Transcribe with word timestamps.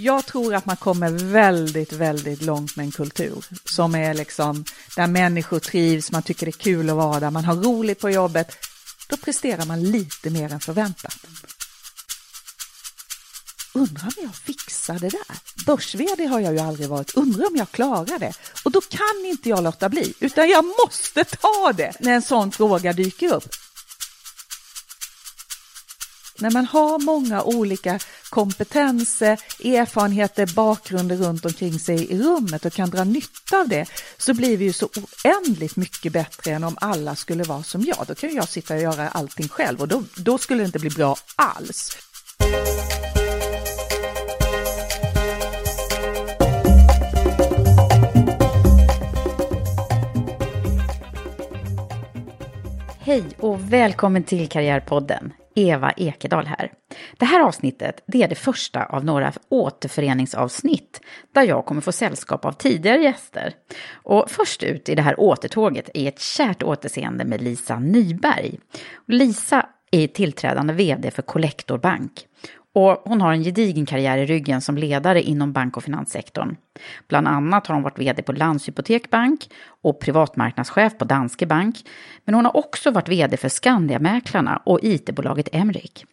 Jag 0.00 0.26
tror 0.26 0.54
att 0.54 0.66
man 0.66 0.76
kommer 0.76 1.10
väldigt, 1.10 1.92
väldigt 1.92 2.42
långt 2.42 2.76
med 2.76 2.84
en 2.84 2.92
kultur 2.92 3.44
som 3.64 3.94
är 3.94 4.14
liksom 4.14 4.64
där 4.96 5.06
människor 5.06 5.58
trivs, 5.58 6.12
man 6.12 6.22
tycker 6.22 6.46
det 6.46 6.50
är 6.50 6.62
kul 6.62 6.90
att 6.90 6.96
vara 6.96 7.20
där, 7.20 7.30
man 7.30 7.44
har 7.44 7.56
roligt 7.56 8.00
på 8.00 8.10
jobbet. 8.10 8.56
Då 9.08 9.16
presterar 9.16 9.64
man 9.64 9.82
lite 9.82 10.30
mer 10.30 10.52
än 10.52 10.60
förväntat. 10.60 11.16
Undrar 13.72 14.04
om 14.04 14.22
jag 14.22 14.34
fixar 14.34 14.98
det 14.98 15.08
där? 15.08 15.64
börs 15.66 15.94
har 16.30 16.40
jag 16.40 16.52
ju 16.52 16.58
aldrig 16.58 16.88
varit. 16.88 17.14
Undrar 17.14 17.46
om 17.46 17.56
jag 17.56 17.70
klarar 17.70 18.18
det? 18.18 18.32
Och 18.64 18.70
då 18.70 18.80
kan 18.80 19.26
inte 19.26 19.48
jag 19.48 19.64
låta 19.64 19.88
bli, 19.88 20.14
utan 20.20 20.48
jag 20.48 20.64
måste 20.64 21.24
ta 21.24 21.72
det 21.76 21.92
när 22.00 22.12
en 22.12 22.22
sån 22.22 22.52
fråga 22.52 22.92
dyker 22.92 23.34
upp 23.34 23.54
när 26.40 26.50
man 26.50 26.66
har 26.66 26.98
många 26.98 27.42
olika 27.42 27.98
kompetenser, 28.30 29.40
erfarenheter, 29.64 30.54
bakgrunder 30.54 31.16
runt 31.16 31.44
omkring 31.44 31.78
sig 31.78 32.12
i 32.12 32.18
rummet 32.22 32.64
och 32.64 32.72
kan 32.72 32.90
dra 32.90 33.04
nytta 33.04 33.60
av 33.60 33.68
det, 33.68 33.86
så 34.18 34.34
blir 34.34 34.56
vi 34.56 34.64
ju 34.64 34.72
så 34.72 34.88
oändligt 35.24 35.76
mycket 35.76 36.12
bättre 36.12 36.50
än 36.50 36.64
om 36.64 36.76
alla 36.80 37.16
skulle 37.16 37.44
vara 37.44 37.62
som 37.62 37.82
jag. 37.82 38.04
Då 38.06 38.14
kan 38.14 38.34
jag 38.34 38.48
sitta 38.48 38.74
och 38.74 38.80
göra 38.80 39.08
allting 39.08 39.48
själv 39.48 39.80
och 39.80 39.88
då, 39.88 40.02
då 40.16 40.38
skulle 40.38 40.62
det 40.62 40.66
inte 40.66 40.78
bli 40.78 40.90
bra 40.90 41.16
alls. 41.36 41.96
Hej 53.00 53.24
och 53.38 53.72
välkommen 53.72 54.24
till 54.24 54.48
Karriärpodden. 54.48 55.32
Eva 55.58 55.90
Ekedal 55.90 56.46
här. 56.46 56.72
Det 57.16 57.24
här 57.24 57.40
avsnittet 57.40 58.02
det 58.06 58.22
är 58.22 58.28
det 58.28 58.34
första 58.34 58.84
av 58.84 59.04
några 59.04 59.32
återföreningsavsnitt 59.48 61.00
där 61.32 61.42
jag 61.42 61.66
kommer 61.66 61.80
få 61.80 61.92
sällskap 61.92 62.44
av 62.44 62.52
tidigare 62.52 63.02
gäster. 63.02 63.54
Och 63.92 64.30
först 64.30 64.62
ut 64.62 64.88
i 64.88 64.94
det 64.94 65.02
här 65.02 65.20
återtåget 65.20 65.90
är 65.94 66.08
ett 66.08 66.20
kärt 66.20 66.62
återseende 66.62 67.24
med 67.24 67.42
Lisa 67.42 67.78
Nyberg. 67.78 68.58
Lisa 69.06 69.66
är 69.90 70.06
tillträdande 70.06 70.72
vd 70.72 71.10
för 71.10 71.22
Collector 71.22 71.78
Bank 71.78 72.12
och 72.78 73.02
hon 73.04 73.20
har 73.20 73.32
en 73.32 73.42
gedigen 73.42 73.86
karriär 73.86 74.18
i 74.18 74.26
ryggen 74.26 74.60
som 74.60 74.78
ledare 74.78 75.22
inom 75.22 75.52
bank 75.52 75.76
och 75.76 75.84
finanssektorn. 75.84 76.56
Bland 77.08 77.28
annat 77.28 77.66
har 77.66 77.74
hon 77.74 77.82
varit 77.82 77.98
vd 77.98 78.22
på 78.22 78.32
Landshypotek 78.32 79.10
Bank 79.10 79.50
och 79.82 80.00
privatmarknadschef 80.00 80.98
på 80.98 81.04
Danske 81.04 81.46
Bank. 81.46 81.76
Men 82.24 82.34
hon 82.34 82.44
har 82.44 82.56
också 82.56 82.90
varit 82.90 83.08
vd 83.08 83.36
för 83.36 83.48
Skandiamäklarna 83.48 84.62
och 84.64 84.78
IT-bolaget 84.82 85.48
Emrik. 85.52 86.04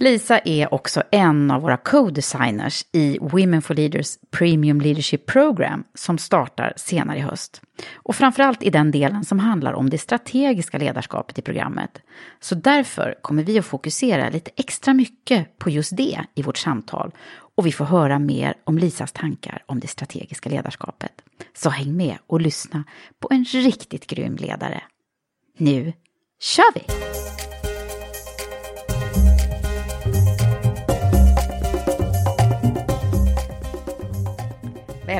Lisa 0.00 0.38
är 0.38 0.74
också 0.74 1.02
en 1.10 1.50
av 1.50 1.62
våra 1.62 1.76
co-designers 1.76 2.84
i 2.92 3.18
Women 3.20 3.62
for 3.62 3.74
Leaders 3.74 4.18
Premium 4.30 4.80
Leadership 4.80 5.26
Program 5.26 5.84
som 5.94 6.18
startar 6.18 6.72
senare 6.76 7.18
i 7.18 7.20
höst. 7.20 7.62
Och 7.94 8.16
framförallt 8.16 8.62
i 8.62 8.70
den 8.70 8.90
delen 8.90 9.24
som 9.24 9.38
handlar 9.38 9.72
om 9.72 9.90
det 9.90 9.98
strategiska 9.98 10.78
ledarskapet 10.78 11.38
i 11.38 11.42
programmet. 11.42 12.02
Så 12.40 12.54
därför 12.54 13.14
kommer 13.22 13.42
vi 13.42 13.58
att 13.58 13.66
fokusera 13.66 14.30
lite 14.30 14.50
extra 14.56 14.94
mycket 14.94 15.58
på 15.58 15.70
just 15.70 15.96
det 15.96 16.24
i 16.34 16.42
vårt 16.42 16.58
samtal 16.58 17.12
och 17.54 17.66
vi 17.66 17.72
får 17.72 17.84
höra 17.84 18.18
mer 18.18 18.54
om 18.64 18.78
Lisas 18.78 19.12
tankar 19.12 19.62
om 19.66 19.80
det 19.80 19.88
strategiska 19.88 20.50
ledarskapet. 20.50 21.12
Så 21.56 21.70
häng 21.70 21.96
med 21.96 22.18
och 22.26 22.40
lyssna 22.40 22.84
på 23.20 23.28
en 23.30 23.44
riktigt 23.44 24.06
grym 24.06 24.36
ledare. 24.36 24.82
Nu 25.58 25.92
kör 26.40 26.74
vi! 26.74 27.09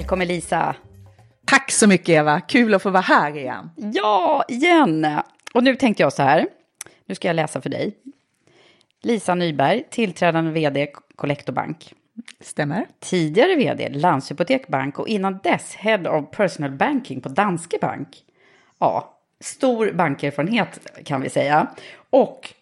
Välkommen 0.00 0.28
Lisa! 0.28 0.76
Tack 1.44 1.70
så 1.70 1.86
mycket 1.88 2.08
Eva, 2.08 2.40
kul 2.40 2.74
att 2.74 2.82
få 2.82 2.90
vara 2.90 3.02
här 3.02 3.36
igen. 3.36 3.70
Ja, 3.76 4.44
igen! 4.48 5.06
Och 5.54 5.64
nu 5.64 5.76
tänkte 5.76 6.02
jag 6.02 6.12
så 6.12 6.22
här, 6.22 6.46
nu 7.06 7.14
ska 7.14 7.28
jag 7.28 7.34
läsa 7.34 7.60
för 7.60 7.70
dig. 7.70 7.96
Lisa 9.02 9.34
Nyberg, 9.34 9.84
tillträdande 9.90 10.50
vd 10.50 10.92
Collector 11.16 11.52
Bank. 11.52 11.94
Stämmer. 12.40 12.86
Tidigare 13.00 13.56
vd 13.56 13.88
Landshypotek 13.88 14.68
Bank 14.68 14.98
och 14.98 15.08
innan 15.08 15.38
dess 15.42 15.74
Head 15.74 16.08
of 16.10 16.30
Personal 16.30 16.70
Banking 16.70 17.20
på 17.20 17.28
Danske 17.28 17.78
Bank. 17.80 18.08
Ja, 18.78 19.18
stor 19.40 19.92
bankerfarenhet 19.92 21.02
kan 21.04 21.22
vi 21.22 21.28
säga. 21.28 21.66
Och 22.10 22.54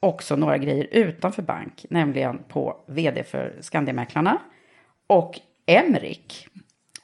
också 0.00 0.36
några 0.36 0.58
grejer 0.58 0.88
utanför 0.90 1.42
bank, 1.42 1.86
nämligen 1.90 2.38
på 2.48 2.76
vd 2.86 3.24
för 3.24 3.56
Skandiamäklarna 3.60 4.38
och 5.06 5.40
Emrik 5.66 6.48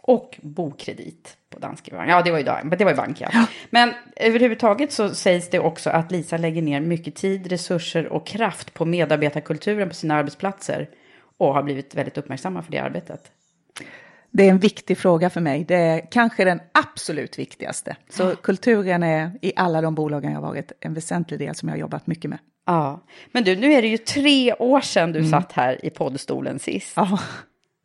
och 0.09 0.39
Bokredit 0.43 1.37
på 1.51 1.59
Danske 1.59 1.91
Bank. 1.91 2.11
Ja, 2.11 2.23
det 2.23 2.31
var 2.31 2.39
ju, 2.39 2.45
det 2.45 2.85
var 2.85 2.91
ju 2.91 2.97
bank, 2.97 3.21
ja. 3.21 3.47
Men 3.71 3.93
överhuvudtaget 4.17 4.93
så 4.93 5.15
sägs 5.15 5.51
det 5.51 5.59
också 5.59 5.91
att 5.91 6.11
Lisa 6.11 6.37
lägger 6.37 6.63
ner 6.63 6.81
mycket 6.81 7.15
tid, 7.15 7.47
resurser 7.47 8.07
och 8.07 8.27
kraft 8.27 8.75
på 8.75 8.85
medarbetarkulturen 8.85 9.89
på 9.89 9.95
sina 9.95 10.15
arbetsplatser 10.15 10.89
och 11.39 11.55
har 11.55 11.63
blivit 11.63 11.95
väldigt 11.95 12.19
uppmärksamma 12.19 12.63
för 12.63 12.73
det 12.73 12.79
arbetet. 12.79 13.33
Det 14.31 14.47
är 14.47 14.51
en 14.51 14.59
viktig 14.59 14.99
fråga 14.99 15.31
för 15.31 15.41
mig. 15.41 15.65
Det 15.65 15.77
är 15.77 16.11
kanske 16.11 16.45
den 16.45 16.61
absolut 16.73 17.39
viktigaste. 17.39 17.97
Så 18.09 18.23
ja. 18.23 18.35
kulturen 18.35 19.03
är 19.03 19.31
i 19.43 19.53
alla 19.57 19.81
de 19.81 19.95
bolagen 19.95 20.33
jag 20.33 20.41
har 20.41 20.49
varit 20.49 20.73
en 20.81 20.95
väsentlig 20.95 21.41
del 21.41 21.55
som 21.55 21.69
jag 21.69 21.77
har 21.77 21.81
jobbat 21.81 22.07
mycket 22.07 22.31
med. 22.31 22.39
Ja, 22.67 23.05
men 23.33 23.45
du, 23.45 23.57
nu 23.57 23.73
är 23.73 23.83
det 23.83 23.89
ju 23.89 23.99
tre 23.99 24.55
år 24.55 24.81
sedan 24.81 25.13
du 25.13 25.19
mm. 25.19 25.31
satt 25.31 25.53
här 25.53 25.85
i 25.85 25.91
poddstolen 25.91 26.59
sist. 26.59 26.93
Ja 26.97 27.19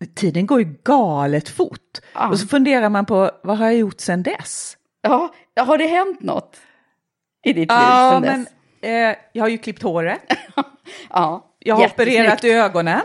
tiden 0.06 0.46
går 0.46 0.60
ju 0.60 0.76
galet 0.84 1.50
fort. 1.50 2.00
Ja. 2.14 2.30
Och 2.30 2.40
så 2.40 2.48
funderar 2.48 2.90
man 2.90 3.06
på 3.06 3.32
vad 3.44 3.58
har 3.58 3.66
jag 3.66 3.76
gjort 3.76 4.00
sedan 4.00 4.24
dess? 4.24 4.78
Ja, 5.02 5.34
har 5.58 5.78
det 5.78 5.88
hänt 5.88 6.22
något 6.22 6.58
i 7.46 7.54
ditt 7.54 7.72
ja, 7.72 7.80
liv 7.80 8.22
sedan 8.22 8.22
dess? 8.22 8.54
Men, 8.82 9.10
eh, 9.10 9.16
jag 9.34 9.44
har 9.44 9.50
ju 9.50 9.58
klippt 9.58 9.84
håret. 9.84 10.22
ja, 11.10 11.56
jag 11.60 11.76
har 11.76 11.86
opererat 11.86 12.44
ögonen. 12.44 13.02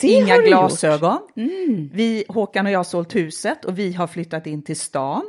Det 0.00 0.08
Inga 0.08 0.36
glasögon. 0.36 1.18
Mm. 1.36 1.90
Vi, 1.92 2.24
Håkan 2.28 2.66
och 2.66 2.72
jag 2.72 2.78
har 2.78 2.84
sålt 2.84 3.14
huset 3.14 3.64
och 3.64 3.78
vi 3.78 3.92
har 3.92 4.06
flyttat 4.06 4.46
in 4.46 4.62
till 4.62 4.80
stan. 4.80 5.22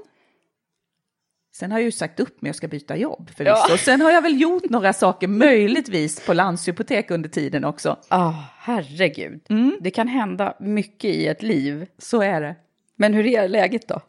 Sen 1.55 1.71
har 1.71 1.79
jag 1.79 1.85
ju 1.85 1.91
sagt 1.91 2.19
upp 2.19 2.41
mig 2.41 2.49
och 2.49 2.55
ska 2.55 2.67
byta 2.67 2.95
jobb 2.95 3.29
förvisso. 3.37 3.65
Ja. 3.69 3.77
Sen 3.77 4.01
har 4.01 4.11
jag 4.11 4.21
väl 4.21 4.41
gjort 4.41 4.69
några 4.69 4.93
saker, 4.93 5.27
möjligtvis 5.27 6.25
på 6.25 6.33
Landshypotek 6.33 7.11
under 7.11 7.29
tiden 7.29 7.65
också. 7.65 7.97
Ja, 8.09 8.27
oh, 8.27 8.43
herregud. 8.57 9.41
Mm. 9.49 9.77
Det 9.81 9.91
kan 9.91 10.07
hända 10.07 10.57
mycket 10.59 11.09
i 11.09 11.27
ett 11.27 11.43
liv. 11.43 11.87
Så 11.97 12.21
är 12.21 12.41
det. 12.41 12.55
Men 12.95 13.13
hur 13.13 13.27
är 13.27 13.47
läget 13.47 13.87
då? 13.87 14.01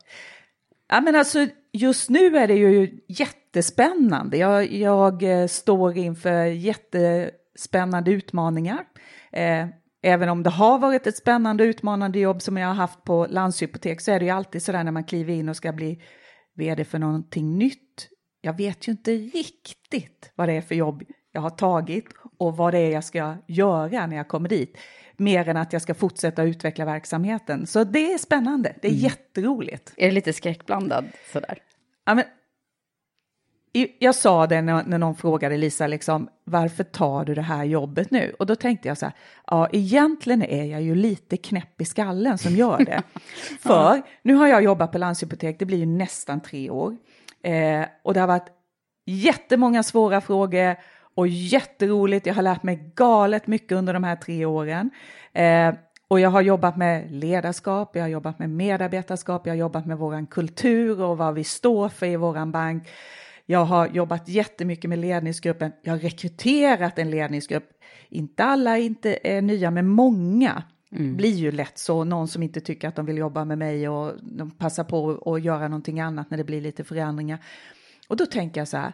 Ja, 0.88 1.00
men 1.00 1.16
alltså, 1.16 1.46
just 1.72 2.10
nu 2.10 2.36
är 2.36 2.48
det 2.48 2.54
ju 2.54 2.98
jättespännande. 3.08 4.36
Jag, 4.36 4.72
jag 4.72 5.22
eh, 5.22 5.46
står 5.46 5.96
inför 5.96 6.44
jättespännande 6.44 8.10
utmaningar. 8.10 8.84
Eh, 9.32 9.66
även 10.02 10.28
om 10.28 10.42
det 10.42 10.50
har 10.50 10.78
varit 10.78 11.06
ett 11.06 11.16
spännande 11.16 11.64
utmanande 11.64 12.18
jobb 12.18 12.42
som 12.42 12.56
jag 12.56 12.68
har 12.68 12.74
haft 12.74 13.04
på 13.04 13.26
Landshypotek 13.30 14.00
så 14.00 14.12
är 14.12 14.18
det 14.18 14.24
ju 14.24 14.30
alltid 14.30 14.62
sådär 14.62 14.84
när 14.84 14.92
man 14.92 15.04
kliver 15.04 15.34
in 15.34 15.48
och 15.48 15.56
ska 15.56 15.72
bli 15.72 16.02
vd 16.54 16.84
för 16.84 16.98
någonting 16.98 17.58
nytt. 17.58 18.08
Jag 18.40 18.56
vet 18.56 18.88
ju 18.88 18.92
inte 18.92 19.12
riktigt 19.12 20.32
vad 20.34 20.48
det 20.48 20.52
är 20.52 20.60
för 20.60 20.74
jobb 20.74 21.02
jag 21.32 21.40
har 21.40 21.50
tagit 21.50 22.04
och 22.38 22.56
vad 22.56 22.74
det 22.74 22.78
är 22.78 22.90
jag 22.90 23.04
ska 23.04 23.36
göra 23.46 24.06
när 24.06 24.16
jag 24.16 24.28
kommer 24.28 24.48
dit. 24.48 24.78
Mer 25.16 25.48
än 25.48 25.56
att 25.56 25.72
jag 25.72 25.82
ska 25.82 25.94
fortsätta 25.94 26.42
utveckla 26.42 26.84
verksamheten. 26.84 27.66
Så 27.66 27.84
det 27.84 28.12
är 28.12 28.18
spännande, 28.18 28.76
det 28.82 28.88
är 28.88 28.92
mm. 28.92 29.02
jätteroligt. 29.02 29.92
Är 29.96 30.06
det 30.06 30.12
lite 30.12 30.32
skräckblandad 30.32 31.04
sådär? 31.32 31.58
Ja, 32.04 32.14
men, 32.14 32.24
jag 33.98 34.14
sa 34.14 34.46
det 34.46 34.62
när, 34.62 34.84
när 34.84 34.98
någon 34.98 35.14
frågade 35.14 35.56
Lisa, 35.56 35.86
liksom, 35.86 36.28
varför 36.44 36.84
tar 36.84 37.24
du 37.24 37.34
det 37.34 37.42
här 37.42 37.64
jobbet 37.64 38.10
nu? 38.10 38.34
Och 38.38 38.46
då 38.46 38.56
tänkte 38.56 38.88
jag 38.88 38.98
så 38.98 39.06
här, 39.06 39.14
ja 39.46 39.68
egentligen 39.72 40.42
är 40.42 40.64
jag 40.64 40.82
ju 40.82 40.94
lite 40.94 41.36
knäpp 41.36 41.80
i 41.80 41.84
skallen 41.84 42.38
som 42.38 42.52
gör 42.52 42.78
det. 42.78 43.02
För 43.60 44.02
nu 44.22 44.34
har 44.34 44.46
jag 44.46 44.62
jobbat 44.62 44.92
på 44.92 44.98
Landshypotek, 44.98 45.58
det 45.58 45.64
blir 45.64 45.78
ju 45.78 45.86
nästan 45.86 46.40
tre 46.40 46.70
år. 46.70 46.96
Eh, 47.42 47.84
och 48.02 48.14
det 48.14 48.20
har 48.20 48.26
varit 48.26 48.48
jättemånga 49.06 49.82
svåra 49.82 50.20
frågor 50.20 50.76
och 51.14 51.28
jätteroligt. 51.28 52.26
Jag 52.26 52.34
har 52.34 52.42
lärt 52.42 52.62
mig 52.62 52.92
galet 52.94 53.46
mycket 53.46 53.72
under 53.72 53.92
de 53.92 54.04
här 54.04 54.16
tre 54.16 54.44
åren. 54.44 54.90
Eh, 55.32 55.74
och 56.08 56.20
jag 56.20 56.30
har 56.30 56.40
jobbat 56.40 56.76
med 56.76 57.12
ledarskap, 57.12 57.96
jag 57.96 58.02
har 58.02 58.08
jobbat 58.08 58.38
med 58.38 58.50
medarbetarskap, 58.50 59.46
jag 59.46 59.52
har 59.52 59.58
jobbat 59.58 59.86
med 59.86 59.98
våran 59.98 60.26
kultur 60.26 61.02
och 61.02 61.18
vad 61.18 61.34
vi 61.34 61.44
står 61.44 61.88
för 61.88 62.06
i 62.06 62.16
våran 62.16 62.52
bank. 62.52 62.88
Jag 63.46 63.64
har 63.64 63.88
jobbat 63.88 64.28
jättemycket 64.28 64.88
med 64.88 64.98
ledningsgruppen. 64.98 65.72
Jag 65.82 65.92
har 65.92 65.98
rekryterat 65.98 66.98
en 66.98 67.10
ledningsgrupp. 67.10 67.70
Inte 68.08 68.44
alla 68.44 68.78
inte 68.78 69.18
är 69.24 69.42
nya, 69.42 69.70
men 69.70 69.88
många 69.88 70.62
mm. 70.92 71.16
blir 71.16 71.34
ju 71.34 71.52
lätt 71.52 71.78
så. 71.78 72.04
Någon 72.04 72.28
som 72.28 72.42
inte 72.42 72.60
tycker 72.60 72.88
att 72.88 72.96
de 72.96 73.06
vill 73.06 73.18
jobba 73.18 73.44
med 73.44 73.58
mig 73.58 73.88
och 73.88 74.12
de 74.22 74.50
passar 74.50 74.84
på 74.84 75.22
att 75.34 75.42
göra 75.42 75.68
någonting 75.68 76.00
annat 76.00 76.30
när 76.30 76.38
det 76.38 76.44
blir 76.44 76.60
lite 76.60 76.84
förändringar. 76.84 77.38
Och 78.08 78.16
då 78.16 78.26
tänker 78.26 78.60
jag 78.60 78.68
så 78.68 78.76
här, 78.76 78.92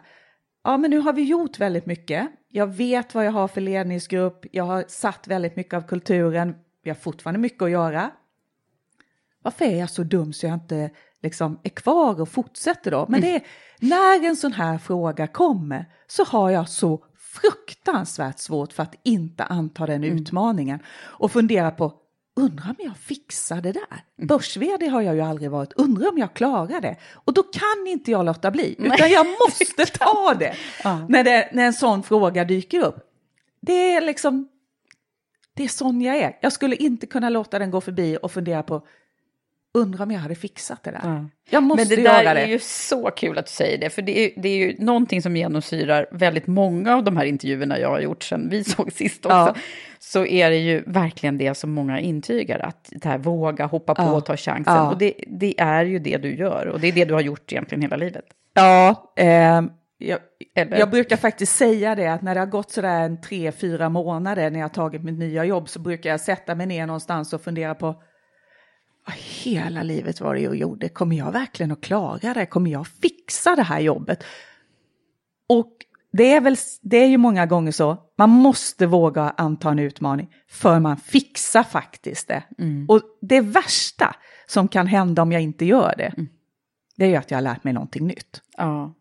ja 0.63 0.77
men 0.77 0.91
nu 0.91 0.99
har 0.99 1.13
vi 1.13 1.23
gjort 1.23 1.59
väldigt 1.59 1.85
mycket. 1.85 2.27
Jag 2.49 2.67
vet 2.67 3.15
vad 3.15 3.25
jag 3.25 3.31
har 3.31 3.47
för 3.47 3.61
ledningsgrupp, 3.61 4.45
jag 4.51 4.63
har 4.63 4.85
satt 4.87 5.27
väldigt 5.27 5.55
mycket 5.55 5.73
av 5.73 5.81
kulturen, 5.81 6.55
vi 6.83 6.89
har 6.89 6.95
fortfarande 6.95 7.39
mycket 7.39 7.61
att 7.61 7.71
göra. 7.71 8.11
Varför 9.43 9.65
är 9.65 9.79
jag 9.79 9.89
så 9.89 10.03
dum 10.03 10.33
så 10.33 10.45
jag 10.45 10.53
inte 10.53 10.89
liksom 11.23 11.59
är 11.63 11.69
kvar 11.69 12.21
och 12.21 12.29
fortsätter 12.29 12.91
då? 12.91 13.05
Men 13.09 13.21
det 13.21 13.35
är, 13.35 13.41
när 13.79 14.25
en 14.25 14.35
sån 14.35 14.53
här 14.53 14.77
fråga 14.77 15.27
kommer 15.27 15.85
så 16.07 16.23
har 16.23 16.49
jag 16.49 16.69
så 16.69 17.03
fruktansvärt 17.17 18.39
svårt 18.39 18.73
för 18.73 18.83
att 18.83 18.95
inte 19.03 19.43
anta 19.43 19.85
den 19.85 20.03
mm. 20.03 20.17
utmaningen 20.17 20.79
och 20.99 21.31
fundera 21.31 21.71
på 21.71 21.93
undrar 22.35 22.69
om 22.69 22.75
jag 22.77 22.97
fixar 22.97 23.61
det 23.61 23.71
där? 23.71 24.03
Mm. 24.17 24.27
börs 24.27 24.57
har 24.91 25.01
jag 25.01 25.15
ju 25.15 25.21
aldrig 25.21 25.51
varit, 25.51 25.73
undrar 25.73 26.09
om 26.09 26.17
jag 26.17 26.33
klarar 26.33 26.81
det? 26.81 26.95
Och 27.13 27.33
då 27.33 27.43
kan 27.43 27.87
inte 27.87 28.11
jag 28.11 28.25
låta 28.25 28.51
bli, 28.51 28.75
utan 28.79 28.95
Nej. 28.99 29.11
jag 29.11 29.25
måste 29.27 29.85
ta 29.99 30.33
det, 30.39 30.55
ja. 30.83 31.05
när 31.09 31.23
det 31.23 31.49
när 31.53 31.65
en 31.65 31.73
sån 31.73 32.03
fråga 32.03 32.45
dyker 32.45 32.79
upp. 32.79 32.95
Det 33.61 33.95
är 33.95 34.01
liksom, 34.01 34.47
det 35.55 35.63
är 35.63 35.67
sån 35.67 36.01
jag 36.01 36.17
är. 36.17 36.37
Jag 36.41 36.53
skulle 36.53 36.75
inte 36.75 37.07
kunna 37.07 37.29
låta 37.29 37.59
den 37.59 37.71
gå 37.71 37.81
förbi 37.81 38.17
och 38.21 38.31
fundera 38.31 38.63
på, 38.63 38.87
undrar 39.73 40.03
om 40.03 40.11
jag 40.11 40.19
hade 40.19 40.35
fixat 40.35 40.83
det 40.83 40.91
där. 40.91 41.01
Ja. 41.03 41.25
Jag 41.49 41.63
måste 41.63 41.95
Men 41.95 42.03
det 42.03 42.09
där 42.09 42.35
är 42.35 42.47
ju 42.47 42.59
så 42.59 43.11
kul 43.11 43.37
att 43.37 43.45
du 43.45 43.51
säger 43.51 43.77
det, 43.77 43.89
för 43.89 44.01
det 44.01 44.19
är, 44.19 44.41
det 44.41 44.49
är 44.49 44.57
ju 44.57 44.75
någonting 44.79 45.21
som 45.21 45.37
genomsyrar 45.37 46.05
väldigt 46.11 46.47
många 46.47 46.95
av 46.95 47.03
de 47.03 47.17
här 47.17 47.25
intervjuerna 47.25 47.79
jag 47.79 47.89
har 47.89 47.99
gjort 47.99 48.23
sen 48.23 48.49
vi 48.49 48.63
såg 48.63 48.91
sist 48.91 49.25
också. 49.25 49.35
Ja. 49.37 49.55
Så 49.99 50.25
är 50.25 50.49
det 50.49 50.57
ju 50.57 50.83
verkligen 50.87 51.37
det 51.37 51.55
som 51.55 51.71
många 51.71 51.99
intygar, 51.99 52.59
att 52.59 52.89
det 52.91 53.09
här 53.09 53.17
våga 53.17 53.65
hoppa 53.65 53.95
på 53.95 54.03
och 54.03 54.25
ta 54.25 54.37
chansen. 54.37 54.87
Och 54.87 54.97
det, 54.97 55.13
det, 55.27 55.53
är 55.57 55.85
ju 55.85 55.99
det 55.99 56.17
du 56.17 56.35
gör, 56.35 56.67
och 56.67 56.79
det 56.79 56.87
är 56.87 56.91
det 56.91 57.05
du 57.05 57.13
har 57.13 57.21
gjort 57.21 57.51
egentligen 57.51 57.81
hela 57.81 57.95
livet. 57.95 58.25
Ja, 58.53 59.13
eh, 59.17 59.61
jag, 59.97 60.19
jag, 60.53 60.89
brukar 60.89 61.17
faktiskt 61.17 61.55
säga 61.55 61.95
det 61.95 62.07
att 62.07 62.21
när 62.21 62.33
det 62.33 62.41
har 62.41 62.47
gått 62.47 62.71
sådär 62.71 63.01
en 63.01 63.21
tre, 63.21 63.51
fyra 63.51 63.89
månader 63.89 64.49
när 64.49 64.59
jag 64.59 64.63
har 64.63 64.73
tagit 64.73 65.03
mitt 65.03 65.19
nya 65.19 65.45
jobb 65.45 65.69
så 65.69 65.79
brukar 65.79 66.09
jag 66.09 66.19
sätta 66.19 66.55
mig 66.55 66.65
ner 66.65 66.85
någonstans 66.85 67.33
och 67.33 67.41
fundera 67.41 67.75
på 67.75 68.01
hela 69.43 69.83
livet 69.83 70.21
var 70.21 70.35
det 70.35 70.41
jag 70.41 70.55
gjorde. 70.55 70.89
Kommer 70.89 71.15
jag 71.15 71.31
verkligen 71.31 71.71
att 71.71 71.81
klara 71.81 72.33
det? 72.33 72.45
Kommer 72.45 72.71
jag 72.71 72.87
fixa 72.87 73.55
det 73.55 73.63
här 73.63 73.79
jobbet? 73.79 74.23
Och 75.49 75.71
det 76.13 76.33
är 76.33 76.41
väl, 76.41 76.55
det 76.81 76.97
är 76.97 77.07
ju 77.07 77.17
många 77.17 77.45
gånger 77.45 77.71
så, 77.71 77.97
man 78.17 78.29
måste 78.29 78.85
våga 78.85 79.33
anta 79.37 79.69
en 79.69 79.79
utmaning 79.79 80.33
för 80.49 80.79
man 80.79 80.97
fixar 80.97 81.63
faktiskt 81.63 82.27
det. 82.27 82.43
Mm. 82.57 82.85
Och 82.89 83.01
det 83.21 83.41
värsta 83.41 84.15
som 84.45 84.67
kan 84.67 84.87
hända 84.87 85.21
om 85.21 85.31
jag 85.31 85.41
inte 85.41 85.65
gör 85.65 85.93
det, 85.97 86.13
mm. 86.17 86.29
det 86.95 87.05
är 87.05 87.09
ju 87.09 87.15
att 87.15 87.31
jag 87.31 87.37
har 87.37 87.41
lärt 87.41 87.63
mig 87.63 87.73
någonting 87.73 88.07
nytt. 88.07 88.41
Ja, 88.57 88.93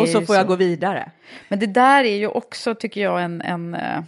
och 0.00 0.08
så 0.08 0.20
får 0.20 0.26
så. 0.26 0.34
jag 0.34 0.46
gå 0.46 0.56
vidare. 0.56 1.12
Men 1.48 1.58
det 1.58 1.66
där 1.66 2.04
är 2.04 2.16
ju 2.16 2.26
också, 2.26 2.74
tycker 2.74 3.00
jag, 3.00 3.22
en, 3.22 3.40
en 3.40 3.74
eh, 3.74 4.02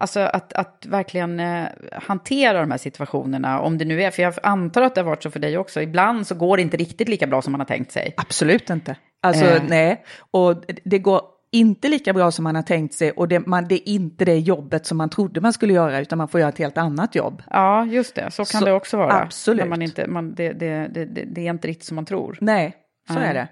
Alltså 0.00 0.20
att, 0.20 0.52
att 0.52 0.86
verkligen 0.88 1.40
eh, 1.40 1.66
hantera 1.92 2.60
de 2.60 2.70
här 2.70 2.78
situationerna, 2.78 3.60
om 3.60 3.78
det 3.78 3.84
nu 3.84 4.02
är, 4.02 4.10
för 4.10 4.22
jag 4.22 4.34
antar 4.42 4.82
att 4.82 4.94
det 4.94 5.00
har 5.00 5.06
varit 5.06 5.22
så 5.22 5.30
för 5.30 5.40
dig 5.40 5.58
också, 5.58 5.82
ibland 5.82 6.26
så 6.26 6.34
går 6.34 6.56
det 6.56 6.62
inte 6.62 6.76
riktigt 6.76 7.08
lika 7.08 7.26
bra 7.26 7.42
som 7.42 7.52
man 7.52 7.60
har 7.60 7.66
tänkt 7.66 7.92
sig. 7.92 8.14
Absolut 8.16 8.70
inte. 8.70 8.96
Alltså 9.22 9.44
eh. 9.44 9.62
nej, 9.68 10.04
och 10.30 10.64
det 10.84 10.98
går 10.98 11.20
inte 11.50 11.88
lika 11.88 12.12
bra 12.12 12.30
som 12.30 12.44
man 12.44 12.54
har 12.54 12.62
tänkt 12.62 12.94
sig 12.94 13.10
och 13.10 13.28
det, 13.28 13.46
man, 13.46 13.68
det 13.68 13.74
är 13.74 13.92
inte 13.92 14.24
det 14.24 14.38
jobbet 14.38 14.86
som 14.86 14.98
man 14.98 15.10
trodde 15.10 15.40
man 15.40 15.52
skulle 15.52 15.72
göra 15.72 16.00
utan 16.00 16.18
man 16.18 16.28
får 16.28 16.40
göra 16.40 16.48
ett 16.48 16.58
helt 16.58 16.78
annat 16.78 17.14
jobb. 17.14 17.42
Ja, 17.50 17.86
just 17.86 18.14
det, 18.14 18.30
så 18.30 18.44
kan 18.44 18.58
så, 18.58 18.64
det 18.64 18.72
också 18.72 18.96
vara. 18.96 19.12
Absolut. 19.12 19.60
När 19.60 19.68
man 19.68 19.82
inte, 19.82 20.06
man, 20.06 20.34
det, 20.34 20.52
det, 20.52 20.88
det, 21.26 21.46
är 21.46 21.50
inte 21.50 21.68
riktigt 21.68 21.86
som 21.86 21.94
man 21.94 22.04
tror. 22.04 22.38
Nej, 22.40 22.76
så 23.08 23.14
ja. 23.14 23.20
är 23.20 23.34
det. 23.34 23.48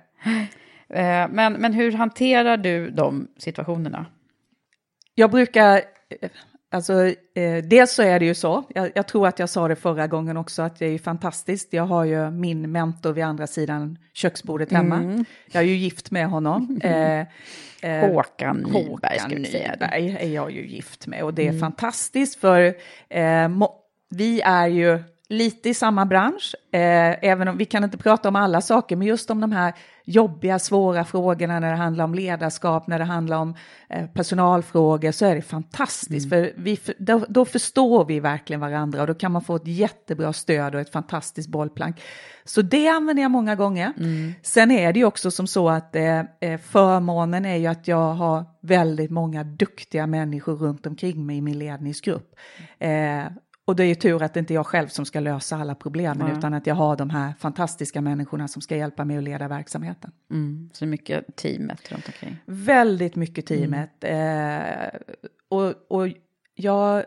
Eh, 0.88 1.28
men, 1.31 1.52
men 1.52 1.72
hur 1.72 1.92
hanterar 1.92 2.56
du 2.56 2.90
de 2.90 3.28
situationerna? 3.38 4.06
Jag 5.14 5.31
brukar 5.31 5.82
Alltså, 6.71 7.07
eh, 7.35 7.64
dels 7.64 7.92
så 7.92 8.02
är 8.02 8.19
det 8.21 8.26
ju 8.26 8.35
så, 8.35 8.64
jag, 8.75 8.90
jag, 8.95 9.09
tror 9.09 9.26
att 9.26 9.38
jag 9.38 9.49
sa 9.49 9.69
det 9.69 9.76
förra 9.76 10.07
gången 10.07 10.37
också, 10.37 10.62
att 10.62 10.78
det 10.78 10.87
är 10.87 10.99
fantastiskt. 10.99 11.73
Jag 11.73 11.87
har 11.87 12.04
ju 12.04 12.30
min 12.30 12.73
mentor 12.73 13.12
vid 13.12 13.25
andra 13.25 13.47
sidan 13.47 13.99
köksbordet 14.14 14.73
hemma. 14.73 14.97
Mm. 14.97 15.25
Jag 15.52 15.62
är 15.62 15.66
ju 15.66 15.76
gift 15.76 16.11
med 16.11 16.28
honom. 16.28 16.80
Eh, 16.87 17.26
eh, 17.83 18.11
Håkan 18.11 18.57
Nyberg, 18.57 19.19
Håkan 19.19 19.30
Nyberg 19.30 20.16
är 20.21 20.28
jag 20.28 20.50
ju 20.50 20.66
gift 20.66 21.07
med 21.07 21.23
och 21.23 21.35
det 21.35 21.42
är 21.42 21.49
mm. 21.49 21.61
fantastiskt 21.61 22.40
för 22.40 22.75
eh, 23.09 23.49
vi 24.11 24.40
är 24.40 24.66
ju 24.66 25.02
lite 25.28 25.68
i 25.68 25.75
samma 25.75 26.06
bransch, 26.06 26.54
eh, 26.73 27.25
även 27.30 27.49
om 27.49 27.56
vi 27.56 27.64
kan 27.64 27.85
inte 27.85 27.99
prata 27.99 28.28
om 28.28 28.37
alla 28.37 28.61
saker, 28.61 28.97
men 28.97 29.06
just 29.06 29.30
om 29.30 29.40
de 29.40 29.52
här 29.52 29.75
jobbiga, 30.04 30.59
svåra 30.59 31.04
frågorna 31.04 31.61
när 31.61 31.71
det 31.71 31.76
handlar 31.76 32.04
om 32.04 32.14
ledarskap, 32.14 32.87
när 32.87 32.99
det 32.99 33.04
handlar 33.04 33.37
om 33.37 33.54
eh, 33.88 34.06
personalfrågor, 34.06 35.12
så 35.12 35.26
är 35.26 35.35
det 35.35 35.42
fantastiskt, 35.42 36.33
mm. 36.33 36.45
för 36.45 36.52
vi, 36.56 36.78
då, 36.99 37.25
då, 37.28 37.45
förstår 37.45 38.04
vi 38.04 38.21
verkligen 38.21 38.61
varandra 38.61 39.00
och 39.00 39.06
då 39.06 39.14
kan 39.14 39.33
man 39.33 39.42
få 39.42 39.56
ett 39.56 39.66
jättebra 39.66 40.33
stöd 40.33 40.75
och 40.75 40.80
ett 40.80 40.92
fantastiskt 40.92 41.49
bollplank. 41.49 42.00
Så 42.45 42.62
det 42.62 42.88
använder 42.88 43.23
jag 43.23 43.30
många 43.30 43.54
gånger. 43.54 43.92
Mm. 43.99 44.33
Sen 44.42 44.71
är 44.71 44.92
det 44.92 44.99
ju 44.99 45.04
också 45.04 45.30
som 45.30 45.47
så 45.47 45.68
att 45.68 45.97
eh, 45.97 46.21
eh, 46.40 46.61
förmånen 46.61 47.45
är 47.45 47.56
ju 47.56 47.66
att 47.66 47.88
jag 47.88 48.14
har 48.14 48.45
väldigt 48.61 49.11
många 49.11 49.45
duktiga 49.45 50.06
människor 50.06 50.56
runt 50.56 50.87
omkring 50.87 51.26
mig 51.26 51.37
i 51.37 51.40
min 51.40 51.59
ledningsgrupp. 51.59 52.35
Eh, 52.78 53.25
och 53.66 53.76
det 53.76 53.85
är 53.85 53.87
ju 53.87 53.94
tur 53.94 54.23
att 54.23 54.35
det 54.35 54.40
inte 54.40 54.52
är 54.52 54.54
jag 54.54 54.66
själv 54.66 54.88
som 54.88 55.04
ska 55.04 55.20
lösa 55.20 55.56
alla 55.56 55.75
problemen, 55.75 56.26
mm. 56.26 56.38
utan 56.38 56.54
att 56.54 56.66
jag 56.66 56.75
har 56.75 56.96
de 56.96 57.11
här 57.11 57.35
fantastiska 57.38 58.00
människorna 58.00 58.49
som 58.49 58.62
ska 58.62 58.76
hjälpa 58.76 59.04
mig 59.04 59.16
att 59.16 59.25
leda 59.25 59.49
verksamheten. 59.49 60.12
Mm. 60.30 60.70
Så 60.73 60.87
mycket 60.87 61.37
teamet 61.37 61.92
runt 61.92 62.06
omkring? 62.06 62.37
Väldigt 62.46 63.16
mycket 63.16 63.46
teamet. 63.46 63.90
Mm. 64.00 64.82
Eh, 64.82 64.88
och, 65.49 65.75
och 65.88 66.08
jag 66.54 67.04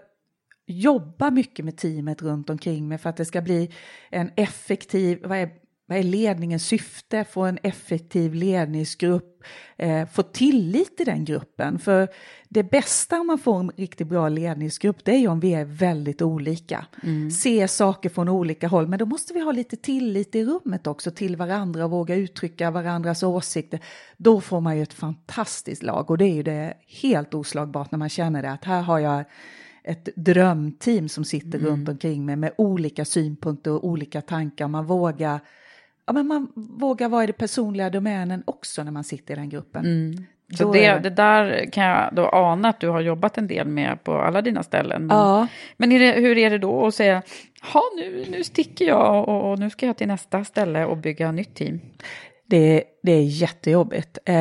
jobbar 0.65 1.31
mycket 1.31 1.65
med 1.65 1.77
teamet 1.77 2.21
runt 2.21 2.49
omkring 2.49 2.87
mig 2.87 2.97
för 2.97 3.09
att 3.09 3.17
det 3.17 3.25
ska 3.25 3.41
bli 3.41 3.71
en 4.09 4.31
effektiv, 4.35 5.19
vad 5.23 5.37
är 5.37 5.49
vad 5.89 5.97
är 5.97 6.03
ledningens 6.03 6.65
syfte? 6.65 7.23
Få 7.23 7.41
en 7.41 7.59
effektiv 7.63 8.33
ledningsgrupp, 8.33 9.43
eh, 9.77 10.07
få 10.07 10.23
tillit 10.23 11.01
i 11.01 11.03
den 11.03 11.25
gruppen. 11.25 11.79
För 11.79 12.07
det 12.49 12.63
bästa 12.63 13.19
om 13.19 13.27
man 13.27 13.39
får 13.39 13.59
en 13.59 13.71
riktigt 13.75 14.07
bra 14.07 14.29
ledningsgrupp, 14.29 15.05
det 15.05 15.11
är 15.11 15.17
ju 15.17 15.27
om 15.27 15.39
vi 15.39 15.53
är 15.53 15.65
väldigt 15.65 16.21
olika. 16.21 16.85
Mm. 17.03 17.31
Se 17.31 17.67
saker 17.67 18.09
från 18.09 18.29
olika 18.29 18.67
håll, 18.67 18.87
men 18.87 18.99
då 18.99 19.05
måste 19.05 19.33
vi 19.33 19.39
ha 19.39 19.51
lite 19.51 19.77
tillit 19.77 20.35
i 20.35 20.45
rummet 20.45 20.87
också 20.87 21.11
till 21.11 21.35
varandra 21.35 21.85
och 21.85 21.91
våga 21.91 22.15
uttrycka 22.15 22.71
varandras 22.71 23.23
åsikter. 23.23 23.79
Då 24.17 24.41
får 24.41 24.61
man 24.61 24.77
ju 24.77 24.83
ett 24.83 24.93
fantastiskt 24.93 25.83
lag 25.83 26.11
och 26.11 26.17
det 26.17 26.25
är 26.25 26.35
ju 26.35 26.43
det 26.43 26.73
helt 27.01 27.33
oslagbart 27.33 27.91
när 27.91 27.99
man 27.99 28.09
känner 28.09 28.41
det 28.41 28.51
att 28.51 28.65
här 28.65 28.81
har 28.81 28.99
jag 28.99 29.23
ett 29.83 30.09
drömteam 30.15 31.09
som 31.09 31.25
sitter 31.25 31.59
mm. 31.59 31.71
runt 31.71 31.89
omkring 31.89 32.25
mig 32.25 32.35
med 32.35 32.53
olika 32.57 33.05
synpunkter 33.05 33.71
och 33.71 33.87
olika 33.87 34.21
tankar. 34.21 34.67
Man 34.67 34.85
vågar 34.85 35.39
ja, 36.09 36.13
men 36.13 36.27
man 36.27 36.51
vågar 36.55 37.09
vara 37.09 37.23
i 37.23 37.27
det 37.27 37.33
personliga 37.33 37.89
domänen 37.89 38.43
också 38.45 38.83
när 38.83 38.91
man 38.91 39.03
sitter 39.03 39.33
i 39.33 39.37
den 39.37 39.49
gruppen. 39.49 39.85
Mm. 39.85 40.25
Så 40.57 40.71
det, 40.71 40.99
det, 40.99 41.09
där 41.09 41.71
kan 41.71 41.85
jag 41.85 42.09
då 42.13 42.29
ana 42.29 42.69
att 42.69 42.79
du 42.79 42.89
har 42.89 43.01
jobbat 43.01 43.37
en 43.37 43.47
del 43.47 43.67
med 43.67 44.03
på 44.03 44.13
alla 44.13 44.41
dina 44.41 44.63
ställen. 44.63 45.07
Men, 45.07 45.17
ja. 45.17 45.47
men 45.77 45.91
är 45.91 45.99
det, 45.99 46.11
hur 46.11 46.37
är 46.37 46.49
det 46.49 46.57
då 46.57 46.87
att 46.87 46.95
säga, 46.95 47.21
ja 47.73 47.81
nu, 47.97 48.25
nu 48.29 48.43
sticker 48.43 48.85
jag 48.85 49.29
och, 49.29 49.51
och, 49.51 49.59
nu 49.59 49.69
ska 49.69 49.85
jag 49.85 49.97
till 49.97 50.07
nästa 50.07 50.43
ställe 50.43 50.85
och 50.85 50.97
bygga 50.97 51.31
nytt 51.31 51.55
team? 51.55 51.79
Det, 52.45 52.83
det 53.03 53.11
är 53.11 53.23
jättejobbigt. 53.23 54.17
Eh, 54.25 54.33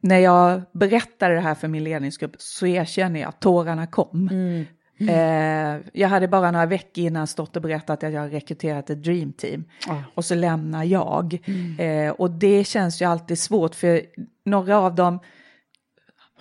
när 0.00 0.18
jag 0.18 0.62
berättade 0.72 1.34
det 1.34 1.40
här 1.40 1.54
för 1.54 1.68
min 1.68 1.84
ledningsgrupp 1.84 2.34
så 2.38 2.66
erkänner 2.66 3.20
jag 3.20 3.28
att 3.28 3.40
tårarna 3.40 3.86
kom. 3.86 4.28
Mm. 4.32 4.64
Mm. 4.98 5.14
Eh, 5.14 5.86
jag 5.92 6.08
hade 6.08 6.28
bara 6.28 6.50
några 6.50 6.66
veckor 6.66 7.04
innan 7.04 7.26
stått 7.26 7.56
och 7.56 7.62
berättat 7.62 8.04
att 8.04 8.12
jag 8.12 8.32
rekryterat 8.32 8.90
ett 8.90 9.02
dreamteam. 9.02 9.64
Oh. 9.88 10.02
Och 10.14 10.24
så 10.24 10.34
lämnar 10.34 10.84
jag. 10.84 11.38
Mm. 11.46 11.78
Eh, 11.78 12.12
och 12.12 12.30
det 12.30 12.64
känns 12.64 13.02
ju 13.02 13.04
alltid 13.04 13.38
svårt 13.38 13.74
för 13.74 14.02
några 14.44 14.78
av 14.78 14.94
dem 14.94 15.18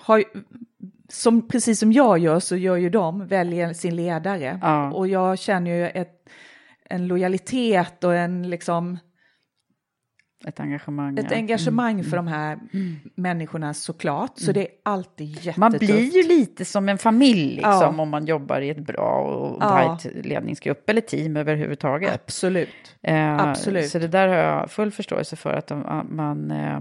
har 0.06 0.24
som, 1.10 1.48
precis 1.48 1.80
som 1.80 1.92
jag 1.92 2.18
gör 2.18 2.40
så 2.40 2.56
gör 2.56 2.76
ju 2.76 2.90
de, 2.90 3.28
väljer 3.28 3.74
sin 3.74 3.96
ledare. 3.96 4.60
Oh. 4.64 4.90
Och 4.90 5.08
jag 5.08 5.40
känner 5.40 5.72
ju 5.72 5.88
ett, 5.88 6.30
en 6.90 7.08
lojalitet 7.08 8.04
och 8.04 8.16
en 8.16 8.50
liksom 8.50 8.98
ett 10.48 10.60
engagemang. 10.60 11.18
Ett 11.18 11.26
ja. 11.30 11.38
engagemang 11.38 11.94
mm. 11.94 12.06
för 12.06 12.18
de 12.18 12.28
här 12.28 12.60
mm. 12.74 12.96
människorna 13.16 13.74
såklart. 13.74 14.32
Så 14.36 14.52
mm. 14.52 14.54
det 14.54 14.62
är 14.62 14.68
alltid 14.84 15.28
jättetufft. 15.28 15.58
Man 15.58 15.72
blir 15.72 16.16
ju 16.16 16.24
lite 16.28 16.66
som 16.66 16.90
en 16.90 16.98
familj 16.98 17.56
liksom, 17.56 17.96
ja. 17.98 18.02
om 18.02 18.10
man 18.10 18.26
jobbar 18.26 18.62
i 18.62 18.70
ett 18.70 18.86
bra 18.86 19.22
och 19.22 19.58
ja. 19.64 19.98
tajt 20.00 20.26
ledningsgrupp 20.26 20.90
eller 20.90 21.02
team 21.02 21.38
överhuvudtaget. 21.38 22.14
Absolut. 22.14 22.96
Eh, 23.02 23.40
Absolut. 23.40 23.90
Så 23.90 24.00
det 24.00 24.08
där 24.08 24.28
har 24.28 24.36
jag 24.36 24.72
full 24.72 24.92
förståelse 24.92 25.36
för 25.36 25.54
att 25.54 25.72
man 26.10 26.52
eh, 26.52 26.80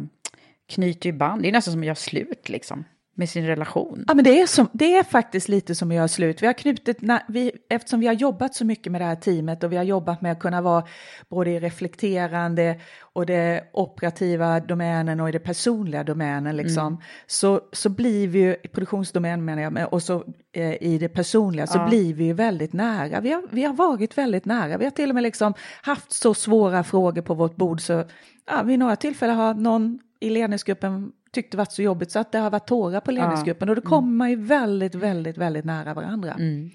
knyter 0.68 1.06
ju 1.06 1.12
band. 1.12 1.42
Det 1.42 1.48
är 1.48 1.52
nästan 1.52 1.72
som 1.72 1.80
att 1.80 1.86
göra 1.86 1.94
slut 1.94 2.48
liksom 2.48 2.84
med 3.14 3.28
sin 3.28 3.46
relation. 3.46 4.04
Ja, 4.08 4.14
men 4.14 4.24
det 4.24 4.40
är, 4.40 4.46
som, 4.46 4.68
det 4.72 4.96
är 4.96 5.04
faktiskt 5.04 5.48
lite 5.48 5.74
som 5.74 5.90
att 5.90 5.96
göra 5.96 6.08
slut. 6.08 6.42
Vi 6.42 6.46
har 6.46 6.52
knutit, 6.52 6.98
vi, 7.28 7.52
eftersom 7.68 8.00
vi 8.00 8.06
har 8.06 8.14
jobbat 8.14 8.54
så 8.54 8.64
mycket 8.64 8.92
med 8.92 9.00
det 9.00 9.04
här 9.04 9.16
teamet 9.16 9.64
och 9.64 9.72
vi 9.72 9.76
har 9.76 9.84
jobbat 9.84 10.22
med 10.22 10.32
att 10.32 10.38
kunna 10.38 10.60
vara 10.60 10.84
både 11.28 11.50
i 11.50 11.60
reflekterande 11.60 12.80
och 13.00 13.26
det 13.26 13.64
operativa 13.72 14.60
domänen 14.60 15.20
och 15.20 15.28
i 15.28 15.32
det 15.32 15.38
personliga 15.38 16.04
domänen 16.04 16.56
liksom, 16.56 16.86
mm. 16.86 17.00
så, 17.26 17.60
så 17.72 17.88
blir 17.88 18.28
vi 18.28 18.38
ju, 18.38 18.56
i 18.62 18.68
produktionsdomänen 18.68 19.44
menar 19.44 19.80
jag, 19.80 19.92
och 19.92 20.02
så 20.02 20.24
eh, 20.52 20.82
i 20.82 20.98
det 20.98 21.08
personliga 21.08 21.66
så 21.66 21.78
ja. 21.78 21.88
blir 21.88 22.14
vi 22.14 22.24
ju 22.24 22.32
väldigt 22.32 22.72
nära. 22.72 23.20
Vi 23.20 23.32
har, 23.32 23.42
vi 23.50 23.64
har 23.64 23.74
varit 23.74 24.18
väldigt 24.18 24.44
nära. 24.44 24.76
Vi 24.76 24.84
har 24.84 24.90
till 24.90 25.08
och 25.08 25.14
med 25.14 25.22
liksom 25.22 25.54
haft 25.82 26.12
så 26.12 26.34
svåra 26.34 26.84
frågor 26.84 27.22
på 27.22 27.34
vårt 27.34 27.56
bord 27.56 27.80
så 27.80 28.04
ja, 28.46 28.62
vid 28.62 28.78
några 28.78 28.96
tillfällen 28.96 29.36
har 29.36 29.54
någon 29.54 29.98
i 30.20 30.30
ledningsgruppen 30.30 31.12
tyckt 31.34 31.50
det 31.50 31.56
varit 31.56 31.72
så 31.72 31.82
jobbigt 31.82 32.10
så 32.10 32.18
att 32.18 32.32
det 32.32 32.38
har 32.38 32.50
varit 32.50 32.66
tårar 32.66 33.00
på 33.00 33.10
ledningsgruppen 33.10 33.68
och 33.68 33.76
då 33.76 33.82
kommer 33.82 34.08
mm. 34.08 34.16
man 34.16 34.30
ju 34.30 34.36
väldigt, 34.36 34.94
väldigt, 34.94 35.38
väldigt 35.38 35.64
nära 35.64 35.94
varandra. 35.94 36.32
Mm. 36.32 36.70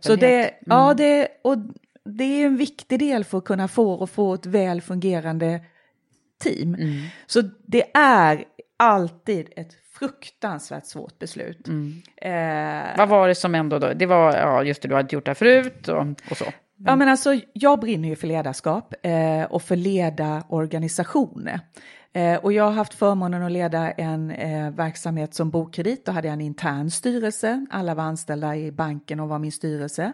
Så 0.00 0.16
det, 0.16 0.42
mm. 0.42 0.54
ja, 0.66 0.94
det, 0.94 1.28
och 1.42 1.56
det 2.04 2.24
är 2.24 2.46
en 2.46 2.56
viktig 2.56 2.98
del 2.98 3.24
för 3.24 3.38
att 3.38 3.44
kunna 3.44 3.68
få 3.68 3.92
och 3.92 4.10
få 4.10 4.34
ett 4.34 4.46
väl 4.46 4.80
fungerande 4.80 5.60
team. 6.38 6.74
Mm. 6.74 7.02
Så 7.26 7.42
det 7.66 7.96
är 7.96 8.44
alltid 8.76 9.48
ett 9.56 9.72
fruktansvärt 9.98 10.86
svårt 10.86 11.18
beslut. 11.18 11.68
Mm. 11.68 12.02
Eh, 12.16 12.98
Vad 12.98 13.08
var 13.08 13.28
det 13.28 13.34
som 13.34 13.54
ändå 13.54 13.78
då, 13.78 13.92
det 13.92 14.06
var, 14.06 14.36
ja 14.36 14.62
just 14.62 14.82
det, 14.82 14.88
du 14.88 14.94
hade 14.94 15.14
gjort 15.14 15.24
det 15.24 15.30
här 15.30 15.34
förut 15.34 15.88
och, 15.88 16.06
och 16.30 16.36
så. 16.36 16.44
Ja 16.78 16.96
men 16.96 17.08
alltså 17.08 17.40
jag 17.52 17.80
brinner 17.80 18.08
ju 18.08 18.16
för 18.16 18.26
ledarskap 18.26 18.94
eh, 19.02 19.42
och 19.42 19.62
för 19.62 19.76
leda 19.76 20.42
organisationer. 20.48 21.60
Eh, 22.16 22.36
och 22.36 22.52
jag 22.52 22.64
har 22.64 22.72
haft 22.72 22.94
förmånen 22.94 23.42
att 23.42 23.52
leda 23.52 23.90
en 23.90 24.30
eh, 24.30 24.70
verksamhet 24.70 25.34
som 25.34 25.50
Bokredit. 25.50 26.06
Då 26.06 26.12
hade 26.12 26.28
jag 26.28 26.32
en 26.32 26.40
intern 26.40 26.90
styrelse. 26.90 27.66
Alla 27.70 27.94
var 27.94 28.04
anställda 28.04 28.56
i 28.56 28.72
banken 28.72 29.20
och 29.20 29.28
var 29.28 29.38
min 29.38 29.52
styrelse. 29.52 30.12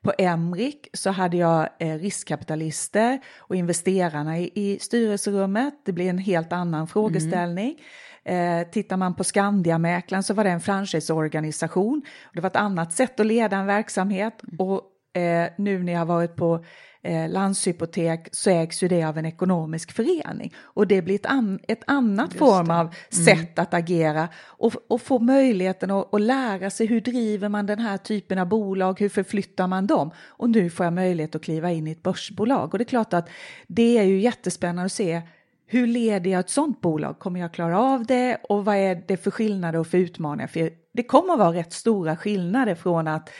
På 0.00 0.12
Emrik 0.18 0.88
så 0.92 1.10
hade 1.10 1.36
jag 1.36 1.68
eh, 1.78 1.94
riskkapitalister 1.94 3.20
och 3.38 3.56
investerarna 3.56 4.38
i, 4.38 4.50
i 4.54 4.78
styrelserummet. 4.78 5.74
Det 5.84 5.92
blir 5.92 6.10
en 6.10 6.18
helt 6.18 6.52
annan 6.52 6.86
frågeställning. 6.86 7.80
Mm. 8.24 8.60
Eh, 8.60 8.70
tittar 8.70 8.96
man 8.96 9.14
på 9.14 9.24
Skandiamäklaren 9.24 10.22
så 10.22 10.34
var 10.34 10.44
det 10.44 10.50
en 10.50 10.60
franchiseorganisation. 10.60 12.02
Det 12.34 12.40
var 12.40 12.50
ett 12.50 12.56
annat 12.56 12.92
sätt 12.92 13.20
att 13.20 13.26
leda 13.26 13.56
en 13.56 13.66
verksamhet. 13.66 14.42
Mm. 14.42 14.66
Och 14.66 14.82
eh, 15.20 15.48
nu 15.58 15.82
när 15.82 15.92
jag 15.92 16.06
varit 16.06 16.36
på 16.36 16.64
eh, 17.06 17.28
Landshypotek 17.28 18.28
så 18.32 18.50
ägs 18.50 18.82
ju 18.82 18.88
det 18.88 19.04
av 19.04 19.18
en 19.18 19.26
ekonomisk 19.26 19.92
förening 19.92 20.54
och 20.58 20.86
det 20.86 21.02
blir 21.02 21.14
ett, 21.14 21.26
an, 21.26 21.58
ett 21.68 21.82
annat 21.86 22.30
Just 22.30 22.38
form 22.38 22.70
av 22.70 22.80
mm. 22.80 23.26
sätt 23.26 23.58
att 23.58 23.74
agera 23.74 24.28
och, 24.44 24.72
och 24.88 25.00
få 25.02 25.18
möjligheten 25.18 25.90
att, 25.90 26.14
att 26.14 26.20
lära 26.20 26.70
sig 26.70 26.86
hur 26.86 27.00
driver 27.00 27.48
man 27.48 27.66
den 27.66 27.78
här 27.78 27.96
typen 27.96 28.38
av 28.38 28.46
bolag, 28.46 29.00
hur 29.00 29.08
förflyttar 29.08 29.66
man 29.66 29.86
dem? 29.86 30.10
Och 30.18 30.50
nu 30.50 30.70
får 30.70 30.86
jag 30.86 30.92
möjlighet 30.92 31.34
att 31.34 31.42
kliva 31.42 31.70
in 31.72 31.86
i 31.86 31.90
ett 31.90 32.02
börsbolag 32.02 32.74
och 32.74 32.78
det 32.78 32.82
är 32.82 32.86
klart 32.86 33.12
att 33.12 33.28
det 33.66 33.98
är 33.98 34.04
ju 34.04 34.20
jättespännande 34.20 34.84
att 34.84 34.92
se 34.92 35.22
hur 35.66 35.86
leder 35.86 36.30
jag 36.30 36.40
ett 36.40 36.50
sådant 36.50 36.80
bolag? 36.80 37.18
Kommer 37.18 37.40
jag 37.40 37.52
klara 37.52 37.80
av 37.80 38.06
det? 38.06 38.36
Och 38.48 38.64
vad 38.64 38.76
är 38.76 39.02
det 39.06 39.16
för 39.16 39.30
skillnader 39.30 39.78
och 39.78 39.86
för 39.86 39.98
utmaningar? 39.98 40.46
För 40.46 40.70
det 40.92 41.02
kommer 41.02 41.32
att 41.32 41.38
vara 41.38 41.52
rätt 41.52 41.72
stora 41.72 42.16
skillnader 42.16 42.74
från 42.74 43.08
att 43.08 43.30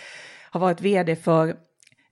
ha 0.52 0.61
varit 0.61 0.80
vd 0.80 1.16
för 1.16 1.56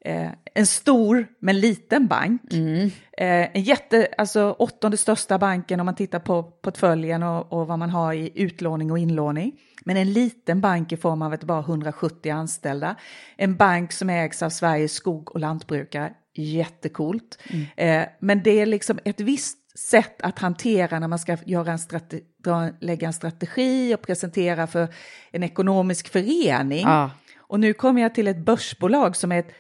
eh, 0.04 0.28
en 0.54 0.66
stor 0.66 1.26
men 1.38 1.60
liten 1.60 2.06
bank. 2.06 2.52
Mm. 2.52 2.90
Eh, 3.18 3.56
en 3.56 3.62
jätte, 3.62 4.08
alltså 4.18 4.56
åttonde 4.58 4.96
största 4.96 5.38
banken 5.38 5.80
om 5.80 5.86
man 5.86 5.94
tittar 5.94 6.18
på 6.18 6.42
portföljen 6.42 7.22
och, 7.22 7.52
och, 7.52 7.66
vad 7.66 7.78
man 7.78 7.90
har 7.90 8.12
i 8.12 8.32
utlåning 8.34 8.90
och 8.90 8.98
inlåning. 8.98 9.52
Men 9.84 9.96
en 9.96 10.12
liten 10.12 10.60
bank 10.60 10.92
i 10.92 10.96
form 10.96 11.22
av 11.22 11.34
ett 11.34 11.44
bara 11.44 11.60
170 11.60 12.30
anställda. 12.30 12.96
En 13.36 13.56
bank 13.56 13.92
som 13.92 14.10
ägs 14.10 14.42
av 14.42 14.50
Sveriges 14.50 14.92
skog 14.92 15.34
och 15.34 15.40
lantbrukare. 15.40 16.12
Jättekult. 16.34 17.38
Mm. 17.50 17.66
Eh, 17.76 18.08
men 18.20 18.42
det 18.42 18.60
är 18.60 18.66
liksom 18.66 18.98
ett 19.04 19.20
visst 19.20 19.78
sätt 19.78 20.22
att 20.22 20.38
hantera 20.38 20.98
när 20.98 21.08
man 21.08 21.18
ska 21.18 21.36
göra 21.46 21.72
en 21.72 22.72
lägga 22.80 23.06
en 23.06 23.12
strategi 23.12 23.94
och 23.94 24.02
presentera 24.02 24.66
för 24.66 24.88
en 25.30 25.42
ekonomisk 25.42 26.08
förening. 26.08 26.84
Ah. 26.86 27.10
Och 27.38 27.60
nu 27.60 27.72
kommer 27.72 28.02
jag 28.02 28.14
till 28.14 28.28
ett 28.28 28.44
börsbolag 28.44 29.16
som 29.16 29.32
är 29.32 29.38
ett 29.38 29.52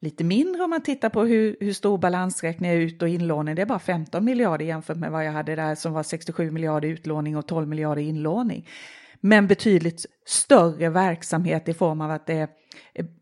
lite 0.00 0.24
mindre 0.24 0.62
om 0.62 0.70
man 0.70 0.82
tittar 0.82 1.08
på 1.08 1.24
hur, 1.24 1.56
hur 1.60 1.72
stor 1.72 1.98
balansräkning 1.98 2.70
är 2.70 2.76
ut 2.76 3.02
och 3.02 3.08
inlåning. 3.08 3.54
Det 3.54 3.62
är 3.62 3.66
bara 3.66 3.78
15 3.78 4.24
miljarder 4.24 4.64
jämfört 4.64 4.96
med 4.96 5.10
vad 5.10 5.26
jag 5.26 5.32
hade 5.32 5.56
där 5.56 5.74
som 5.74 5.92
var 5.92 6.02
67 6.02 6.50
miljarder 6.50 6.88
utlåning 6.88 7.36
och 7.36 7.46
12 7.46 7.68
miljarder 7.68 8.02
inlåning. 8.02 8.68
Men 9.20 9.46
betydligt 9.46 10.06
större 10.26 10.88
verksamhet 10.88 11.68
i 11.68 11.74
form 11.74 12.00
av 12.00 12.10
att 12.10 12.26
det 12.26 12.34
är, 12.34 12.48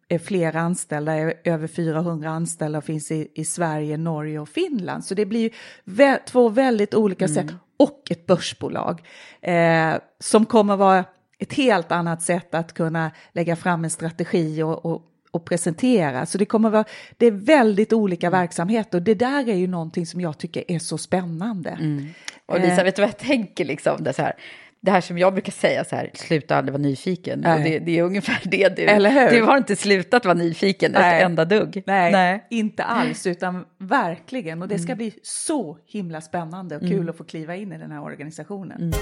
är 0.08 0.18
fler 0.18 0.56
anställda, 0.56 1.12
är 1.14 1.34
över 1.44 1.66
400 1.66 2.30
anställda 2.30 2.78
och 2.78 2.84
finns 2.84 3.10
i, 3.10 3.28
i 3.34 3.44
Sverige, 3.44 3.96
Norge 3.96 4.38
och 4.38 4.48
Finland. 4.48 5.04
Så 5.04 5.14
det 5.14 5.26
blir 5.26 5.50
vä 5.84 6.18
två 6.26 6.48
väldigt 6.48 6.94
olika 6.94 7.24
mm. 7.24 7.34
sätt 7.34 7.54
och 7.76 8.10
ett 8.10 8.26
börsbolag 8.26 9.02
eh, 9.40 9.94
som 10.18 10.46
kommer 10.46 10.76
vara 10.76 11.04
ett 11.38 11.52
helt 11.52 11.92
annat 11.92 12.22
sätt 12.22 12.54
att 12.54 12.72
kunna 12.72 13.10
lägga 13.32 13.56
fram 13.56 13.84
en 13.84 13.90
strategi 13.90 14.62
och, 14.62 14.86
och 14.86 15.02
och 15.36 15.44
presentera. 15.44 16.26
Så 16.26 16.38
det 16.38 16.44
kommer 16.44 16.70
vara, 16.70 16.84
det 17.16 17.26
är 17.26 17.30
väldigt 17.30 17.92
olika 17.92 18.30
verksamheter 18.30 18.98
och 18.98 19.02
det 19.02 19.14
där 19.14 19.48
är 19.48 19.54
ju 19.54 19.66
någonting 19.66 20.06
som 20.06 20.20
jag 20.20 20.38
tycker 20.38 20.64
är 20.68 20.78
så 20.78 20.98
spännande. 20.98 21.70
Mm. 21.70 22.06
Och 22.46 22.60
Lisa, 22.60 22.76
eh. 22.76 22.84
vet 22.84 22.96
du 22.96 23.02
vad 23.02 23.08
jag 23.08 23.18
tänker 23.18 23.64
liksom? 23.64 24.04
Det, 24.04 24.12
så 24.12 24.22
här, 24.22 24.34
det 24.80 24.90
här 24.90 25.00
som 25.00 25.18
jag 25.18 25.32
brukar 25.32 25.52
säga 25.52 25.84
så 25.84 25.96
här, 25.96 26.10
sluta 26.14 26.56
aldrig 26.56 26.72
vara 26.72 26.82
nyfiken. 26.82 27.46
Och 27.46 27.60
det, 27.60 27.78
det, 27.78 27.98
är 27.98 28.02
ungefär 28.02 28.40
det 28.44 28.76
du, 28.76 28.82
Eller 28.82 29.10
hur? 29.10 29.30
du 29.30 29.42
har 29.42 29.56
inte 29.56 29.76
slutat 29.76 30.24
vara 30.24 30.34
nyfiken 30.34 30.92
Nej. 30.92 31.16
ett 31.16 31.24
enda 31.24 31.44
dugg. 31.44 31.82
Nej, 31.86 32.12
Nej, 32.12 32.46
inte 32.50 32.84
alls, 32.84 33.26
utan 33.26 33.64
verkligen. 33.78 34.62
Och 34.62 34.68
det 34.68 34.78
ska 34.78 34.92
mm. 34.92 34.98
bli 34.98 35.12
så 35.22 35.78
himla 35.86 36.20
spännande 36.20 36.76
och 36.76 36.82
kul 36.82 36.92
mm. 36.92 37.08
att 37.08 37.16
få 37.16 37.24
kliva 37.24 37.56
in 37.56 37.72
i 37.72 37.78
den 37.78 37.90
här 37.90 38.02
organisationen. 38.02 38.92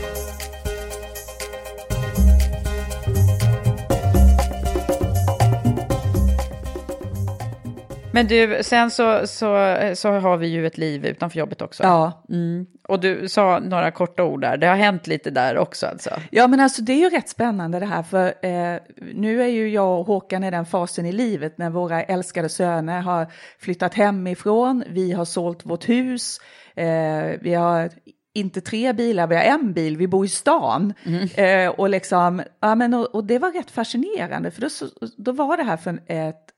Men 8.14 8.26
du, 8.26 8.58
sen 8.62 8.90
så, 8.90 9.26
så, 9.26 9.78
så 9.94 10.10
har 10.10 10.36
vi 10.36 10.46
ju 10.46 10.66
ett 10.66 10.78
liv 10.78 11.06
utanför 11.06 11.38
jobbet 11.38 11.62
också. 11.62 11.82
Ja. 11.82 12.24
Mm. 12.30 12.66
Och 12.88 13.00
du 13.00 13.28
sa 13.28 13.58
några 13.58 13.90
korta 13.90 14.24
ord 14.24 14.40
där. 14.40 14.56
Det 14.56 14.66
har 14.66 14.76
hänt 14.76 15.06
lite 15.06 15.30
där 15.30 15.58
också 15.58 15.86
alltså. 15.86 16.10
Ja, 16.30 16.46
men 16.46 16.60
alltså 16.60 16.82
det 16.82 16.92
är 16.92 16.96
ju 16.96 17.08
rätt 17.10 17.28
spännande 17.28 17.78
det 17.78 17.86
här, 17.86 18.02
för 18.02 18.26
eh, 18.26 18.80
nu 19.14 19.42
är 19.42 19.46
ju 19.46 19.68
jag 19.68 20.00
och 20.00 20.06
Håkan 20.06 20.44
i 20.44 20.50
den 20.50 20.66
fasen 20.66 21.06
i 21.06 21.12
livet 21.12 21.58
när 21.58 21.70
våra 21.70 22.02
älskade 22.02 22.48
söner 22.48 23.00
har 23.00 23.26
flyttat 23.58 23.94
hemifrån, 23.94 24.84
vi 24.88 25.12
har 25.12 25.24
sålt 25.24 25.66
vårt 25.66 25.88
hus, 25.88 26.40
eh, 26.76 27.40
vi 27.40 27.54
har 27.54 27.90
inte 28.34 28.60
tre 28.60 28.92
bilar, 28.92 29.26
vi 29.26 29.36
har 29.36 29.42
en 29.42 29.72
bil, 29.72 29.96
vi 29.96 30.06
bor 30.06 30.24
i 30.24 30.28
stan. 30.28 30.94
Eh, 31.36 31.68
och, 31.68 31.88
liksom, 31.88 32.42
ja, 32.60 32.74
men, 32.74 32.94
och, 32.94 33.14
och 33.14 33.24
det 33.24 33.38
var 33.38 33.52
rätt 33.52 33.70
fascinerande, 33.70 34.50
för 34.50 34.60
då, 34.60 34.68
då 35.16 35.32
var 35.32 35.56
det 35.56 35.62
här 35.62 35.76
för 35.76 35.98
ett 36.06 36.53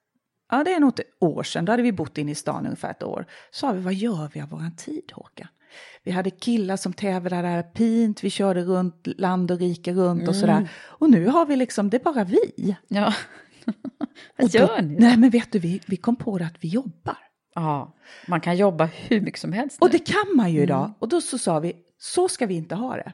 Ja, 0.50 0.64
det 0.64 0.72
är 0.72 0.80
nog 0.80 1.00
ett 1.00 1.06
år 1.20 1.42
sedan. 1.42 1.64
Då 1.64 1.72
hade 1.72 1.82
vi 1.82 1.92
bott 1.92 2.18
inne 2.18 2.30
i 2.30 2.34
stan 2.34 2.64
ungefär 2.66 2.90
ett 2.90 3.02
år. 3.02 3.26
Sa 3.50 3.72
vi, 3.72 3.80
vad 3.80 3.94
gör 3.94 4.30
vi 4.32 4.40
av 4.40 4.48
våran 4.48 4.76
tid, 4.76 5.12
Håkan? 5.12 5.48
Vi 6.02 6.10
hade 6.12 6.30
killar 6.30 6.76
som 6.76 6.92
tävlade 6.92 7.48
där 7.48 7.62
pint, 7.62 8.24
vi 8.24 8.30
körde 8.30 8.62
runt 8.62 9.06
land 9.06 9.50
och 9.50 9.58
rike 9.58 9.92
runt 9.92 10.28
och 10.28 10.36
sådär. 10.36 10.68
Och 10.84 11.10
nu 11.10 11.26
har 11.26 11.46
vi 11.46 11.56
liksom, 11.56 11.90
det 11.90 11.96
är 11.96 12.04
bara 12.12 12.24
vi. 12.24 12.76
Ja. 12.88 13.14
Vad 14.36 14.44
Och 14.44 14.50
då- 14.50 14.58
gör 14.58 14.82
ni? 14.82 14.96
Nej, 14.98 15.16
men 15.16 15.30
vet 15.30 15.52
du, 15.52 15.58
vi, 15.58 15.80
vi 15.86 15.96
kom 15.96 16.16
på 16.16 16.38
det 16.38 16.44
att 16.46 16.56
vi 16.60 16.68
jobbar. 16.68 17.16
Ja, 17.54 17.94
man 18.28 18.40
kan 18.40 18.56
jobba 18.56 18.84
hur 18.84 19.20
mycket 19.20 19.40
som 19.40 19.52
helst. 19.52 19.78
Och 19.82 19.86
nu. 19.86 19.92
det 19.92 19.98
kan 20.12 20.36
man 20.36 20.52
ju 20.52 20.62
idag. 20.62 20.92
Och 20.98 21.08
då 21.08 21.20
så 21.20 21.38
sa 21.38 21.58
vi, 21.60 21.72
så 21.98 22.28
ska 22.28 22.46
vi 22.46 22.54
inte 22.54 22.74
ha 22.74 22.96
det. 22.96 23.12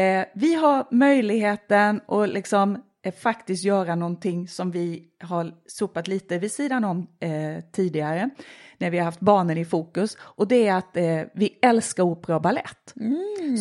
Eh, 0.00 0.24
vi 0.34 0.54
har 0.54 0.86
möjligheten 0.90 2.00
att 2.08 2.28
liksom 2.28 2.82
faktiskt 3.10 3.64
göra 3.64 3.94
någonting 3.94 4.48
som 4.48 4.70
vi 4.70 5.04
har 5.20 5.54
sopat 5.66 6.08
lite 6.08 6.38
vid 6.38 6.52
sidan 6.52 6.84
om 6.84 7.06
eh, 7.20 7.64
tidigare, 7.72 8.30
när 8.78 8.90
vi 8.90 8.98
har 8.98 9.04
haft 9.04 9.20
barnen 9.20 9.58
i 9.58 9.64
fokus. 9.64 10.16
Och 10.20 10.48
det 10.48 10.68
är 10.68 10.74
att 10.74 10.96
eh, 10.96 11.20
vi 11.34 11.58
älskar 11.62 12.02
opera 12.02 12.36
och 12.36 12.42
ballett. 12.42 12.94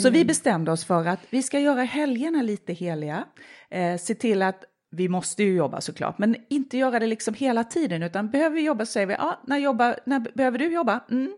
Så 0.03 0.09
vi 0.09 0.25
bestämde 0.25 0.71
oss 0.71 0.85
för 0.85 1.05
att 1.05 1.19
vi 1.29 1.43
ska 1.43 1.59
göra 1.59 1.83
helgerna 1.83 2.41
lite 2.41 2.73
heliga, 2.73 3.25
eh, 3.69 3.97
se 3.97 4.15
till 4.15 4.41
att 4.41 4.63
vi 4.91 5.09
måste 5.09 5.43
ju 5.43 5.55
jobba 5.55 5.81
såklart, 5.81 6.17
men 6.17 6.35
inte 6.49 6.77
göra 6.77 6.99
det 6.99 7.07
liksom 7.07 7.33
hela 7.33 7.63
tiden, 7.63 8.03
utan 8.03 8.29
behöver 8.29 8.55
vi 8.55 8.61
jobba 8.61 8.85
så 8.85 8.91
säger 8.91 9.07
vi, 9.07 9.13
ja, 9.13 9.41
när, 9.47 9.57
jobba, 9.57 9.95
när 10.05 10.19
behöver 10.19 10.57
du 10.57 10.73
jobba? 10.73 10.99
Mm. 11.11 11.33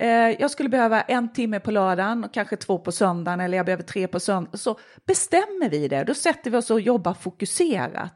Eh, 0.00 0.08
jag 0.40 0.50
skulle 0.50 0.68
behöva 0.68 1.00
en 1.00 1.32
timme 1.32 1.60
på 1.60 1.70
lördagen 1.70 2.24
och 2.24 2.34
kanske 2.34 2.56
två 2.56 2.78
på 2.78 2.92
söndagen 2.92 3.40
eller 3.40 3.56
jag 3.56 3.66
behöver 3.66 3.82
tre 3.82 4.08
på 4.08 4.20
söndagen. 4.20 4.58
Så 4.58 4.78
bestämmer 5.06 5.70
vi 5.70 5.88
det, 5.88 6.04
då 6.04 6.14
sätter 6.14 6.50
vi 6.50 6.56
oss 6.56 6.70
och 6.70 6.80
jobbar 6.80 7.14
fokuserat. 7.14 8.12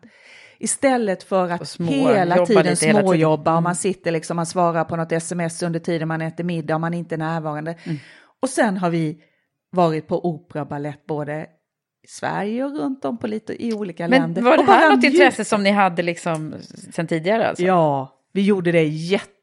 Istället 0.58 1.22
för 1.22 1.50
att 1.50 1.68
små- 1.68 1.86
hela 1.92 2.34
tiden 2.46 2.76
småjobba 3.02 3.56
och 3.56 3.62
man 3.62 3.74
sitter 3.76 4.10
liksom, 4.10 4.36
man 4.36 4.46
svarar 4.46 4.84
på 4.84 4.96
något 4.96 5.12
sms 5.12 5.62
under 5.62 5.80
tiden 5.80 6.08
man 6.08 6.22
äter 6.22 6.44
middag 6.44 6.74
och 6.74 6.80
man 6.80 6.94
inte 6.94 7.14
är 7.14 7.18
närvarande. 7.18 7.74
Och 8.42 8.48
sen 8.48 8.76
har 8.76 8.90
vi 8.90 9.18
varit 9.72 10.08
på 10.08 10.26
opera 10.26 10.62
och 10.62 10.68
balett 10.68 11.06
både 11.06 11.46
i 12.04 12.08
Sverige 12.08 12.64
och 12.64 12.78
runt 12.78 13.04
om 13.04 13.18
på 13.18 13.26
lite 13.26 13.66
i 13.66 13.72
olika 13.74 14.06
länder. 14.06 14.42
Men 14.42 14.50
var 14.50 14.56
det 14.56 14.62
här 14.72 14.94
något 14.96 15.04
intresse 15.04 15.44
som 15.44 15.62
ni 15.62 15.70
hade 15.70 16.02
liksom 16.02 16.54
sen 16.92 17.06
tidigare? 17.06 17.48
Alltså? 17.48 17.64
Ja, 17.64 18.18
vi 18.32 18.42
gjorde 18.42 18.72
det 18.72 18.84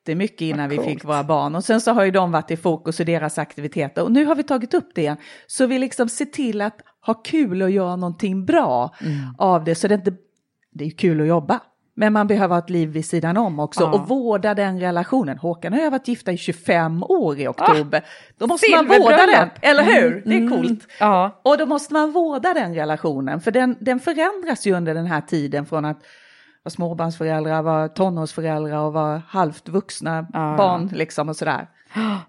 jättemycket 0.10 0.42
innan 0.42 0.70
vi 0.70 0.78
fick 0.80 1.06
våra 1.06 1.24
barn. 1.24 1.56
Och 1.56 1.63
sen 1.63 1.82
så 1.82 1.92
har 1.92 2.04
ju 2.04 2.12
de 2.12 2.32
varit 2.32 2.51
i 2.51 2.58
fokus 2.58 3.00
och 3.00 3.06
deras 3.06 3.38
aktiviteter. 3.38 4.04
Och 4.04 4.12
nu 4.12 4.25
har 4.25 4.36
vi 4.36 4.44
tagit 4.44 4.74
upp 4.74 4.89
det 4.96 5.01
igen. 5.01 5.18
Så 5.48 5.66
vi 5.68 5.80
liksom 5.80 6.10
ser 6.10 6.25
till 6.25 6.62
att 6.62 6.82
ha 7.06 7.13
kul 7.13 7.62
och 7.62 7.70
göra 7.72 7.96
någonting 7.96 8.46
bra 8.46 8.96
Mm. 9.01 9.18
av 9.38 9.63
det. 9.63 9.75
Så 9.75 9.88
det 9.88 9.94
är 9.94 9.98
inte, 9.98 10.13
det 10.74 10.86
är 10.86 10.89
kul 10.92 11.22
att 11.22 11.28
jobba. 11.28 11.60
Men 11.96 12.13
man 12.13 12.28
behöver 12.28 12.56
ha 12.56 12.60
ett 12.63 12.70
liv 12.70 12.89
vid 12.89 13.06
sidan 13.06 13.38
om 13.38 13.60
också 13.60 13.84
Ja. 13.84 13.92
och 13.94 14.08
vårda 14.08 14.54
den 14.54 14.80
relationen. 14.80 15.38
Håkan 15.38 15.74
och 15.74 15.80
jag 15.80 15.84
har 15.84 15.92
varit 15.92 16.08
gifta 16.08 16.32
i 16.32 16.38
25 16.38 17.04
år 17.04 17.38
i 17.39 17.48
oktober. 17.48 18.06
då 18.38 18.48
måste 18.48 18.68
man 18.75 18.88
vårda 18.88 19.25
den, 19.25 19.50
eller 19.62 19.84
hur? 19.84 20.22
Det 20.25 20.34
är 20.36 20.38
Mm, 20.38 20.50
coolt. 20.58 20.88
Ja. 21.00 21.42
Och 21.44 21.58
då 21.58 21.66
måste 21.66 21.94
man 21.94 22.12
vårda 22.12 22.54
den 22.54 22.75
relationen, 22.75 23.42
för 23.42 23.51
den, 23.51 23.75
den 23.80 24.00
förändras 24.00 24.68
ju 24.68 24.74
under 24.74 24.94
den 24.94 25.06
här 25.06 25.22
tiden 25.22 25.66
från 25.66 25.86
att 25.86 26.00
vara 26.69 26.75
småbarnsföräldrar, 26.75 27.61
vara 27.61 27.89
tonårsföräldrar 27.89 28.77
och 28.79 28.93
vara 28.93 29.21
halvt 29.27 29.69
vuxna 29.69 30.27
Ja. 30.33 30.55
barn 30.57 30.89
liksom 30.93 31.29
och 31.29 31.35
sådär. 31.35 31.67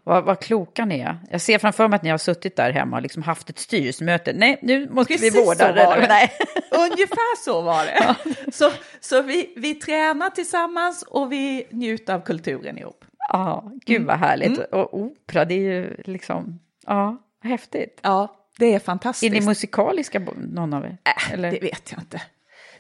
Vad, 0.05 0.25
vad 0.25 0.41
kloka 0.41 0.85
ni 0.85 1.01
är. 1.01 1.19
Jag 1.31 1.41
ser 1.41 1.59
framför 1.59 1.89
mig 1.89 1.97
att 1.97 2.03
ni 2.03 2.11
har 2.11 2.19
suttit 2.19 2.57
där 2.57 2.71
hemma 2.73 2.97
och 2.97 3.03
liksom 3.03 3.23
haft 3.23 3.51
ett 3.51 3.59
styrelsemöte. 3.59 4.33
Nej, 4.33 4.59
nu 4.63 4.89
måste 4.91 5.13
Precis 5.15 5.37
vi 5.37 5.45
vårda 5.45 5.73
det. 5.73 5.85
var 5.87 5.97
det. 5.97 6.07
Nej. 6.09 6.31
Ungefär 6.71 7.45
så 7.45 7.61
var 7.63 7.85
det. 7.85 8.15
Så, 8.53 8.71
så 9.01 9.23
vi, 9.23 9.53
vi 9.57 9.75
tränar 9.75 10.31
tillsammans 10.31 11.03
och 11.03 11.33
vi 11.33 11.67
njuter 11.71 12.15
av 12.15 12.21
kulturen 12.21 12.79
ihop. 12.79 13.05
Ja, 13.33 13.71
gud 13.87 14.07
vad 14.07 14.17
härligt. 14.19 14.59
Och 14.59 14.95
opera, 14.99 15.45
det 15.45 15.55
är 15.55 15.59
ju 15.73 15.97
liksom, 16.05 16.59
ja, 16.87 17.17
häftigt. 17.43 18.01
Ja, 18.03 18.37
det 18.59 18.67
är 18.67 18.75
Är 18.75 18.79
fantastiskt. 18.79 19.33
ni 19.33 19.41
musikaliska, 19.41 20.21
någon 20.37 20.75
av 20.75 20.85
er? 20.85 20.97
Äh, 21.05 21.33
Eller? 21.33 21.51
Det 21.51 21.61
vet 21.63 21.93
jag 21.93 22.01
inte. 22.01 22.21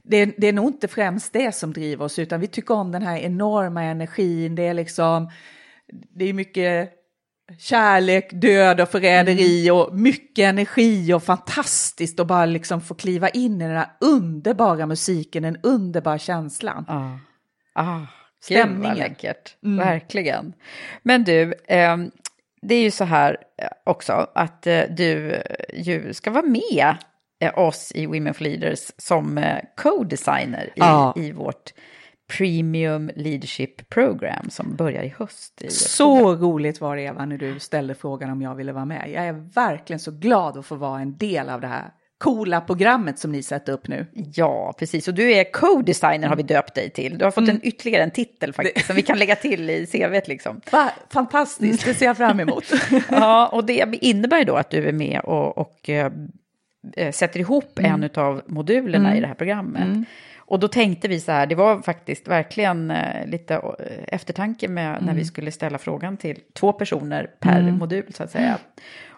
Det, 0.02 0.24
det 0.24 0.46
är 0.46 0.52
nog 0.52 0.68
inte 0.68 0.88
främst 0.88 1.32
det 1.32 1.54
som 1.54 1.72
driver 1.72 2.04
oss, 2.04 2.18
utan 2.18 2.40
vi 2.40 2.46
tycker 2.46 2.74
om 2.74 2.92
den 2.92 3.02
här 3.02 3.18
enorma 3.18 3.82
energin. 3.82 4.54
Det 4.54 4.66
är 4.66 4.74
liksom, 4.74 5.30
det 6.14 6.24
är 6.24 6.32
mycket 6.32 6.92
kärlek, 7.58 8.30
död 8.32 8.80
och 8.80 8.88
förräderi 8.88 9.70
och 9.70 9.94
mycket 9.94 10.42
energi 10.42 11.12
och 11.12 11.22
fantastiskt 11.22 12.20
att 12.20 12.26
bara 12.26 12.46
liksom 12.46 12.80
få 12.80 12.94
kliva 12.94 13.28
in 13.28 13.60
i 13.60 13.64
den 13.64 13.76
här 13.76 13.90
underbara 14.00 14.86
musiken, 14.86 15.42
den 15.42 15.56
underbara 15.62 16.18
känslan. 16.18 16.84
Ah, 17.72 17.98
gud 17.98 18.06
Stämningen. 18.58 18.82
vad 18.82 18.98
läckert. 18.98 19.56
Verkligen. 19.60 20.52
Men 21.02 21.24
du, 21.24 21.54
ehm, 21.68 22.10
det 22.62 22.74
är 22.74 22.82
ju 22.82 22.90
så 22.90 23.04
här 23.04 23.36
eh, 23.62 23.68
också 23.84 24.26
att 24.34 24.66
eh, 24.66 24.82
du 24.90 25.30
eh, 25.32 25.42
ju 25.74 26.14
ska 26.14 26.30
vara 26.30 26.46
med 26.46 26.88
eh, 26.88 26.94
oss 27.48 27.92
i 27.94 28.06
Women 28.06 28.34
for 28.34 28.44
Leaders 28.44 28.90
som 28.98 29.38
eh, 29.38 29.58
co-designer 29.76 30.64
i, 30.66 30.70
Ja. 30.74 31.14
i 31.16 31.32
vårt 31.32 31.72
Premium 32.38 33.10
Leadership 33.16 33.88
Program 33.88 34.50
som 34.50 34.76
börjar 34.76 35.02
i 35.02 35.14
höst. 35.18 35.62
I 35.62 35.70
Så 35.70 36.34
roligt 36.36 36.80
var 36.80 36.96
det 36.96 37.02
Eva 37.02 37.24
när 37.26 37.38
du 37.38 37.58
ställde 37.58 37.94
frågan 37.94 38.30
om 38.30 38.42
jag 38.42 38.54
ville 38.54 38.72
vara 38.72 38.84
med. 38.84 39.10
Jag 39.10 39.24
är 39.26 39.32
verkligen 39.54 40.00
så 40.00 40.10
glad 40.10 40.58
att 40.58 40.66
få 40.66 40.74
vara 40.74 41.00
en 41.00 41.16
del 41.16 41.48
av 41.48 41.60
det 41.60 41.66
här 41.66 41.90
coola 42.18 42.60
programmet 42.60 43.18
som 43.18 43.32
ni 43.32 43.42
sätter 43.42 43.72
upp 43.72 43.88
nu. 43.88 44.06
Ja, 44.12 44.74
precis. 44.78 45.08
Och 45.08 45.14
du 45.14 45.32
är 45.32 45.52
co-designer 45.52 46.28
har 46.28 46.36
vi 46.36 46.42
döpt 46.42 46.74
dig 46.74 46.90
till. 46.90 47.18
Du 47.18 47.24
har 47.24 47.30
fått 47.30 47.44
Mm. 47.44 47.56
en 47.56 47.66
ytterligare 47.66 48.02
en 48.02 48.10
titel 48.10 48.52
faktiskt 48.52 48.86
som 48.86 48.96
vi 48.96 49.02
kan 49.02 49.18
lägga 49.18 49.36
till 49.36 49.70
i 49.70 49.86
CVt 49.86 50.28
liksom. 50.28 50.60
Va? 50.72 50.90
Fantastiskt, 51.12 51.84
det 51.84 51.94
ser 51.94 52.06
jag 52.06 52.16
fram 52.16 52.40
emot. 52.40 52.64
Ja, 53.10 53.48
och 53.52 53.64
det 53.64 53.98
innebär 54.00 54.44
då 54.44 54.56
att 54.56 54.70
du 54.70 54.88
är 54.88 54.92
med 54.92 55.20
och, 55.24 55.58
och 55.58 55.90
eh, 56.96 57.12
sätter 57.12 57.40
ihop 57.40 57.78
Mm. 57.78 58.02
en 58.02 58.10
av 58.22 58.42
modulerna 58.46 59.16
i 59.16 59.20
det 59.20 59.26
här 59.26 59.34
programmet. 59.34 60.06
Och 60.38 60.60
då 60.60 60.68
tänkte 60.68 61.08
vi 61.08 61.20
så 61.20 61.32
här, 61.32 61.46
det 61.46 61.54
var 61.54 61.82
faktiskt 61.82 62.28
verkligen 62.28 62.90
eh, 62.90 63.26
lite 63.26 63.54
eh, 63.54 63.60
eftertanke 64.08 64.68
med 64.68 64.92
när 64.92 65.02
Mm. 65.02 65.16
vi 65.16 65.24
skulle 65.24 65.50
ställa 65.52 65.78
frågan 65.78 66.16
till 66.16 66.38
två 66.52 66.72
personer 66.72 67.30
per 67.40 67.62
modul 67.78 68.04
så 68.14 68.22
att 68.22 68.30
säga. 68.30 68.58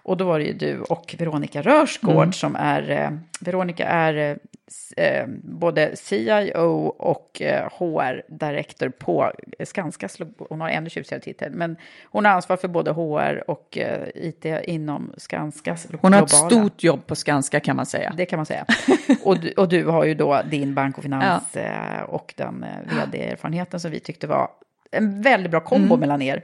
Och 0.04 0.16
då 0.16 0.24
var 0.24 0.38
det 0.38 0.44
ju 0.44 0.52
du 0.52 0.80
och 0.80 1.14
Veronica 1.18 1.62
Rörsgård 1.62 2.14
Mm. 2.16 2.32
som 2.32 2.56
är, 2.56 2.90
eh, 2.90 3.10
Veronica 3.40 3.84
är 3.86 4.14
eh, 4.96 5.04
eh, 5.06 5.26
både 5.42 5.96
CIO 5.96 6.86
och 6.86 7.42
eh, 7.42 7.68
HR-director 7.78 8.88
på 8.88 9.32
Skanska, 9.64 10.08
slog- 10.08 10.46
hon 10.48 10.60
har 10.60 10.68
ännu 10.68 10.90
tjusigare 10.90 11.22
titel, 11.22 11.52
men 11.52 11.76
hon 12.04 12.24
har 12.24 12.32
ansvar 12.32 12.56
för 12.56 12.68
både 12.68 12.90
HR 12.90 13.50
och 13.50 13.78
eh, 13.78 14.08
IT 14.14 14.44
inom 14.64 15.12
Skanskas 15.16 15.86
Hon 16.00 16.12
har 16.12 16.22
ett 16.22 16.30
stort 16.30 16.82
jobb 16.84 17.06
på 17.06 17.14
Skanska 17.16 17.60
kan 17.60 17.76
man 17.76 17.86
säga. 17.86 18.12
Det 18.16 18.26
kan 18.26 18.36
man 18.36 18.46
säga. 18.46 18.64
och, 19.24 19.40
du, 19.40 19.52
och 19.52 19.68
du 19.68 19.84
har 19.86 20.04
ju 20.04 20.14
då 20.14 20.40
din 20.50 20.74
bank 20.74 20.96
och 20.96 21.02
finans 21.02 21.56
eh, 21.56 22.02
och 22.08 22.34
den 22.36 22.64
eh, 22.64 22.96
vd-erfarenheten 22.98 23.80
som 23.80 23.90
vi 23.90 24.00
tyckte 24.00 24.26
var 24.26 24.48
en 24.92 25.22
väldigt 25.22 25.50
bra 25.50 25.60
kombo 25.60 25.96
mellan 25.96 26.22
er. 26.22 26.42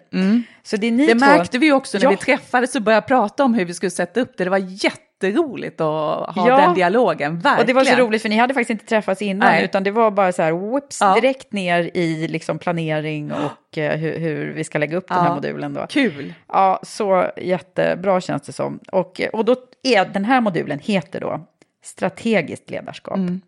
Så 0.63 0.77
det 0.77 0.87
är 0.87 0.91
ni 0.91 1.05
Mm. 1.05 1.19
Det 1.19 1.27
två... 1.27 1.33
märkte 1.37 1.59
vi 1.59 1.73
också 1.73 1.99
när 1.99 2.05
Ja. 2.05 2.11
vi 2.11 2.17
träffades 2.17 2.75
och 2.77 2.83
började 2.83 3.07
prata 3.07 3.45
om 3.45 3.55
hur 3.55 3.65
vi 3.65 3.75
skulle 3.75 3.91
sätta 3.91 4.21
upp 4.21 4.37
det. 4.37 4.45
Det 4.45 4.51
var 4.51 4.85
jätteroligt 4.85 5.81
att 5.81 5.87
ha 6.35 6.49
Ja. 6.49 6.57
den 6.57 6.75
dialogen, 6.75 7.35
verkligen. 7.39 7.59
Och 7.61 7.67
det 7.67 7.73
var 7.73 7.85
så 7.85 7.97
roligt 7.97 8.23
för 8.23 8.29
ni 8.29 8.37
hade 8.37 8.55
faktiskt 8.55 8.71
inte 8.71 8.87
träffats 8.87 9.23
innan 9.23 9.49
Nej. 9.49 9.65
utan 9.65 9.83
det 9.85 9.91
var 9.91 10.11
bara 10.11 10.33
så 10.33 10.43
här 10.43 10.75
whips 10.75 10.99
Ja. 11.01 11.15
direkt 11.15 11.53
ner 11.53 11.91
i 11.95 12.29
liksom 12.29 12.59
planering 12.59 13.33
och 13.33 13.79
eh, 13.79 13.97
hur, 13.99 14.19
hur 14.19 14.53
vi 14.53 14.65
ska 14.65 14.79
lägga 14.79 14.97
upp 14.97 15.09
den 15.09 15.19
här 15.19 15.35
modulen 15.35 15.75
då. 15.75 15.87
Kul. 15.89 16.35
Ja, 16.49 16.81
så 16.83 17.27
jättebra 17.37 18.21
känns 18.21 18.43
det 18.43 18.53
som. 18.53 18.79
Och, 18.93 19.21
och 19.33 19.45
då 19.45 19.57
är 19.83 20.05
den 20.05 20.25
här 20.25 20.41
modulen 20.41 20.79
heter 20.83 21.21
då 21.21 21.41
strategiskt 21.85 22.71
ledarskap. 22.71 23.17
Mm. 23.17 23.41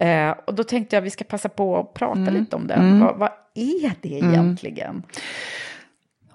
Eh, 0.00 0.34
och 0.44 0.54
då 0.54 0.64
tänkte 0.64 0.96
jag 0.96 1.00
vi 1.02 1.10
ska 1.10 1.24
passa 1.24 1.48
på 1.48 1.78
att 1.78 1.94
prata 1.94 2.20
Mm. 2.20 2.34
lite 2.34 2.56
om 2.56 2.66
den. 2.66 3.00
Vad, 3.00 3.16
vad 3.18 3.30
är 3.54 3.92
det 4.02 4.08
egentligen? 4.08 5.02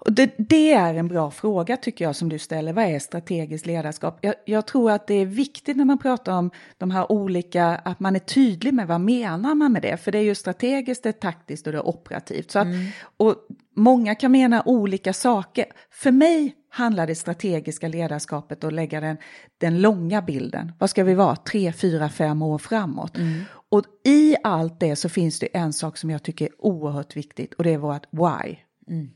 Och 0.07 0.13
det, 0.13 0.35
det, 0.37 0.73
är 0.73 0.93
en 0.93 1.07
bra 1.07 1.31
fråga 1.31 1.77
tycker 1.77 2.05
jag 2.05 2.15
som 2.15 2.29
du 2.29 2.39
ställer. 2.39 2.73
Vad 2.73 2.85
är 2.85 2.99
strategiskt 2.99 3.65
ledarskap? 3.65 4.19
Jag, 4.21 4.35
jag, 4.45 4.67
tror 4.67 4.91
att 4.91 5.07
det 5.07 5.13
är 5.13 5.25
viktigt 5.25 5.77
när 5.77 5.85
man 5.85 5.97
pratar 5.97 6.33
om 6.33 6.51
de 6.77 6.91
här 6.91 7.11
olika, 7.11 7.65
att 7.65 7.99
man 7.99 8.15
är 8.15 8.19
tydlig 8.19 8.73
med 8.73 8.87
vad 8.87 9.01
menar 9.01 9.55
man 9.55 9.71
med 9.71 9.81
det? 9.81 9.97
För 9.97 10.11
det 10.11 10.17
är 10.17 10.23
ju 10.23 10.35
strategiskt, 10.35 11.03
det 11.03 11.09
är 11.09 11.13
taktiskt 11.13 11.67
och 11.67 11.73
det 11.73 11.79
är 11.79 11.87
operativt. 11.87 12.51
Så 12.51 12.59
att, 12.59 12.65
mm. 12.65 12.87
och 13.17 13.35
många 13.75 14.15
kan 14.15 14.31
mena 14.31 14.63
olika 14.65 15.13
saker. 15.13 15.65
För 15.91 16.11
mig 16.11 16.55
handlar 16.69 17.07
det 17.07 17.15
strategiska 17.15 17.87
ledarskapet 17.87 18.63
att 18.63 18.73
lägga 18.73 19.01
den, 19.01 19.17
den 19.57 19.81
långa 19.81 20.21
bilden. 20.21 20.71
Vad 20.79 20.89
ska 20.89 21.03
vi 21.03 21.13
vara? 21.13 21.35
Tre, 21.35 21.73
fyra, 21.73 22.09
fem 22.09 22.41
år 22.41 22.57
framåt. 22.57 23.17
Mm. 23.17 23.43
Och 23.69 23.83
i 24.05 24.35
allt 24.43 24.79
det 24.79 24.95
så 24.95 25.09
finns 25.09 25.39
det 25.39 25.47
en 25.57 25.73
sak 25.73 25.97
som 25.97 26.09
jag 26.09 26.23
tycker 26.23 26.45
är 26.45 26.51
oerhört 26.57 27.15
viktigt 27.15 27.53
och 27.53 27.63
det 27.63 27.73
är 27.73 27.77
vårt 27.77 28.05
why. 28.11 28.55
Mm. 28.87 29.09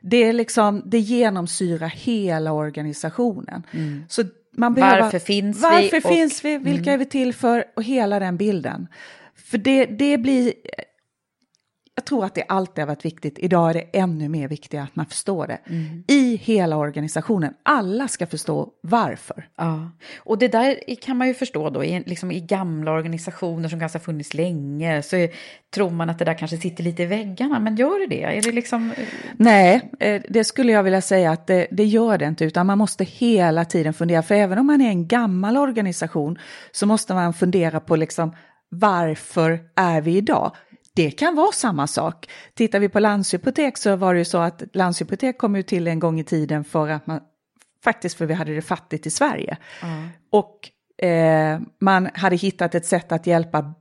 Det, 0.00 0.16
är 0.16 0.32
liksom, 0.32 0.82
det 0.86 0.98
genomsyrar 0.98 1.88
hela 1.88 2.52
organisationen. 2.52 3.62
Mm. 3.72 4.04
Så 4.08 4.24
man 4.52 4.74
behöver, 4.74 5.02
varför 5.02 5.18
finns 5.18 5.62
varför 5.62 5.82
vi? 5.82 5.90
Varför 5.92 6.08
finns 6.08 6.44
vi? 6.44 6.58
Vilka 6.58 6.90
mm. 6.90 6.94
är 6.94 6.98
vi 6.98 7.04
till 7.04 7.34
för? 7.34 7.64
Och 7.76 7.82
hela 7.82 8.18
den 8.18 8.36
bilden. 8.36 8.88
För 9.34 9.58
det, 9.58 9.86
det 9.86 10.18
blir 10.18 10.52
jag 12.00 12.04
tror 12.04 12.24
att 12.24 12.34
det 12.34 12.44
alltid 12.48 12.82
har 12.82 12.86
varit 12.86 13.04
viktigt. 13.04 13.38
Idag 13.38 13.70
är 13.70 13.74
det 13.74 13.98
ännu 13.98 14.28
mer 14.28 14.48
viktigt 14.48 14.80
att 14.80 14.96
man 14.96 15.06
förstår 15.06 15.46
det. 15.46 15.58
Mm. 15.66 16.04
I 16.08 16.36
hela 16.36 16.76
organisationen. 16.76 17.54
Alla 17.62 18.08
ska 18.08 18.26
förstå 18.26 18.68
varför. 18.80 19.48
Ja. 19.56 19.90
Och 20.18 20.38
det 20.38 20.48
där 20.48 20.96
kan 21.02 21.16
man 21.16 21.28
ju 21.28 21.34
förstå 21.34 21.70
då, 21.70 21.84
i, 21.84 22.02
liksom 22.06 22.30
i 22.30 22.40
gamla 22.40 22.92
organisationer 22.92 23.68
som 23.68 23.80
kanske 23.80 23.98
har 23.98 24.04
funnits 24.04 24.34
länge, 24.34 25.02
så 25.02 25.16
är, 25.16 25.30
tror 25.74 25.90
man 25.90 26.10
att 26.10 26.18
det 26.18 26.24
där 26.24 26.38
kanske 26.38 26.56
sitter 26.56 26.84
lite 26.84 27.02
i 27.02 27.06
väggarna. 27.06 27.58
Men 27.58 27.76
gör 27.76 28.00
det 28.00 28.16
det? 28.16 28.22
Är 28.22 28.42
det 28.42 28.52
liksom... 28.52 28.92
Nej, 29.36 29.90
eh, 29.98 30.22
det 30.28 30.44
skulle 30.44 30.72
jag 30.72 30.82
vilja 30.82 31.00
säga 31.00 31.30
att 31.30 31.46
det, 31.46 31.66
det 31.70 31.84
gör 31.84 32.18
det 32.18 32.24
inte, 32.24 32.44
utan 32.44 32.66
man 32.66 32.78
måste 32.78 33.04
hela 33.04 33.64
tiden 33.64 33.94
fundera. 33.94 34.22
För 34.22 34.34
även 34.34 34.58
om 34.58 34.66
man 34.66 34.80
är 34.80 34.88
en 34.88 35.06
gammal 35.06 35.56
organisation 35.56 36.38
så 36.72 36.86
måste 36.86 37.14
man 37.14 37.34
fundera 37.34 37.80
på 37.80 37.96
liksom 37.96 38.32
varför 38.70 39.60
är 39.76 40.00
vi 40.00 40.16
idag? 40.16 40.52
Det 41.00 41.10
kan 41.10 41.34
vara 41.34 41.52
samma 41.52 41.86
sak. 41.86 42.30
Tittar 42.54 42.80
vi 42.80 42.88
på 42.88 43.00
Landshypotek 43.00 43.78
så 43.78 43.96
var 43.96 44.14
det 44.14 44.18
ju 44.18 44.24
så 44.24 44.38
att 44.38 44.62
Landshypotek 44.72 45.38
kom 45.38 45.56
ju 45.56 45.62
till 45.62 45.86
en 45.86 45.98
gång 45.98 46.20
i 46.20 46.24
tiden 46.24 46.64
för 46.64 46.88
att 46.88 47.06
man 47.06 47.20
faktiskt 47.84 48.16
för 48.18 48.26
vi 48.26 48.34
hade 48.34 48.54
det 48.54 48.62
fattigt 48.62 49.06
i 49.06 49.10
Sverige. 49.10 49.56
Mm. 49.82 50.08
Och 50.30 50.70
eh, 51.06 51.60
man 51.80 52.08
hade 52.14 52.36
hittat 52.36 52.74
ett 52.74 52.86
sätt 52.86 53.12
att 53.12 53.26
hjälpa 53.26 53.74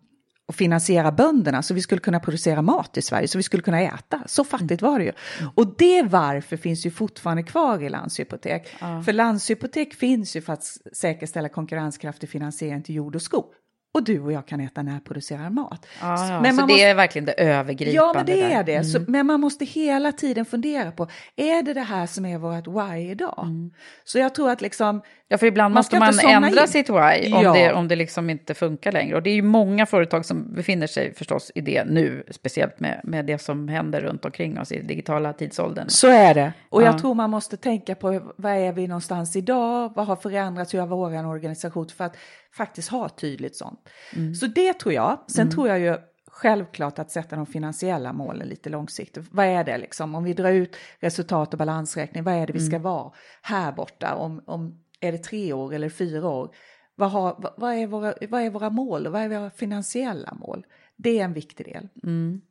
och 0.48 0.56
finansiera 0.56 1.12
bönderna 1.12 1.62
så 1.62 1.74
vi 1.74 1.82
skulle 1.82 2.02
kunna 2.02 2.20
producera 2.20 2.62
mat 2.62 2.98
i 2.98 3.02
Sverige, 3.02 3.28
så 3.28 3.38
vi 3.38 3.44
skulle 3.44 3.64
kunna 3.64 3.82
äta. 3.82 4.24
Så 4.26 4.44
fattigt 4.44 4.82
var 4.82 5.00
det 5.00 5.06
ju. 5.06 5.12
Mm. 5.40 5.52
Och 5.56 5.76
det 5.78 6.04
varför 6.04 6.58
finns 6.58 6.86
ju 6.86 6.92
fortfarande 6.92 7.44
kvar 7.44 7.84
i 7.84 7.90
Landshypotek. 7.90 8.76
Mm. 8.82 9.04
För 9.04 9.14
Landshypotek 9.14 9.94
finns 9.94 10.36
ju 10.36 10.42
för 10.42 10.54
att 10.54 10.64
säkerställa 10.94 11.50
konkurrenskraftig 11.50 12.30
finansiering 12.30 12.84
till 12.84 12.96
jord 12.96 13.16
och 13.16 13.22
skog 13.22 13.46
och 13.93 14.04
du 14.04 14.19
och 14.19 14.32
jag 14.32 14.47
kan 14.47 14.60
äta 14.60 14.82
närproducerad 14.82 15.52
mat. 15.54 15.86
Ja, 16.02 16.28
ja, 16.30 16.41
men 16.41 16.56
så 16.56 16.62
det 16.62 16.67
måste... 16.67 16.84
är 16.84 16.95
verkligen 16.95 17.25
det 17.25 17.34
övergripande. 17.34 17.95
Ja, 17.95 18.13
men 18.15 18.25
det 18.25 18.41
är 18.41 18.63
det. 18.63 18.75
Mm. 18.75 18.84
Så, 18.84 18.99
men 19.08 19.25
man 19.25 19.39
måste 19.39 19.65
hela 19.65 20.12
tiden 20.12 20.45
fundera 20.45 20.91
på, 20.91 21.08
är 21.36 21.63
det 21.63 21.73
det 21.73 21.82
här 21.82 22.06
som 22.06 22.25
är 22.25 22.38
vårt 22.38 22.67
why 22.67 23.12
idag? 23.12 23.43
Mm. 23.43 23.71
Så 24.04 24.19
jag 24.19 24.36
tror 24.36 24.49
att 24.49 24.62
liksom... 24.62 25.02
Ja, 25.32 25.38
för 25.38 25.46
ibland 25.46 25.74
man 25.74 25.80
måste 25.80 26.00
man 26.00 26.20
ändra 26.20 26.62
in. 26.62 26.68
sitt 26.68 26.89
why 26.89 27.34
om, 27.34 27.44
ja. 27.44 27.54
det, 27.54 27.74
om 27.74 27.88
det 27.88 27.96
liksom 27.96 28.30
inte 28.30 28.54
funkar 28.54 28.92
längre. 28.92 29.15
Och 29.15 29.24
det 29.24 29.30
är 29.30 29.36
ju 29.36 29.42
många 29.42 29.86
företag 29.86 30.26
som 30.26 30.54
befinner 30.54 30.88
sig 30.88 31.13
förstås 31.13 31.52
i 31.56 31.62
det 31.62 31.86
nu, 31.86 32.24
speciellt 32.32 32.80
med, 32.80 33.02
med 33.04 33.26
det 33.26 33.38
som 33.38 33.68
händer 33.68 34.02
runt 34.02 34.26
omkring 34.26 34.60
oss 34.60 34.72
i 34.72 34.82
digitala 34.82 35.34
tidsåldern. 35.34 35.89
Så 35.89 36.08
är 36.08 36.34
det. 36.34 36.54
Och 36.70 36.82
ja. 36.82 36.86
jag 36.86 37.00
tror 37.00 37.15
man 37.15 37.30
måste 37.30 37.58
tänka 37.58 37.96
på, 37.96 38.34
vad 38.36 38.52
är 38.52 38.72
vi 38.72 38.88
någonstans 38.88 39.36
idag? 39.36 39.94
Vad 39.96 40.08
har 40.08 40.15
förändrats? 40.15 40.74
Hur 40.74 40.80
har 40.80 40.88
vår 40.88 41.28
organisation? 41.28 41.88
För 41.98 42.04
att 42.04 42.18
faktiskt 42.58 42.89
ha 42.89 43.10
tydligt 43.10 43.56
sånt. 43.56 43.89
Mm. 44.15 44.36
Så 44.36 44.48
det 44.48 44.74
tror 44.74 44.94
jag. 44.94 45.20
Sen 45.28 45.42
mm. 45.42 45.56
tror 45.56 45.68
jag 45.68 45.80
ju 45.80 45.98
självklart 46.28 47.00
att 47.00 47.12
sätta 47.12 47.36
de 47.36 47.46
finansiella 47.46 48.13
målen 48.13 48.48
lite 48.48 48.70
långsiktigt. 48.70 49.26
Vad 49.32 49.46
är 49.46 49.63
det 49.63 49.78
liksom? 49.78 50.15
Om 50.15 50.24
vi 50.24 50.34
drar 50.34 50.52
ut 50.52 50.76
resultat 51.00 51.54
och 51.54 51.58
balansräkning, 51.58 52.24
vad 52.24 52.34
är 52.34 52.48
det 52.48 52.54
vi 52.54 52.60
ska 52.60 52.76
mm. 52.76 52.82
vara 52.82 53.12
här 53.42 53.72
borta? 53.72 54.15
Om, 54.15 54.44
om, 54.46 54.80
är 55.00 55.12
det 55.12 55.18
tre 55.18 55.54
år 55.54 55.74
eller 55.74 55.90
fyra 55.90 56.30
år? 56.30 56.56
Vad, 56.96 57.12
har, 57.12 57.54
vad, 57.58 57.74
är 57.74 57.88
våra, 57.88 58.14
vad 58.30 58.42
är 58.42 58.50
våra 58.50 58.70
mål 58.70 59.08
och 59.08 59.14
vad 59.14 59.22
är 59.22 59.30
våra 59.30 59.50
finansiella 59.50 60.34
mål? 60.34 60.66
Det 60.96 61.20
är 61.20 61.26
en 61.26 61.34
viktig 61.34 61.66
del. 61.66 61.88
Mm. 62.04 62.42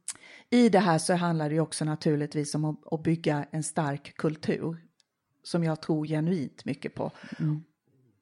I 0.50 0.68
det 0.68 0.78
här 0.78 0.98
så 0.98 1.14
handlar 1.14 1.50
det 1.50 1.60
också 1.60 1.84
naturligtvis 1.84 2.54
om 2.54 2.64
att, 2.64 2.92
att 2.92 3.02
bygga 3.02 3.46
en 3.50 3.62
stark 3.62 4.16
kultur 4.16 4.76
som 5.42 5.64
jag 5.64 5.82
tror 5.82 6.06
genuint 6.06 6.64
mycket 6.64 6.94
på. 6.94 7.10
Mm 7.38 7.62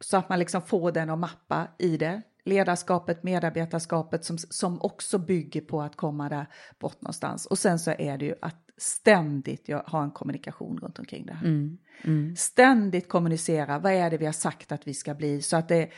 så 0.01 0.17
att 0.17 0.29
man 0.29 0.39
liksom 0.39 0.62
får 0.62 0.93
den 0.93 1.11
att 1.11 1.19
mappa 1.19 1.69
i 1.79 1.97
det. 1.97 2.23
Ledarskapet, 2.45 3.23
medarbetarskapet 3.23 4.25
som, 4.25 4.39
som 4.39 4.83
också 4.83 5.19
bygger 5.19 5.61
på 5.61 5.83
att 5.83 5.97
komma 5.97 6.29
där 6.29 6.47
bort 6.79 7.03
någonstans. 7.03 7.47
Och 7.47 7.59
sen 7.59 7.79
så 7.79 7.91
är 7.91 8.19
det 8.19 8.25
ju 8.25 8.35
att 8.43 8.57
ständigt 8.79 9.69
ha 9.87 10.03
en 10.03 10.11
kommunikation 10.11 10.79
runt 10.79 10.99
omkring 10.99 11.27
det 11.27 11.33
här. 11.33 11.47
Mm, 11.47 11.79
mm. 12.05 12.37
Ständigt 12.37 13.09
kommunicera, 13.09 13.79
vad 13.79 13.93
är 13.93 14.11
det 14.11 14.19
vi 14.19 14.27
har 14.27 14.33
sagt 14.33 14.73
att 14.73 14.87
vi 14.87 14.95
ska 14.95 15.15
bli? 15.15 15.43
Så 15.43 15.57
att 15.57 15.69
det, 15.69 15.91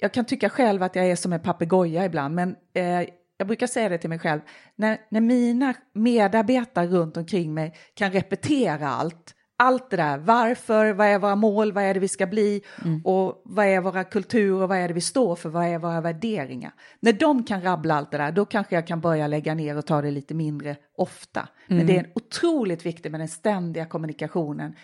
jag 0.00 0.12
kan 0.12 0.24
tycka 0.24 0.48
själv 0.48 0.82
att 0.82 0.96
jag 0.96 1.06
är 1.06 1.16
som 1.16 1.32
en 1.32 1.42
papegoja 1.42 2.04
ibland, 2.04 2.34
men 2.34 2.56
eh, 2.72 3.08
jag 3.36 3.46
brukar 3.46 3.66
säga 3.66 3.88
det 3.88 3.98
till 3.98 4.10
mig 4.10 4.18
själv, 4.18 4.40
när, 4.76 5.00
när 5.08 5.20
mina 5.20 5.74
medarbetare 5.92 6.86
runt 6.86 7.16
omkring 7.16 7.54
mig 7.54 7.74
kan 7.94 8.12
repetera 8.12 8.88
allt 8.88 9.34
allt 9.56 9.90
det 9.90 9.96
där, 9.96 10.18
varför, 10.18 10.92
vad 10.92 11.06
är 11.06 11.18
våra 11.18 11.36
mål, 11.36 11.72
vad 11.72 11.84
är 11.84 11.94
det 11.94 12.00
vi 12.00 12.08
ska 12.08 12.26
bli 12.26 12.62
mm. 12.84 13.00
och 13.04 13.42
vad 13.44 13.66
är 13.66 13.80
våra 13.80 14.04
kulturer, 14.04 14.66
vad 14.66 14.78
är 14.78 14.88
det 14.88 14.94
vi 14.94 15.00
står 15.00 15.36
för, 15.36 15.48
vad 15.48 15.66
är 15.66 15.78
våra 15.78 16.00
värderingar. 16.00 16.72
När 17.00 17.12
de 17.12 17.44
kan 17.44 17.62
rabbla 17.62 17.94
allt 17.94 18.10
det 18.10 18.18
där, 18.18 18.32
då 18.32 18.44
kanske 18.44 18.74
jag 18.74 18.86
kan 18.86 19.00
börja 19.00 19.26
lägga 19.26 19.54
ner 19.54 19.78
och 19.78 19.86
ta 19.86 20.02
det 20.02 20.10
lite 20.10 20.34
mindre 20.34 20.76
ofta. 20.96 21.40
Mm. 21.40 21.78
Men 21.78 21.86
det 21.86 21.98
är 21.98 22.10
otroligt 22.14 22.86
viktigt 22.86 23.12
med 23.12 23.20
den 23.20 23.28
ständiga 23.28 23.86
kommunikationen 23.86 24.74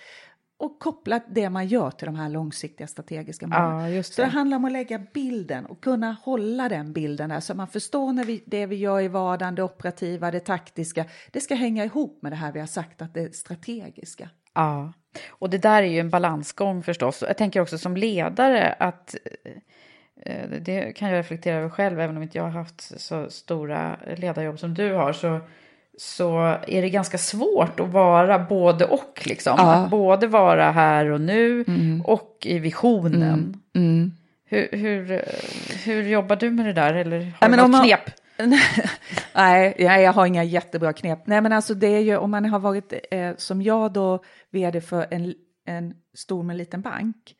och 0.60 0.78
koppla 0.78 1.20
det 1.28 1.50
man 1.50 1.66
gör 1.66 1.90
till 1.90 2.06
de 2.06 2.14
här 2.14 2.28
långsiktiga 2.28 2.86
strategiska 2.86 3.46
målen. 3.46 3.92
Ja, 3.92 3.96
det. 3.96 4.02
Så 4.02 4.22
det 4.22 4.28
handlar 4.28 4.56
om 4.56 4.64
att 4.64 4.72
lägga 4.72 4.98
bilden 5.14 5.66
och 5.66 5.80
kunna 5.80 6.16
hålla 6.22 6.68
den 6.68 6.92
bilden 6.92 7.28
där 7.28 7.40
så 7.40 7.54
man 7.54 7.68
förstår 7.68 8.12
när 8.12 8.24
vi, 8.24 8.42
det 8.46 8.66
vi 8.66 8.76
gör 8.76 9.00
i 9.00 9.08
vardagen, 9.08 9.54
det 9.54 9.62
operativa, 9.62 10.30
det 10.30 10.40
taktiska, 10.40 11.04
det 11.30 11.40
ska 11.40 11.54
hänga 11.54 11.84
ihop 11.84 12.22
med 12.22 12.32
det 12.32 12.36
här 12.36 12.52
vi 12.52 12.60
har 12.60 12.66
sagt 12.66 13.02
att 13.02 13.14
det 13.14 13.36
strategiska. 13.36 14.30
Ja, 14.54 14.92
och 15.28 15.50
det 15.50 15.58
där 15.58 15.82
är 15.82 15.86
ju 15.86 16.00
en 16.00 16.10
balansgång 16.10 16.82
förstås. 16.82 17.24
Jag 17.26 17.36
tänker 17.36 17.60
också 17.60 17.78
som 17.78 17.96
ledare 17.96 18.74
att 18.78 19.14
eh, 20.26 20.50
det 20.60 20.92
kan 20.92 21.08
jag 21.08 21.18
reflektera 21.18 21.56
över 21.56 21.68
själv, 21.68 22.00
även 22.00 22.16
om 22.16 22.22
inte 22.22 22.38
jag 22.38 22.44
har 22.44 22.50
haft 22.50 23.00
så 23.00 23.30
stora 23.30 23.96
ledarjobb 24.16 24.58
som 24.58 24.74
du 24.74 24.92
har, 24.92 25.12
så, 25.12 25.40
så 25.98 26.38
är 26.66 26.82
det 26.82 26.90
ganska 26.90 27.18
svårt 27.18 27.80
att 27.80 27.88
vara 27.88 28.38
både 28.38 28.84
och. 28.84 29.22
Liksom. 29.24 29.54
Ja. 29.58 29.74
Att 29.74 29.90
både 29.90 30.26
vara 30.26 30.70
här 30.70 31.10
och 31.10 31.20
nu 31.20 31.64
mm. 31.68 32.02
och 32.04 32.36
i 32.40 32.58
visionen. 32.58 33.60
Mm. 33.74 33.88
Mm. 33.88 34.12
Hur, 34.44 34.68
hur, 34.72 35.22
hur 35.84 36.02
jobbar 36.02 36.36
du 36.36 36.50
med 36.50 36.66
det 36.66 36.72
där? 36.72 36.94
Eller 36.94 37.18
har 37.20 37.32
ja, 37.40 37.48
du 37.48 37.56
något 37.56 37.84
knep? 37.84 38.19
Nej, 39.34 39.74
jag 39.78 40.12
har 40.12 40.26
inga 40.26 40.44
jättebra 40.44 40.92
knep. 40.92 41.26
Nej, 41.26 41.40
men 41.40 41.52
alltså 41.52 41.74
det 41.74 41.86
är 41.86 42.00
ju 42.00 42.16
om 42.16 42.30
man 42.30 42.44
har 42.44 42.58
varit 42.58 42.92
eh, 43.10 43.36
som 43.36 43.62
jag 43.62 43.92
då 43.92 44.22
vd 44.50 44.80
för 44.80 45.06
en, 45.10 45.34
en 45.66 45.94
stor 46.14 46.42
men 46.42 46.56
liten 46.56 46.82
bank. 46.82 47.36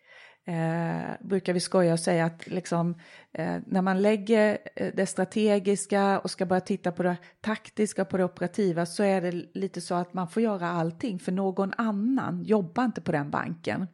Eh, 0.47 1.11
brukar 1.21 1.53
vi 1.53 1.61
skoja 1.61 1.93
och 1.93 2.01
säga 2.01 2.25
att 2.25 2.47
liksom, 2.47 2.95
eh, 3.33 3.57
när 3.67 3.83
man 3.83 4.03
lägger 4.03 4.59
eh, 4.77 4.91
det 4.95 5.07
strategiska 5.07 6.19
och 6.19 6.31
ska 6.31 6.47
börja 6.47 6.61
titta 6.61 6.93
på 6.93 7.03
det 7.03 7.17
taktiska 7.41 8.03
och 8.03 8.09
på 8.09 8.17
det 8.17 8.25
operativa 8.25 8.87
så 8.87 9.03
är 9.03 9.21
det 9.21 9.33
lite 9.55 9.81
så 9.81 9.95
att 9.95 10.15
man 10.15 10.29
får 10.29 10.43
göra 10.43 10.69
allting 10.69 11.19
för 11.19 11.33
någon 11.33 11.73
annan 11.77 12.43
jobbar 12.45 12.85
inte 12.85 13.01
på 13.01 13.13
den 13.13 13.31
banken. 13.31 13.87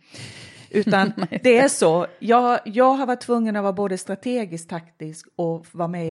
Utan 0.70 1.12
det 1.42 1.58
är 1.58 1.68
så, 1.68 2.06
jag, 2.18 2.60
jag 2.64 2.94
har 2.94 3.06
varit 3.06 3.20
tvungen 3.20 3.56
att 3.56 3.62
vara 3.62 3.72
både 3.72 3.98
strategisk, 3.98 4.68
taktisk 4.68 5.26
och 5.36 5.66
vara 5.72 5.88
med 5.88 6.10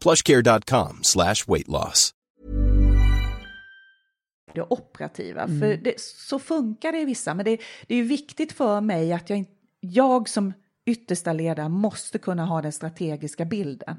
plushcare.com 0.00 0.98
slash 1.02 1.46
weight 1.46 1.68
loss. 1.68 2.14
det 4.54 4.62
operativa. 4.68 5.46
För 5.46 5.76
det, 5.76 6.00
så 6.00 6.38
funkar 6.38 6.92
det 6.92 7.00
i 7.00 7.04
vissa, 7.04 7.34
men 7.34 7.44
det, 7.44 7.60
det 7.86 7.94
är 7.94 8.02
viktigt 8.02 8.52
för 8.52 8.80
mig 8.80 9.12
att 9.12 9.30
jag, 9.30 9.44
jag 9.80 10.28
som 10.28 10.52
yttersta 10.86 11.32
ledare 11.32 11.68
måste 11.68 12.18
kunna 12.18 12.44
ha 12.44 12.62
den 12.62 12.72
strategiska 12.72 13.44
bilden. 13.44 13.96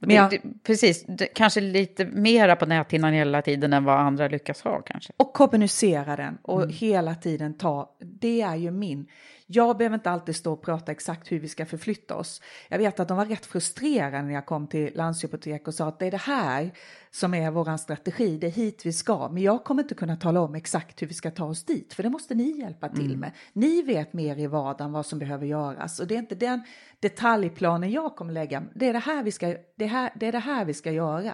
Men 0.00 0.16
jag, 0.16 0.30
Det, 0.30 0.40
det, 0.42 0.62
precis, 0.62 1.04
det, 1.08 1.26
kanske 1.26 1.60
lite 1.60 2.04
mera 2.04 2.56
på 2.56 2.66
näthinnan 2.66 3.12
hela 3.12 3.42
tiden 3.42 3.72
än 3.72 3.84
vad 3.84 3.98
andra 3.98 4.28
lyckas 4.28 4.60
ha 4.62 4.82
kanske. 4.82 5.12
och 5.16 5.32
kommunicera 5.32 6.16
den 6.16 6.38
och 6.42 6.72
hela 6.72 7.14
tiden 7.14 7.54
ta, 7.54 7.96
det 8.20 8.40
är 8.40 8.56
ju 8.56 8.70
min. 8.70 9.08
Jag 9.46 9.76
behöver 9.76 9.94
inte 9.94 10.10
alltid 10.10 10.36
stå 10.36 10.52
och 10.52 10.62
prata 10.62 10.92
exakt 10.92 11.32
hur 11.32 11.40
vi 11.40 11.48
ska 11.48 11.66
förflytta 11.66 12.16
oss. 12.16 12.42
Jag 12.68 12.78
vet 12.78 13.00
att 13.00 13.08
de 13.08 13.16
var 13.16 13.24
rätt 13.24 13.46
frustrerade 13.46 14.22
när 14.22 14.34
jag 14.34 14.46
kom 14.46 14.66
till 14.66 14.92
Landshypotek 14.94 15.68
och 15.68 15.74
sa 15.74 15.88
att 15.88 15.98
det 15.98 16.06
är 16.06 16.10
det 16.10 16.16
här 16.16 16.72
som 17.10 17.34
är 17.34 17.50
våran 17.50 17.78
strategi, 17.78 18.38
det 18.38 18.46
är 18.46 18.50
hit 18.50 18.86
vi 18.86 18.92
ska. 18.92 19.28
Men 19.28 19.42
jag 19.42 19.64
kommer 19.64 19.82
inte 19.82 19.94
kunna 19.94 20.16
tala 20.16 20.40
om 20.40 20.54
exakt 20.54 21.02
hur 21.02 21.06
vi 21.06 21.14
ska 21.14 21.30
ta 21.30 21.44
oss 21.44 21.64
dit, 21.64 21.94
för 21.94 22.02
det 22.02 22.10
måste 22.10 22.34
ni 22.34 22.60
hjälpa 22.60 22.88
till 22.88 23.16
med. 23.16 23.32
Ni 23.52 23.82
vet 23.82 24.12
mer 24.12 24.38
i 24.38 24.46
vardagen 24.46 24.92
vad 24.92 25.06
som 25.06 25.18
behöver 25.18 25.46
göras 25.46 26.00
och 26.00 26.06
det 26.06 26.14
är 26.14 26.18
inte 26.18 26.34
den 26.34 26.62
detaljplanen 27.00 27.90
jag 27.90 28.16
kommer 28.16 28.32
lägga. 28.32 28.62
Det 28.74 28.88
är 28.88 28.92
det 28.92 28.98
här 28.98 29.22
vi 29.22 29.32
ska, 29.32 29.56
det 29.76 29.86
här, 29.86 30.10
det 30.14 30.26
är 30.26 30.32
det 30.32 30.38
här 30.38 30.64
vi 30.64 30.74
ska 30.74 30.92
göra. 30.92 31.32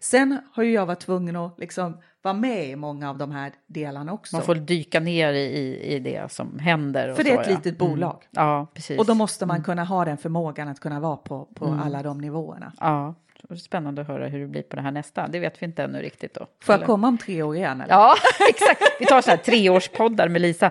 Sen 0.00 0.38
har 0.52 0.62
ju 0.62 0.72
jag 0.72 0.86
varit 0.86 1.00
tvungen 1.00 1.36
att 1.36 1.58
liksom 1.58 1.96
vara 2.24 2.34
med 2.34 2.68
i 2.68 2.76
många 2.76 3.10
av 3.10 3.18
de 3.18 3.30
här 3.30 3.52
delarna 3.66 4.12
också. 4.12 4.36
Man 4.36 4.44
får 4.44 4.54
dyka 4.54 5.00
ner 5.00 5.32
i, 5.32 5.44
i, 5.44 5.94
i 5.94 5.98
det 5.98 6.32
som 6.32 6.58
händer. 6.58 7.14
För 7.14 7.24
det 7.24 7.30
är 7.30 7.34
så, 7.34 7.40
ett 7.40 7.46
ja. 7.50 7.56
litet 7.56 7.78
bolag. 7.78 8.28
Mm. 8.36 8.48
Ja, 8.48 8.66
precis. 8.74 8.98
Och 8.98 9.06
då 9.06 9.14
måste 9.14 9.46
man 9.46 9.62
kunna 9.62 9.84
ha 9.84 10.04
den 10.04 10.16
förmågan 10.18 10.68
att 10.68 10.80
kunna 10.80 11.00
vara 11.00 11.16
på, 11.16 11.48
på 11.54 11.78
alla 11.84 12.02
de 12.02 12.18
nivåerna. 12.20 12.72
Ja, 12.80 13.14
det 13.42 13.54
är 13.54 13.56
spännande 13.58 14.02
att 14.02 14.08
höra 14.08 14.26
hur 14.26 14.40
det 14.40 14.46
blir 14.46 14.62
på 14.62 14.76
det 14.76 14.82
här 14.82 14.90
nästa. 14.90 15.28
Det 15.28 15.38
vet 15.38 15.62
vi 15.62 15.66
inte 15.66 15.82
ännu 15.82 16.02
riktigt 16.02 16.34
då. 16.34 16.40
Får 16.40 16.72
jag 16.72 16.74
Eller? 16.78 16.86
komma 16.86 17.08
om 17.08 17.18
tre 17.18 17.42
år 17.42 17.56
igen? 17.56 17.80
Eller? 17.80 17.94
Ja, 17.94 18.14
exakt. 18.48 18.82
Vi 19.00 19.06
tar 19.06 19.22
så 19.22 19.30
här 19.30 19.36
treårspoddar 19.36 20.28
med 20.28 20.42
Lisa. 20.42 20.70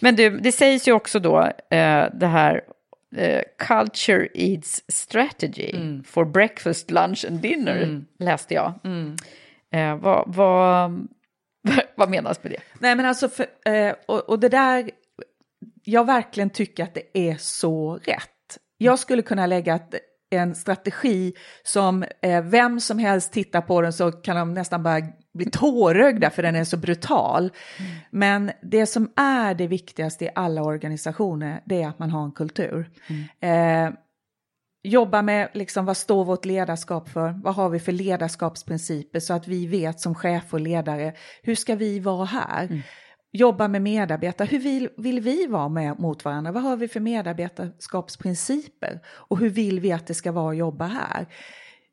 Men 0.00 0.16
du, 0.16 0.38
det 0.38 0.52
sägs 0.52 0.88
ju 0.88 0.92
också 0.92 1.18
då 1.18 1.40
eh, 1.70 2.04
det 2.14 2.26
här 2.26 2.60
eh, 3.16 3.42
Culture 3.58 4.28
Eats 4.34 4.84
Strategy 4.88 5.70
Mm. 5.74 6.04
for 6.04 6.24
breakfast, 6.24 6.90
lunch 6.90 7.24
and 7.28 7.40
dinner, 7.40 8.04
läste 8.18 8.54
jag. 8.54 8.72
Eh, 9.72 9.96
vad, 9.96 10.24
vad, 10.26 11.08
vad 11.96 12.10
menas 12.10 12.42
med 12.42 12.52
det? 12.52 12.60
Nej 12.78 12.96
men 12.96 13.06
alltså, 13.06 13.28
för, 13.28 13.46
eh, 13.64 13.94
och, 14.06 14.28
och 14.28 14.38
det 14.38 14.48
där, 14.48 14.90
jag 15.84 16.06
verkligen 16.06 16.50
tycker 16.50 16.84
att 16.84 16.94
det 16.94 17.18
är 17.18 17.36
så 17.38 17.94
rätt. 17.94 18.58
Jag 18.78 18.98
skulle 18.98 19.22
kunna 19.22 19.46
lägga 19.46 19.74
ett, 19.74 19.94
en 20.30 20.54
strategi 20.54 21.34
som 21.62 22.04
eh, 22.22 22.42
vem 22.42 22.80
som 22.80 22.98
helst 22.98 23.32
tittar 23.32 23.60
på 23.60 23.80
den 23.80 23.92
så 23.92 24.12
kan 24.12 24.36
de 24.36 24.54
nästan 24.54 24.82
bara 24.82 25.00
bli 25.34 25.50
tårögda 25.50 26.30
för 26.30 26.42
den 26.42 26.56
är 26.56 26.64
så 26.64 26.76
brutal. 26.76 27.50
Men 28.10 28.50
det 28.62 28.86
som 28.86 29.12
är 29.16 29.54
det 29.54 29.66
viktigaste 29.66 30.24
i 30.24 30.30
alla 30.34 30.62
organisationer 30.62 31.62
det 31.64 31.82
är 31.82 31.88
att 31.88 31.98
man 31.98 32.10
har 32.10 32.24
en 32.24 32.32
kultur. 32.32 32.90
Eh, 33.40 33.90
jobba 34.82 35.22
med 35.22 35.48
liksom, 35.54 35.84
vad 35.84 35.96
står 35.96 36.24
vårt 36.24 36.44
ledarskap 36.44 37.08
för? 37.08 37.40
Vad 37.42 37.54
har 37.54 37.68
vi 37.68 37.80
för 37.80 37.92
ledarskapsprinciper 37.92 39.20
så 39.20 39.34
att 39.34 39.48
vi 39.48 39.66
vet 39.66 40.00
som 40.00 40.14
chef 40.14 40.54
och 40.54 40.60
ledare, 40.60 41.14
hur 41.42 41.54
ska 41.54 41.74
vi 41.74 42.00
vara 42.00 42.24
här? 42.24 42.82
Jobba 43.32 43.68
med 43.68 43.82
medarbetare, 43.82 44.48
hur 44.50 44.58
vill, 44.58 44.88
vill 44.96 45.20
vi 45.20 45.46
vara 45.46 45.68
med 45.68 46.00
mot 46.00 46.24
varandra? 46.24 46.52
Vad 46.52 46.62
har 46.62 46.76
vi 46.76 46.88
för 46.88 47.00
medarbetarskapsprinciper? 47.00 49.00
Och 49.06 49.38
hur 49.38 49.48
vill 49.48 49.80
vi 49.80 49.92
att 49.92 50.06
det 50.06 50.14
ska 50.14 50.32
vara 50.32 50.50
att 50.50 50.56
jobba 50.56 50.86
här? 50.86 51.26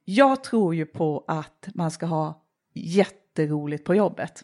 Jag 0.06 0.43
tror 0.43 0.75
ju 0.75 0.86
på 0.86 1.25
att 1.28 1.67
man 1.73 1.91
ska 1.91 2.06
ha 2.06 2.45
jätteroligt 2.73 3.86
på 3.86 3.95
jobbet. 3.95 4.43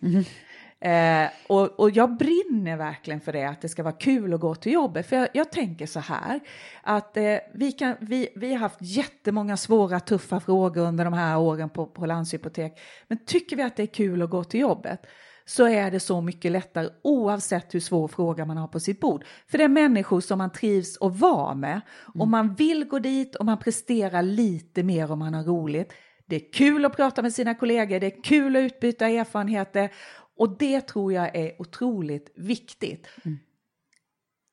Eh, 0.79 1.29
och, 1.47 1.79
och 1.79 1.91
jag 1.91 2.17
brinner 2.17 2.77
verkligen 2.77 3.21
för 3.21 3.33
det, 3.33 3.49
att 3.49 3.61
det 3.61 3.69
ska 3.69 3.83
vara 3.83 3.93
kul 3.93 4.33
att 4.33 4.39
gå 4.39 4.55
till 4.55 4.71
jobbet. 4.71 5.09
För 5.09 5.15
jag, 5.15 5.27
jag 5.33 5.51
tänker 5.51 5.85
så 5.85 5.99
här, 5.99 6.39
att 6.83 7.17
eh, 7.17 7.37
vi, 7.53 7.71
kan, 7.71 7.95
vi, 7.99 8.29
vi 8.35 8.51
har 8.51 8.59
haft 8.59 8.81
jättemånga 8.81 9.57
svåra, 9.57 9.99
tuffa 9.99 10.39
frågor 10.39 10.81
under 10.81 11.05
de 11.05 11.13
här 11.13 11.39
åren 11.39 11.69
på, 11.69 11.85
på 11.85 12.05
Landshypotek. 12.05 12.79
Men 13.07 13.25
tycker 13.25 13.55
vi 13.55 13.63
att 13.63 13.75
det 13.75 13.83
är 13.83 13.87
kul 13.87 14.21
att 14.21 14.29
gå 14.29 14.43
till 14.43 14.59
jobbet 14.59 15.05
så 15.45 15.67
är 15.67 15.91
det 15.91 15.99
så 15.99 16.21
mycket 16.21 16.51
lättare 16.51 16.89
oavsett 17.03 17.73
hur 17.75 17.79
svår 17.79 18.07
fråga 18.07 18.45
man 18.45 18.57
har 18.57 18.67
på 18.67 18.79
sitt 18.79 18.99
bord. 18.99 19.23
För 19.47 19.57
det 19.57 19.63
är 19.63 19.67
människor 19.67 20.21
som 20.21 20.37
man 20.37 20.51
trivs 20.51 20.97
att 21.01 21.19
vara 21.19 21.55
med 21.55 21.81
och 22.15 22.27
man 22.27 22.53
vill 22.53 22.85
gå 22.85 22.99
dit 22.99 23.35
och 23.35 23.45
man 23.45 23.59
presterar 23.59 24.21
lite 24.21 24.83
mer 24.83 25.11
om 25.11 25.19
man 25.19 25.33
har 25.33 25.43
roligt. 25.43 25.93
Det 26.27 26.35
är 26.35 26.53
kul 26.53 26.85
att 26.85 26.95
prata 26.95 27.21
med 27.21 27.33
sina 27.33 27.55
kollegor, 27.55 27.99
det 27.99 28.07
är 28.07 28.23
kul 28.23 28.55
att 28.55 28.59
utbyta 28.59 29.07
erfarenheter 29.07 29.89
och 30.37 30.57
det 30.57 30.81
tror 30.81 31.13
jag 31.13 31.35
är 31.35 31.61
otroligt 31.61 32.31
viktigt. 32.35 33.07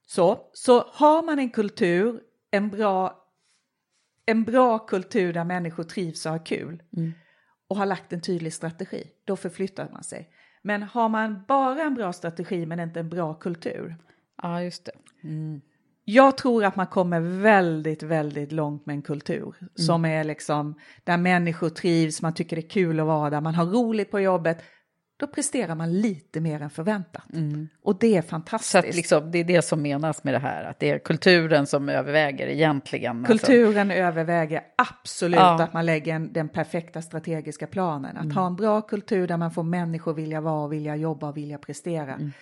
Så, 0.07 0.51
så 0.53 0.85
har 0.93 1.23
man 1.23 1.39
en 1.39 1.51
kultur, 1.51 2.21
en 2.51 2.69
bra, 2.69 3.27
en 4.27 4.45
bra 4.45 4.79
kultur 4.79 5.33
där 5.33 5.45
människor 5.45 5.83
trivs 5.83 6.27
och 6.27 6.33
har 6.33 6.47
kul 6.47 6.83
och 7.69 7.77
har 7.77 7.87
lagt 7.87 8.13
en 8.13 8.21
tydlig 8.21 8.53
strategi, 8.53 9.05
då 9.25 9.37
förflyttar 9.37 9.89
man 9.93 10.05
sig. 10.05 10.29
Men 10.63 10.83
har 10.83 11.09
man 11.09 11.45
bara 11.49 11.83
en 11.83 11.95
bra 11.95 12.13
strategi 12.13 12.67
men 12.67 12.81
inte 12.81 13.01
en 13.01 13.09
bra 13.09 13.35
kultur, 13.35 13.97
Ja, 14.43 14.63
just 14.63 14.85
det. 14.85 14.93
Jag 16.05 16.37
tror 16.37 16.65
att 16.65 16.77
man 16.77 16.87
kommer 16.87 17.21
väldigt, 17.21 18.03
väldigt 18.03 18.53
långt 18.53 18.87
med 18.87 18.95
en 18.95 19.03
kultur 19.03 19.55
mm. 19.61 19.73
som 19.75 20.05
är 20.05 20.25
liksom 20.25 20.75
där 21.05 21.17
människor 21.17 21.69
trivs, 21.69 22.23
man 22.23 22.35
tycker 22.35 22.57
det 22.57 22.63
är 22.63 22.69
kul 22.69 23.01
att 23.01 23.07
vara 23.07 23.31
där, 23.31 23.41
man 23.41 23.55
har 23.55 23.67
roligt 23.67 24.11
på 24.11 24.21
jobbet. 24.21 24.63
Då 25.23 25.29
presterar 25.29 25.75
man 25.75 26.01
lite 26.01 26.41
mer 26.41 26.63
än 26.63 26.71
förväntat. 26.71 27.33
Mm. 27.33 27.69
Och 27.83 27.99
det 27.99 28.17
är 28.17 28.23
fantastiskt. 28.23 28.71
Så 28.71 28.97
liksom, 28.97 29.31
det 29.31 29.39
är 29.39 29.45
det 29.45 29.63
som 29.63 29.83
menas 29.83 30.25
med 30.25 30.35
det 30.35 30.39
här, 30.39 30.65
att 30.65 30.79
det 30.79 30.91
är 30.91 30.99
kulturen 30.99 31.67
som 31.67 31.89
överväger 31.89 32.47
egentligen. 32.47 33.27
Alltså. 33.27 33.47
Kulturen 33.47 33.91
alltså. 33.91 34.03
överväger 34.03 34.63
absolut 34.77 35.41
ja. 35.41 35.63
att 35.63 35.73
man 35.73 35.87
lägger 35.87 36.15
en, 36.15 36.33
den 36.33 36.49
perfekta 36.49 37.03
strategiska 37.03 37.67
planen. 37.67 38.17
Att 38.17 38.25
mm. 38.25 38.37
ha 38.37 38.47
en 38.47 38.57
bra 38.57 38.81
kultur 38.81 39.27
där 39.27 39.37
man 39.37 39.51
får 39.51 39.63
människor 39.63 40.15
vilja 40.15 40.41
vara, 40.41 40.69
vilja 40.69 40.97
jobba 40.97 41.29
och 41.29 41.37
vilja 41.37 41.59
prestera. 41.59 42.15
Mm. 42.15 42.33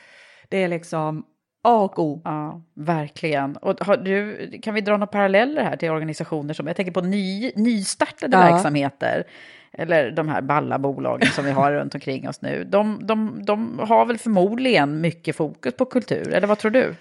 Det 0.49 0.57
är 0.57 0.69
liksom 0.69 1.25
A 1.63 1.83
och 1.83 1.99
O. 1.99 2.23
Ja, 2.25 2.63
verkligen. 2.77 3.57
Och 3.57 3.77
du, 4.05 4.51
kan 4.63 4.75
vi 4.75 4.81
dra 4.81 4.93
några 4.93 5.07
paralleller 5.07 5.63
här 5.63 5.77
till 5.77 5.91
organisationer 5.91 6.55
som, 6.55 6.67
jag 6.67 6.77
tänker 6.77 6.93
på 6.93 7.01
ny, 7.01 7.53
nystartade 7.57 8.37
ja. 8.37 8.43
verksamheter, 8.43 9.25
eller 9.73 10.11
de 10.11 10.29
här 10.29 10.43
balla 10.43 10.79
bolagen 10.79 11.29
som 11.29 11.45
vi 11.45 11.51
har 11.51 11.73
runt 11.73 11.95
omkring 11.95 12.29
oss 12.29 12.43
nu, 12.43 12.65
de, 12.65 13.07
de, 13.07 13.45
de 13.45 13.79
har 13.79 14.07
väl 14.07 14.19
förmodligen 14.19 15.01
mycket 15.01 15.37
fokus 15.37 15.75
på 15.75 15.85
kultur, 15.85 16.33
eller 16.33 16.47
vad 16.47 16.59
tror 16.59 16.71
du? 16.71 16.95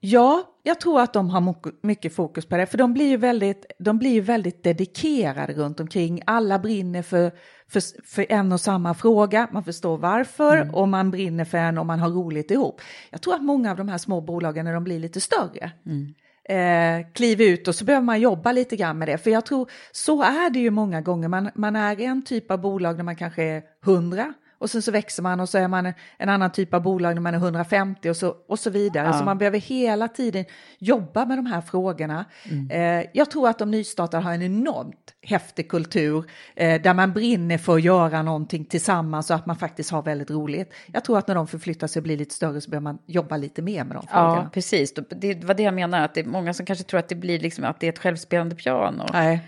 Ja, 0.00 0.42
jag 0.62 0.80
tror 0.80 1.00
att 1.00 1.12
de 1.12 1.30
har 1.30 1.54
mycket 1.86 2.14
fokus 2.14 2.46
på 2.46 2.56
det, 2.56 2.66
för 2.66 2.78
de 2.78 2.94
blir 2.94 3.08
ju 3.08 3.16
väldigt, 3.16 3.66
de 3.78 3.98
blir 3.98 4.10
ju 4.10 4.20
väldigt 4.20 4.62
dedikerade 4.62 5.52
runt 5.52 5.80
omkring. 5.80 6.22
Alla 6.26 6.58
brinner 6.58 7.02
för, 7.02 7.32
för, 7.68 7.82
för 8.04 8.26
en 8.28 8.52
och 8.52 8.60
samma 8.60 8.94
fråga, 8.94 9.48
man 9.52 9.64
förstår 9.64 9.98
varför 9.98 10.56
mm. 10.56 10.74
och 10.74 10.88
man 10.88 11.10
brinner 11.10 11.44
för 11.44 11.58
en 11.58 11.78
och 11.78 11.86
man 11.86 11.98
har 11.98 12.10
roligt 12.10 12.50
ihop. 12.50 12.80
Jag 13.10 13.22
tror 13.22 13.34
att 13.34 13.42
många 13.42 13.70
av 13.70 13.76
de 13.76 13.88
här 13.88 13.98
små 13.98 14.20
bolagen 14.20 14.64
när 14.64 14.74
de 14.74 14.84
blir 14.84 14.98
lite 14.98 15.20
större 15.20 15.72
mm 15.86 16.14
eh, 16.48 17.06
kliv 17.12 17.40
ut 17.40 17.68
och 17.68 17.74
så 17.74 17.84
behöver 17.84 18.04
man 18.04 18.20
jobba 18.20 18.52
lite 18.52 18.76
grann 18.76 18.98
med 18.98 19.08
det. 19.08 19.18
För 19.18 19.30
jag 19.30 19.46
tror, 19.46 19.70
så 19.92 20.22
är 20.22 20.50
det 20.50 20.58
ju 20.58 20.70
många 20.70 21.00
gånger, 21.00 21.28
man, 21.28 21.50
man 21.54 21.76
är 21.76 22.00
en 22.00 22.24
typ 22.24 22.50
av 22.50 22.60
bolag 22.60 22.96
där 22.96 23.04
man 23.04 23.16
kanske 23.16 23.42
är 23.42 23.62
hundra 23.84 24.34
och 24.58 24.70
sen 24.70 24.82
så 24.82 24.90
växer 24.90 25.22
man 25.22 25.40
och 25.40 25.48
så 25.48 25.58
är 25.58 25.68
man 25.68 25.92
en 26.18 26.28
annan 26.28 26.52
typ 26.52 26.74
av 26.74 26.82
bolag 26.82 27.14
när 27.14 27.20
man 27.20 27.34
är 27.34 27.38
150 27.38 28.10
och 28.10 28.16
så, 28.16 28.34
och 28.48 28.58
så 28.58 28.70
vidare. 28.70 29.06
Ja. 29.06 29.12
Så 29.12 29.24
man 29.24 29.38
behöver 29.38 29.58
hela 29.58 30.08
tiden 30.08 30.44
jobba 30.78 31.26
med 31.26 31.38
de 31.38 31.46
här 31.46 31.60
frågorna. 31.60 32.24
Mm. 32.50 32.70
Eh, 32.70 33.06
jag 33.14 33.30
tror 33.30 33.48
att 33.48 33.58
de 33.58 33.70
nystartade 33.70 34.22
har 34.22 34.32
en 34.32 34.42
enormt 34.42 35.14
häftig 35.22 35.70
kultur 35.70 36.24
eh, 36.54 36.82
där 36.82 36.94
man 36.94 37.12
brinner 37.12 37.58
för 37.58 37.74
att 37.74 37.82
göra 37.82 38.22
någonting 38.22 38.64
tillsammans 38.64 39.30
och 39.30 39.36
att 39.36 39.46
man 39.46 39.56
faktiskt 39.56 39.90
har 39.90 40.02
väldigt 40.02 40.30
roligt. 40.30 40.72
Jag 40.86 41.04
tror 41.04 41.18
att 41.18 41.28
när 41.28 41.34
de 41.34 41.46
förflyttar 41.46 41.86
sig 41.86 42.00
och 42.00 42.04
blir 42.04 42.16
lite 42.16 42.34
större 42.34 42.60
så 42.60 42.70
behöver 42.70 42.84
man 42.84 42.98
jobba 43.06 43.36
lite 43.36 43.62
mer 43.62 43.84
med 43.84 43.96
de 43.96 44.06
frågorna. 44.06 44.42
Ja, 44.42 44.50
precis. 44.52 44.94
Det 45.08 45.44
var 45.44 45.54
det 45.54 45.62
jag 45.62 45.74
menar, 45.74 46.00
att 46.00 46.14
det 46.14 46.20
är 46.20 46.24
många 46.24 46.54
som 46.54 46.66
kanske 46.66 46.84
tror 46.84 47.00
att 47.00 47.08
det 47.08 47.14
blir 47.14 47.38
liksom 47.38 47.64
att 47.64 47.80
det 47.80 47.86
är 47.86 47.92
ett 47.92 47.98
självspelande 47.98 48.54
piano. 48.54 49.06
Nej. 49.12 49.40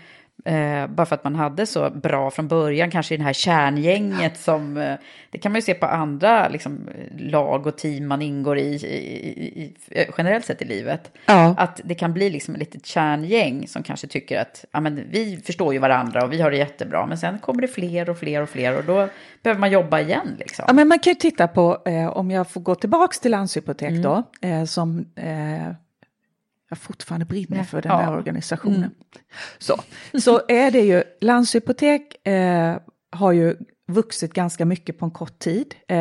Eh, 0.45 0.87
bara 0.87 1.05
för 1.05 1.15
att 1.15 1.23
man 1.23 1.35
hade 1.35 1.65
så 1.65 1.89
bra 1.89 2.31
från 2.31 2.47
början, 2.47 2.91
kanske 2.91 3.13
i 3.13 3.17
det 3.17 3.23
här 3.23 3.33
kärngänget 3.33 4.37
som... 4.37 4.77
Eh, 4.77 4.95
det 5.29 5.37
kan 5.37 5.51
man 5.51 5.57
ju 5.57 5.61
se 5.61 5.73
på 5.73 5.85
andra 5.85 6.49
liksom, 6.49 6.89
lag 7.17 7.67
och 7.67 7.77
team 7.77 8.07
man 8.07 8.21
ingår 8.21 8.57
i, 8.57 8.75
i, 8.75 9.29
i, 9.29 9.99
i 9.99 10.05
generellt 10.17 10.45
sett 10.45 10.61
i 10.61 10.65
livet. 10.65 11.11
Ja. 11.25 11.55
Att 11.57 11.81
det 11.83 11.95
kan 11.95 12.13
bli 12.13 12.29
liksom 12.29 12.53
ett 12.53 12.59
litet 12.59 12.85
kärngäng 12.85 13.67
som 13.67 13.83
kanske 13.83 14.07
tycker 14.07 14.41
att 14.41 14.65
ja, 14.71 14.79
men 14.79 15.03
vi 15.09 15.37
förstår 15.45 15.73
ju 15.73 15.79
varandra 15.79 16.23
och 16.23 16.33
vi 16.33 16.41
har 16.41 16.51
det 16.51 16.57
jättebra. 16.57 17.05
Men 17.05 17.17
sen 17.17 17.39
kommer 17.39 17.61
det 17.61 17.67
fler 17.67 18.09
och 18.09 18.17
fler 18.17 18.41
och 18.41 18.49
fler 18.49 18.77
och 18.77 18.83
då 18.83 19.09
behöver 19.43 19.59
man 19.59 19.71
jobba 19.71 19.99
igen. 19.99 20.35
Liksom. 20.39 20.65
Ja, 20.67 20.73
men 20.73 20.87
man 20.87 20.99
kan 20.99 21.11
ju 21.11 21.15
titta 21.15 21.47
på, 21.47 21.81
eh, 21.85 22.07
om 22.07 22.31
jag 22.31 22.51
får 22.51 22.61
gå 22.61 22.75
tillbaka 22.75 23.17
till 23.21 23.31
Landshypotek 23.31 23.89
mm. 23.89 24.01
då, 24.01 24.23
eh, 24.41 24.63
som 24.63 25.05
eh, 25.15 25.71
jag 26.69 26.77
fortfarande 26.77 27.25
brinner 27.25 27.63
för 27.63 27.81
den 27.81 27.91
ja. 27.91 27.97
här 27.97 28.17
organisationen. 28.17 28.77
Mm. 28.77 28.91
Så, 29.57 29.81
så 30.21 30.41
är 30.47 30.71
det 30.71 30.81
ju, 30.81 31.03
Landshypotek 31.21 32.27
eh, 32.27 32.77
har 33.11 33.31
ju 33.31 33.55
vuxit 33.87 34.33
ganska 34.33 34.65
mycket 34.65 34.99
på 34.99 35.05
en 35.05 35.11
kort 35.11 35.39
tid. 35.39 35.75
Eh, 35.87 35.97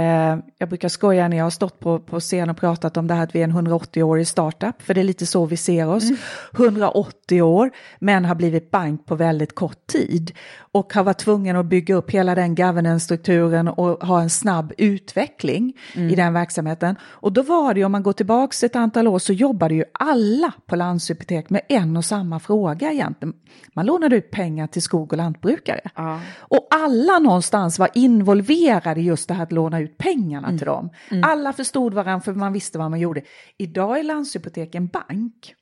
jag 0.58 0.68
brukar 0.68 0.88
skoja 0.88 1.28
när 1.28 1.36
jag 1.36 1.44
har 1.44 1.50
stått 1.50 1.80
på, 1.80 1.98
på 1.98 2.20
scen 2.20 2.50
och 2.50 2.56
pratat 2.56 2.96
om 2.96 3.06
det 3.06 3.14
här 3.14 3.24
att 3.24 3.34
vi 3.34 3.40
är 3.40 3.44
en 3.44 3.52
180-årig 3.52 4.28
startup, 4.28 4.82
för 4.82 4.94
det 4.94 5.00
är 5.00 5.04
lite 5.04 5.26
så 5.26 5.46
vi 5.46 5.56
ser 5.56 5.88
oss. 5.88 6.04
Mm. 6.04 6.16
180 6.56 7.42
år, 7.42 7.70
men 7.98 8.24
har 8.24 8.34
blivit 8.34 8.70
bank 8.70 9.06
på 9.06 9.14
väldigt 9.14 9.54
kort 9.54 9.86
tid 9.86 10.32
och 10.76 10.94
har 10.94 11.04
varit 11.04 11.18
tvungen 11.18 11.56
att 11.56 11.66
bygga 11.66 11.94
upp 11.94 12.10
hela 12.10 12.34
den 12.34 12.54
governance-strukturen 12.54 13.68
och 13.68 14.06
ha 14.06 14.20
en 14.20 14.30
snabb 14.30 14.72
utveckling 14.78 15.76
mm. 15.94 16.10
i 16.10 16.14
den 16.14 16.32
verksamheten. 16.32 16.96
Och 17.02 17.32
då 17.32 17.42
var 17.42 17.74
det 17.74 17.80
ju, 17.80 17.86
om 17.86 17.92
man 17.92 18.02
går 18.02 18.12
tillbaka 18.12 18.66
ett 18.66 18.76
antal 18.76 19.08
år, 19.08 19.18
så 19.18 19.32
jobbade 19.32 19.74
ju 19.74 19.84
alla 19.92 20.52
på 20.66 20.76
Landshypotek 20.76 21.50
med 21.50 21.60
en 21.68 21.96
och 21.96 22.04
samma 22.04 22.40
fråga 22.40 22.92
egentligen. 22.92 23.34
Man 23.74 23.86
lånade 23.86 24.16
ut 24.16 24.30
pengar 24.30 24.66
till 24.66 24.82
skog 24.82 25.12
och 25.12 25.16
lantbrukare. 25.16 25.80
Ja. 25.94 26.20
Och 26.38 26.68
alla 26.70 27.18
någonstans 27.18 27.75
var 27.78 27.90
involverade 27.94 29.00
i 29.00 29.04
just 29.04 29.28
det 29.28 29.34
här 29.34 29.42
att 29.42 29.52
låna 29.52 29.80
ut 29.80 29.98
pengarna 29.98 30.48
mm. 30.48 30.58
till 30.58 30.66
dem. 30.66 30.90
Mm. 31.10 31.24
Alla 31.24 31.52
förstod 31.52 31.94
varandra 31.94 32.20
för 32.20 32.32
man 32.32 32.52
visste 32.52 32.78
vad 32.78 32.90
man 32.90 33.00
gjorde. 33.00 33.22
Idag 33.56 33.98
är 33.98 34.02
Landshypotek 34.02 34.74
en 34.74 34.86
bank. 34.86 35.54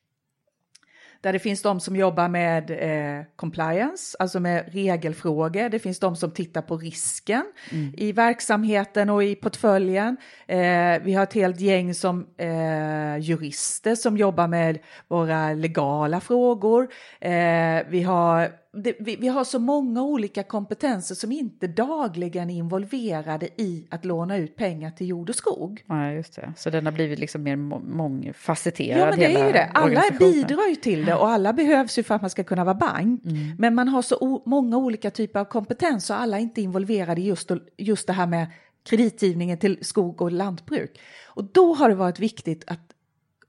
Där 1.25 1.33
det 1.33 1.39
finns 1.39 1.63
de 1.63 1.81
som 1.81 1.97
jobbar 1.97 2.29
med 2.29 2.71
eh, 2.71 3.25
compliance, 3.37 4.17
alltså 4.19 4.41
med 4.41 4.65
regelfrågor. 4.73 5.69
Det 5.69 5.79
finns 5.79 5.99
de 5.99 6.17
som 6.17 6.31
tittar 6.31 6.63
på 6.63 6.77
risken 6.77 7.45
mm. 7.73 7.95
i 7.97 8.13
verksamheten 8.13 9.11
och 9.11 9.25
i 9.25 9.35
portföljen. 9.35 10.17
Eh, 10.47 11.03
vi 11.03 11.15
har 11.15 11.23
ett 11.23 11.33
helt 11.33 11.61
gäng 11.61 11.95
som 11.95 12.27
eh, 12.37 13.19
jurister 13.19 13.95
som 13.95 14.17
jobbar 14.17 14.49
med 14.49 14.79
våra 15.09 15.53
legala 15.53 16.21
frågor. 16.21 16.89
Eh, 17.21 17.83
vi 17.89 18.03
har 18.03 18.64
det, 18.77 18.97
vi, 19.01 19.17
vi, 19.17 19.29
har 19.29 19.45
så 19.45 19.59
många 19.59 20.03
olika 20.03 20.43
kompetenser 20.43 21.15
som 21.15 21.33
inte 21.33 21.67
dagligen 21.67 22.51
är 22.51 22.55
involverade 22.55 23.49
i 23.57 23.87
att 23.91 24.05
låna 24.05 24.37
ut 24.37 24.57
pengar 24.57 24.91
till 24.91 25.09
jord 25.09 25.29
och 25.31 25.35
skog. 25.35 25.85
Ja, 25.87 26.13
just 26.13 26.37
det. 26.37 26.53
Så 26.57 26.71
den 26.71 26.87
har 26.87 26.93
blivit 26.93 27.19
liksom 27.19 27.43
mer 27.43 27.57
mångfacetterad. 27.57 29.01
Ja, 29.01 29.11
men 29.11 29.19
det 29.19 29.35
är 29.35 29.47
ju 29.47 29.53
det. 29.53 29.71
Alla 29.75 30.03
bidrar 30.19 30.69
ju 30.69 30.75
till 30.75 31.05
det 31.05 31.15
och 31.15 31.29
alla 31.29 31.53
behövs 31.53 31.99
ju 31.99 32.03
för 32.03 32.15
att 32.15 32.21
man 32.21 32.31
ska 32.31 32.45
kunna 32.45 32.65
vara 32.65 32.75
bank. 32.75 33.25
Mm. 33.25 33.57
Men 33.59 33.75
man 33.75 33.89
har 33.89 34.03
så 34.03 34.43
många 34.47 34.77
olika 34.77 35.11
typer 35.11 35.41
av 35.41 35.45
kompetens 35.45 36.11
och 36.11 36.21
alla 36.21 36.39
är 36.39 36.43
inte 36.43 36.61
involverade 36.61 37.21
i 37.21 37.25
just, 37.25 37.51
just 37.77 38.07
det 38.07 38.13
här 38.13 38.27
med 38.27 38.47
kreditgivningen 38.85 39.59
till 39.59 39.79
skog 39.81 40.23
och 40.23 40.33
lantbruk. 40.33 41.01
Och 41.27 41.45
då 41.45 41.75
har 41.75 41.89
det 41.89 41.95
varit 41.95 42.19
viktigt 42.19 42.65
att 42.67 42.81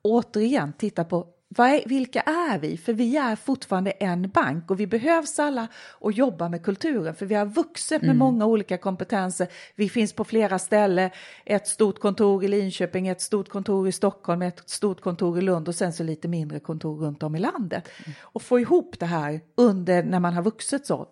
återigen 0.02 0.74
titta 0.74 1.04
på 1.04 1.28
är, 1.58 1.90
vilka 1.90 2.22
är 2.22 2.60
vi? 2.60 2.78
För 2.78 2.94
vi 2.94 3.18
är 3.18 3.36
fortfarande 3.36 3.92
en 3.92 4.30
bank 4.30 4.72
och 4.72 4.80
vi 4.80 4.88
behövs 4.88 5.40
alla 5.40 5.68
och 6.00 6.12
jobba 6.12 6.50
med 6.50 6.64
kulturen 6.64 7.16
för 7.16 7.26
vi 7.26 7.36
har 7.36 7.46
vuxit 7.46 8.02
med 8.02 8.10
mm. 8.10 8.18
många 8.18 8.46
olika 8.46 8.78
kompetenser. 8.78 9.48
Vi 9.76 9.90
finns 9.90 10.14
på 10.14 10.24
flera 10.24 10.60
ställen, 10.60 11.10
ett 11.46 11.68
stort 11.68 12.00
kontor 12.00 12.44
i 12.44 12.48
Linköping, 12.48 13.08
ett 13.08 13.22
stort 13.22 13.50
kontor 13.50 13.88
i 13.88 13.92
Stockholm, 13.92 14.42
ett 14.42 14.70
stort 14.70 15.02
kontor 15.02 15.38
i 15.38 15.42
Lund 15.42 15.68
och 15.68 15.76
sen 15.76 15.94
så 15.94 16.04
lite 16.04 16.28
mindre 16.28 16.60
kontor 16.60 16.98
runt 16.98 17.24
om 17.24 17.36
i 17.36 17.40
landet. 17.40 17.90
Mm. 18.06 18.16
Och 18.22 18.42
få 18.42 18.60
ihop 18.60 19.00
det 19.00 19.06
här 19.06 19.42
under 19.56 20.04
när 20.04 20.20
man 20.20 20.34
har 20.34 20.44
vuxit 20.44 20.86
så 20.86 21.08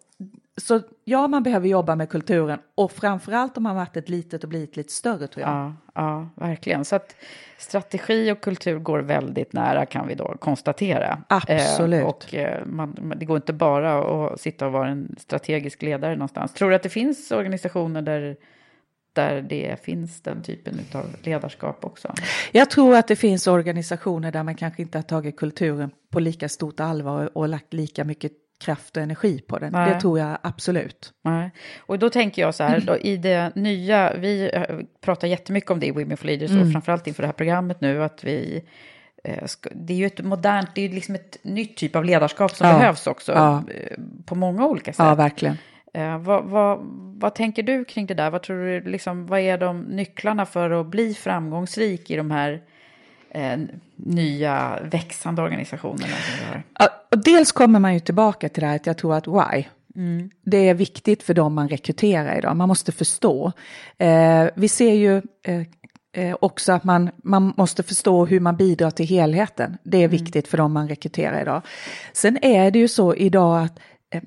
så 0.58 0.82
ja, 1.04 1.28
man 1.28 1.44
behöver 1.44 1.68
jobba 1.68 1.96
med 1.96 2.10
kulturen 2.10 2.60
och 2.76 2.92
framförallt 2.92 3.58
om 3.58 3.64
man 3.64 3.76
varit 3.76 3.98
ett 3.98 4.10
litet 4.10 4.44
och 4.44 4.50
blivit 4.50 4.78
lite 4.78 4.94
större 4.94 5.28
tror 5.28 5.42
jag. 5.42 5.50
Ja, 5.50 5.74
ja, 5.94 6.30
verkligen. 6.36 6.86
Så 6.86 6.96
att 6.96 7.16
strategi 7.58 8.32
och 8.32 8.42
kultur 8.42 8.80
går 8.80 9.00
väldigt 9.00 9.54
nära 9.54 9.86
kan 9.86 10.08
vi 10.08 10.16
då 10.16 10.36
konstatera. 10.40 11.24
Absolut. 11.28 12.02
Eh, 12.02 12.08
och 12.08 12.34
eh, 12.36 12.66
man, 12.66 13.14
det 13.18 13.26
går 13.26 13.36
inte 13.36 13.54
bara 13.54 14.26
att 14.26 14.42
sitta 14.42 14.66
och 14.66 14.72
vara 14.72 14.88
en 14.88 15.16
strategisk 15.20 15.82
ledare 15.82 16.16
någonstans. 16.16 16.54
Tror 16.54 16.70
du 16.70 16.76
att 16.76 16.84
det 16.84 16.90
finns 16.90 17.32
organisationer 17.32 18.02
där 18.02 18.36
där 19.14 19.42
det 19.42 19.84
finns 19.84 20.22
den 20.22 20.42
typen 20.42 20.80
av 20.94 21.06
ledarskap 21.24 21.86
också? 21.86 22.14
Jag 22.52 22.70
tror 22.70 22.96
att 22.96 23.08
det 23.08 23.16
finns 23.16 23.48
organisationer 23.48 24.32
där 24.32 24.44
man 24.44 24.56
kanske 24.56 24.82
inte 24.82 24.98
har 24.98 25.04
tagit 25.04 25.38
kulturen 25.38 25.92
på 26.12 26.20
lika 26.20 26.50
stort 26.50 26.80
allvar 26.80 27.38
och 27.38 27.48
lagt 27.48 27.74
lika 27.74 28.04
mycket 28.04 28.32
kraft 28.64 28.98
och 28.98 29.04
energi 29.04 29.42
på 29.48 29.60
den. 29.60 29.72
Nej. 29.72 29.94
Det 29.94 30.00
tror 30.00 30.20
jag 30.20 30.38
absolut. 30.42 31.14
Nej. 31.22 31.52
Och 31.80 32.00
då 32.00 32.10
tänker 32.10 32.42
jag 32.42 32.56
så 32.56 32.64
här, 32.64 32.80
då, 32.80 32.98
i 32.98 33.18
det 33.18 33.56
nya, 33.56 34.14
vi 34.14 34.50
eh, 34.54 34.64
pratar 35.02 35.28
jättemycket 35.28 35.72
om 35.72 35.80
det 35.80 35.86
i 35.86 35.92
Women 35.92 36.18
for 36.18 36.26
Leaders 36.26 36.52
mm. 36.52 36.64
och 36.64 36.72
framförallt 36.72 37.08
inför 37.08 37.24
det 37.24 37.28
här 37.28 37.34
programmet 37.34 37.82
nu, 37.82 38.04
att 38.04 38.24
vi 38.24 38.64
eh, 39.24 39.44
det 39.72 39.94
är 39.94 39.98
ju 39.98 40.06
ett 40.06 40.24
modernt, 40.24 40.70
det 40.76 40.82
är 40.82 40.88
ju 40.88 40.96
liksom 40.96 41.16
ett 41.16 41.38
nytt 41.42 41.78
typ 41.78 41.96
av 41.96 42.06
ledarskap 42.06 42.52
som 42.52 42.68
ja. 42.68 42.74
behövs 42.74 43.08
också 43.08 43.32
ja. 43.32 43.64
Eh, 43.74 43.98
på 44.26 44.36
många 44.36 44.68
olika 44.68 44.94
sätt. 44.94 45.06
Ja, 45.06 45.16
verkligen. 45.16 45.58
vad, 46.20 46.44
vad, 46.44 46.80
vad 47.20 47.36
tänker 47.36 47.64
du 47.64 47.86
kring 47.86 48.06
det 48.06 48.14
där? 48.14 48.30
Vad 48.30 48.44
tror 48.44 48.66
du, 48.66 48.82
liksom, 48.82 49.26
vad 49.26 49.40
är 49.40 49.58
de 49.58 49.82
nycklarna 49.82 50.46
för 50.46 50.70
att 50.70 50.88
bli 50.88 51.14
framgångsrik 51.14 52.12
i 52.12 52.16
de 52.16 52.32
här 52.32 52.62
eh, 53.34 53.60
nya 53.96 54.80
växande 54.84 55.42
organisationerna. 55.42 56.14
Ja, 56.80 56.90
och 57.12 57.24
dels 57.24 57.52
kommer 57.52 57.80
man 57.80 57.94
ju 57.94 58.00
tillbaka 58.00 58.50
till 58.50 58.62
det 58.62 58.68
här 58.68 58.76
att 58.76 58.86
jag 58.86 58.98
tror 58.98 59.16
att 59.16 59.28
why, 59.28 59.66
Mm. 59.96 60.30
Det 60.42 60.70
är 60.70 60.74
viktigt 60.74 61.24
för 61.24 61.34
dem 61.34 61.54
man 61.54 61.70
rekryterar 61.70 62.38
idag, 62.38 62.58
man 62.58 62.68
måste 62.68 62.92
förstå. 62.92 63.52
Eh, 63.98 64.46
vi 64.56 64.68
ser 64.68 64.94
ju, 64.94 65.22
eh, 65.44 65.62
eh, 66.14 66.36
också 66.42 66.72
att 66.72 66.84
man, 66.84 67.10
man 67.24 67.54
måste 67.58 67.84
förstå 67.84 68.26
hur 68.26 68.40
man 68.40 68.58
bidrar 68.58 68.92
till 68.92 69.08
helheten. 69.08 69.78
Det 69.84 70.04
är 70.04 70.08
viktigt 70.08 70.48
för 70.48 70.58
dem 70.58 70.74
man 70.74 70.88
rekryterar 70.88 71.42
idag. 71.42 71.62
Sen 72.14 72.38
är 72.42 72.72
det 72.72 72.80
ju 72.80 72.88
så 72.88 73.16
idag 73.16 73.64
att 73.64 73.80
eh, 74.14 74.22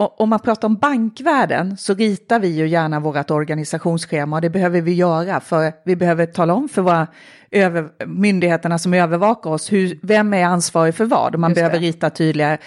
om 0.00 0.28
man 0.28 0.40
pratar 0.40 0.68
om 0.68 0.76
bankvärlden 0.76 1.76
så 1.76 1.94
ritar 1.94 2.40
vi 2.40 2.48
ju 2.48 2.68
gärna 2.68 3.00
vårt 3.00 3.30
organisationsschema 3.30 4.36
och 4.36 4.42
det 4.42 4.50
behöver 4.50 4.80
vi 4.80 4.94
göra 4.94 5.40
för 5.40 5.72
vi 5.84 5.96
behöver 5.96 6.26
tala 6.26 6.54
om 6.54 6.68
för 6.68 6.82
våra 6.82 7.06
över, 7.50 8.06
myndigheterna 8.06 8.78
som 8.78 8.94
övervakar 8.94 9.50
oss 9.50 9.72
hur, 9.72 9.98
vem 10.02 10.34
är 10.34 10.44
ansvarig 10.44 10.94
för 10.94 11.04
vad. 11.04 11.38
Man 11.38 11.54
behöver 11.54 11.78
rita 11.78 12.10
tydliga 12.10 12.58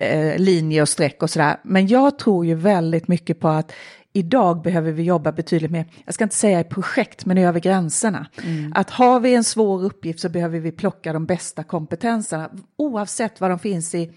eh, 0.00 0.38
linjer 0.38 0.82
och 0.82 0.88
streck 0.88 1.22
och 1.22 1.30
sådär. 1.30 1.56
Men 1.62 1.86
jag 1.86 2.18
tror 2.18 2.46
ju 2.46 2.54
väldigt 2.54 3.08
mycket 3.08 3.40
på 3.40 3.48
att 3.48 3.72
idag 4.12 4.62
behöver 4.62 4.92
vi 4.92 5.02
jobba 5.02 5.32
betydligt 5.32 5.70
mer, 5.70 5.86
jag 6.04 6.14
ska 6.14 6.24
inte 6.24 6.36
säga 6.36 6.60
i 6.60 6.64
projekt, 6.64 7.24
men 7.24 7.38
över 7.38 7.60
gränserna. 7.60 8.26
Mm. 8.44 8.72
Att 8.74 8.90
har 8.90 9.20
vi 9.20 9.34
en 9.34 9.44
svår 9.44 9.84
uppgift 9.84 10.20
så 10.20 10.28
behöver 10.28 10.58
vi 10.58 10.72
plocka 10.72 11.12
de 11.12 11.26
bästa 11.26 11.62
kompetenserna, 11.62 12.50
oavsett 12.76 13.40
vad 13.40 13.50
de 13.50 13.58
finns 13.58 13.94
i 13.94 14.12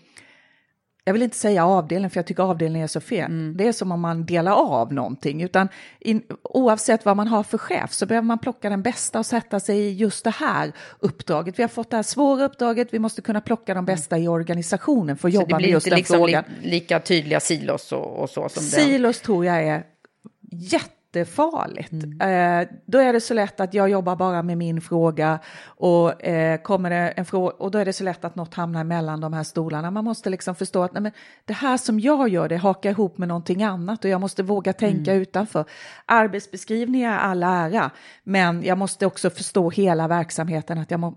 jag 1.05 1.13
vill 1.13 1.21
inte 1.21 1.37
säga 1.37 1.65
avdelning 1.65 2.09
för 2.09 2.17
jag 2.17 2.25
tycker 2.25 2.43
avdelning 2.43 2.81
är 2.81 2.87
så 2.87 3.01
fel. 3.01 3.31
Mm. 3.31 3.57
Det 3.57 3.67
är 3.67 3.71
som 3.71 3.91
om 3.91 4.01
man 4.01 4.25
delar 4.25 4.51
av 4.51 4.93
någonting. 4.93 5.41
Utan 5.41 5.69
in, 5.99 6.23
oavsett 6.43 7.05
vad 7.05 7.17
man 7.17 7.27
har 7.27 7.43
för 7.43 7.57
chef 7.57 7.93
så 7.93 8.05
behöver 8.05 8.25
man 8.25 8.39
plocka 8.39 8.69
den 8.69 8.81
bästa 8.81 9.19
och 9.19 9.25
sätta 9.25 9.59
sig 9.59 9.79
i 9.79 9.93
just 9.93 10.23
det 10.23 10.29
här 10.29 10.71
uppdraget. 10.99 11.59
Vi 11.59 11.63
har 11.63 11.67
fått 11.67 11.89
det 11.89 11.95
här 11.95 12.03
svåra 12.03 12.45
uppdraget, 12.45 12.87
vi 12.91 12.99
måste 12.99 13.21
kunna 13.21 13.41
plocka 13.41 13.73
de 13.73 13.85
bästa 13.85 14.17
i 14.17 14.27
organisationen 14.27 15.17
för 15.17 15.27
att 15.27 15.33
så 15.33 15.41
jobba 15.41 15.59
med 15.59 15.69
just 15.69 15.89
den 15.89 15.97
liksom 15.97 16.17
frågan. 16.17 16.43
Det 16.43 16.49
blir 16.49 16.57
inte 16.57 16.69
lika 16.69 16.99
tydliga 16.99 17.39
silos 17.39 17.91
och, 17.91 18.19
och 18.19 18.29
så? 18.29 18.49
Som 18.49 18.63
silos 18.63 19.19
det. 19.19 19.25
tror 19.25 19.45
jag 19.45 19.63
är 19.63 19.83
jätte 20.51 21.02
jättefarligt. 21.15 21.91
Mm. 21.91 22.61
Eh, 22.61 22.67
då 22.85 22.99
är 22.99 23.13
det 23.13 23.21
så 23.21 23.33
lätt 23.33 23.59
att 23.59 23.73
jag 23.73 23.89
jobbar 23.89 24.15
bara 24.15 24.43
med 24.43 24.57
min 24.57 24.81
fråga 24.81 25.39
och 25.65 26.23
eh, 26.25 26.57
kommer 26.61 26.89
det 26.89 26.95
en 26.95 27.25
fråga 27.25 27.55
och 27.57 27.71
då 27.71 27.77
är 27.77 27.85
det 27.85 27.93
så 27.93 28.03
lätt 28.03 28.25
att 28.25 28.35
något 28.35 28.53
hamnar 28.53 28.83
mellan 28.83 29.21
de 29.21 29.33
här 29.33 29.43
stolarna. 29.43 29.91
Man 29.91 30.03
måste 30.03 30.29
liksom 30.29 30.55
förstå 30.55 30.83
att 30.83 30.93
nej, 30.93 31.01
men 31.01 31.11
det 31.45 31.53
här 31.53 31.77
som 31.77 31.99
jag 31.99 32.29
gör 32.29 32.49
det 32.49 32.57
hakar 32.57 32.89
ihop 32.89 33.17
med 33.17 33.27
någonting 33.27 33.63
annat 33.63 34.05
och 34.05 34.09
jag 34.09 34.21
måste 34.21 34.43
våga 34.43 34.73
tänka 34.73 35.11
mm. 35.11 35.21
utanför. 35.21 35.65
Arbetsbeskrivningar 36.05 37.13
är 37.13 37.17
all 37.17 37.43
ära, 37.43 37.91
men 38.23 38.63
jag 38.63 38.77
måste 38.77 39.05
också 39.05 39.29
förstå 39.29 39.69
hela 39.69 40.07
verksamheten. 40.07 40.77
att 40.77 40.91
jag 40.91 40.99
må, 40.99 41.15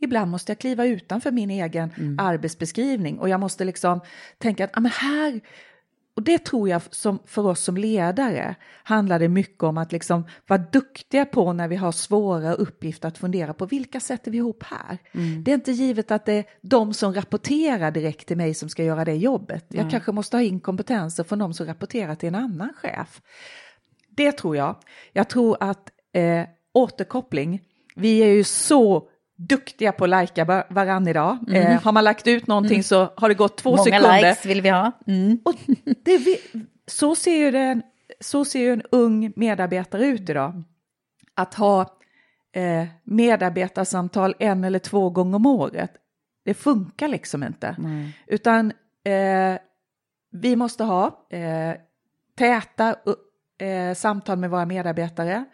Ibland 0.00 0.30
måste 0.30 0.52
jag 0.52 0.58
kliva 0.58 0.84
utanför 0.84 1.30
min 1.30 1.50
egen 1.50 1.92
mm. 1.96 2.18
arbetsbeskrivning 2.18 3.18
och 3.18 3.28
jag 3.28 3.40
måste 3.40 3.64
liksom 3.64 4.00
tänka 4.38 4.64
att 4.64 4.76
ah, 4.76 4.80
men 4.80 4.92
här 4.92 5.40
och 6.16 6.22
det 6.22 6.38
tror 6.38 6.68
jag 6.68 6.82
som, 6.90 7.18
för 7.26 7.46
oss 7.46 7.60
som 7.60 7.76
ledare 7.76 8.54
handlar 8.82 9.18
det 9.18 9.28
mycket 9.28 9.62
om 9.62 9.78
att 9.78 9.92
liksom 9.92 10.26
vara 10.46 10.60
duktiga 10.72 11.24
på 11.24 11.52
när 11.52 11.68
vi 11.68 11.76
har 11.76 11.92
svåra 11.92 12.52
uppgifter 12.52 13.08
att 13.08 13.18
fundera 13.18 13.54
på 13.54 13.66
vilka 13.66 14.00
sätter 14.00 14.30
vi 14.30 14.38
ihop 14.38 14.62
här. 14.62 14.98
Mm. 15.12 15.44
Det 15.44 15.50
är 15.50 15.54
inte 15.54 15.72
givet 15.72 16.10
att 16.10 16.24
det 16.24 16.32
är 16.32 16.44
de 16.60 16.94
som 16.94 17.14
rapporterar 17.14 17.90
direkt 17.90 18.28
till 18.28 18.36
mig 18.36 18.54
som 18.54 18.68
ska 18.68 18.84
göra 18.84 19.04
det 19.04 19.14
jobbet. 19.14 19.64
Jag 19.68 19.80
mm. 19.80 19.90
kanske 19.90 20.12
måste 20.12 20.36
ha 20.36 20.42
in 20.42 20.60
kompetenser 20.60 21.24
från 21.24 21.38
de 21.38 21.54
som 21.54 21.66
rapporterar 21.66 22.14
till 22.14 22.28
en 22.28 22.34
annan 22.34 22.72
chef. 22.76 23.22
Det 24.08 24.32
tror 24.32 24.56
jag. 24.56 24.76
Jag 25.12 25.28
tror 25.28 25.56
att 25.60 25.90
eh, 26.12 26.46
återkoppling, 26.72 27.62
vi 27.94 28.18
är 28.18 28.28
ju 28.28 28.44
så 28.44 29.08
duktiga 29.36 29.92
på 29.92 30.04
att 30.04 30.10
lajka 30.10 30.64
varann 30.68 31.08
idag. 31.08 31.38
Mm. 31.48 31.62
Eh, 31.62 31.82
har 31.82 31.92
man 31.92 32.04
lagt 32.04 32.26
ut 32.26 32.46
någonting 32.46 32.74
mm. 32.74 32.82
så 32.82 33.12
har 33.16 33.28
det 33.28 33.34
gått 33.34 33.56
två 33.56 33.70
Många 33.70 33.84
sekunder. 33.84 34.08
Många 34.08 34.16
likes 34.20 34.46
vill 34.46 34.62
vi 34.62 34.68
ha. 34.68 34.92
Mm. 35.06 35.38
Och 35.44 35.54
det, 36.04 36.38
så, 36.86 37.14
ser 37.14 37.36
ju 37.36 37.50
den, 37.50 37.82
så 38.20 38.44
ser 38.44 38.60
ju 38.60 38.72
en 38.72 38.82
ung 38.90 39.32
medarbetare 39.36 40.06
ut 40.06 40.30
idag. 40.30 40.62
Att 41.34 41.54
ha 41.54 41.80
eh, 42.52 42.86
medarbetarsamtal 43.04 44.34
en 44.38 44.64
eller 44.64 44.78
två 44.78 45.10
gånger 45.10 45.36
om 45.36 45.46
året, 45.46 45.90
det 46.44 46.54
funkar 46.54 47.08
liksom 47.08 47.42
inte. 47.42 47.76
Utan 48.26 48.72
eh, 49.04 49.58
vi 50.32 50.56
måste 50.56 50.84
ha 50.84 51.26
eh, 51.30 51.74
täta 52.38 52.96
eh, 53.58 53.94
samtal 53.94 54.38
med 54.38 54.50
våra 54.50 54.66
medarbetare 54.66 55.44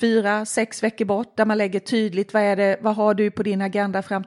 fyra, 0.00 0.44
sex 0.44 0.82
veckor 0.82 1.04
bort 1.04 1.36
där 1.36 1.44
man 1.44 1.58
lägger 1.58 1.80
tydligt 1.80 2.34
vad 2.34 2.42
är 2.42 2.56
det, 2.56 2.78
vad 2.80 2.96
har 2.96 3.14
du 3.14 3.30
på 3.30 3.42
din 3.42 3.62
agenda 3.62 4.02
fram 4.02 4.24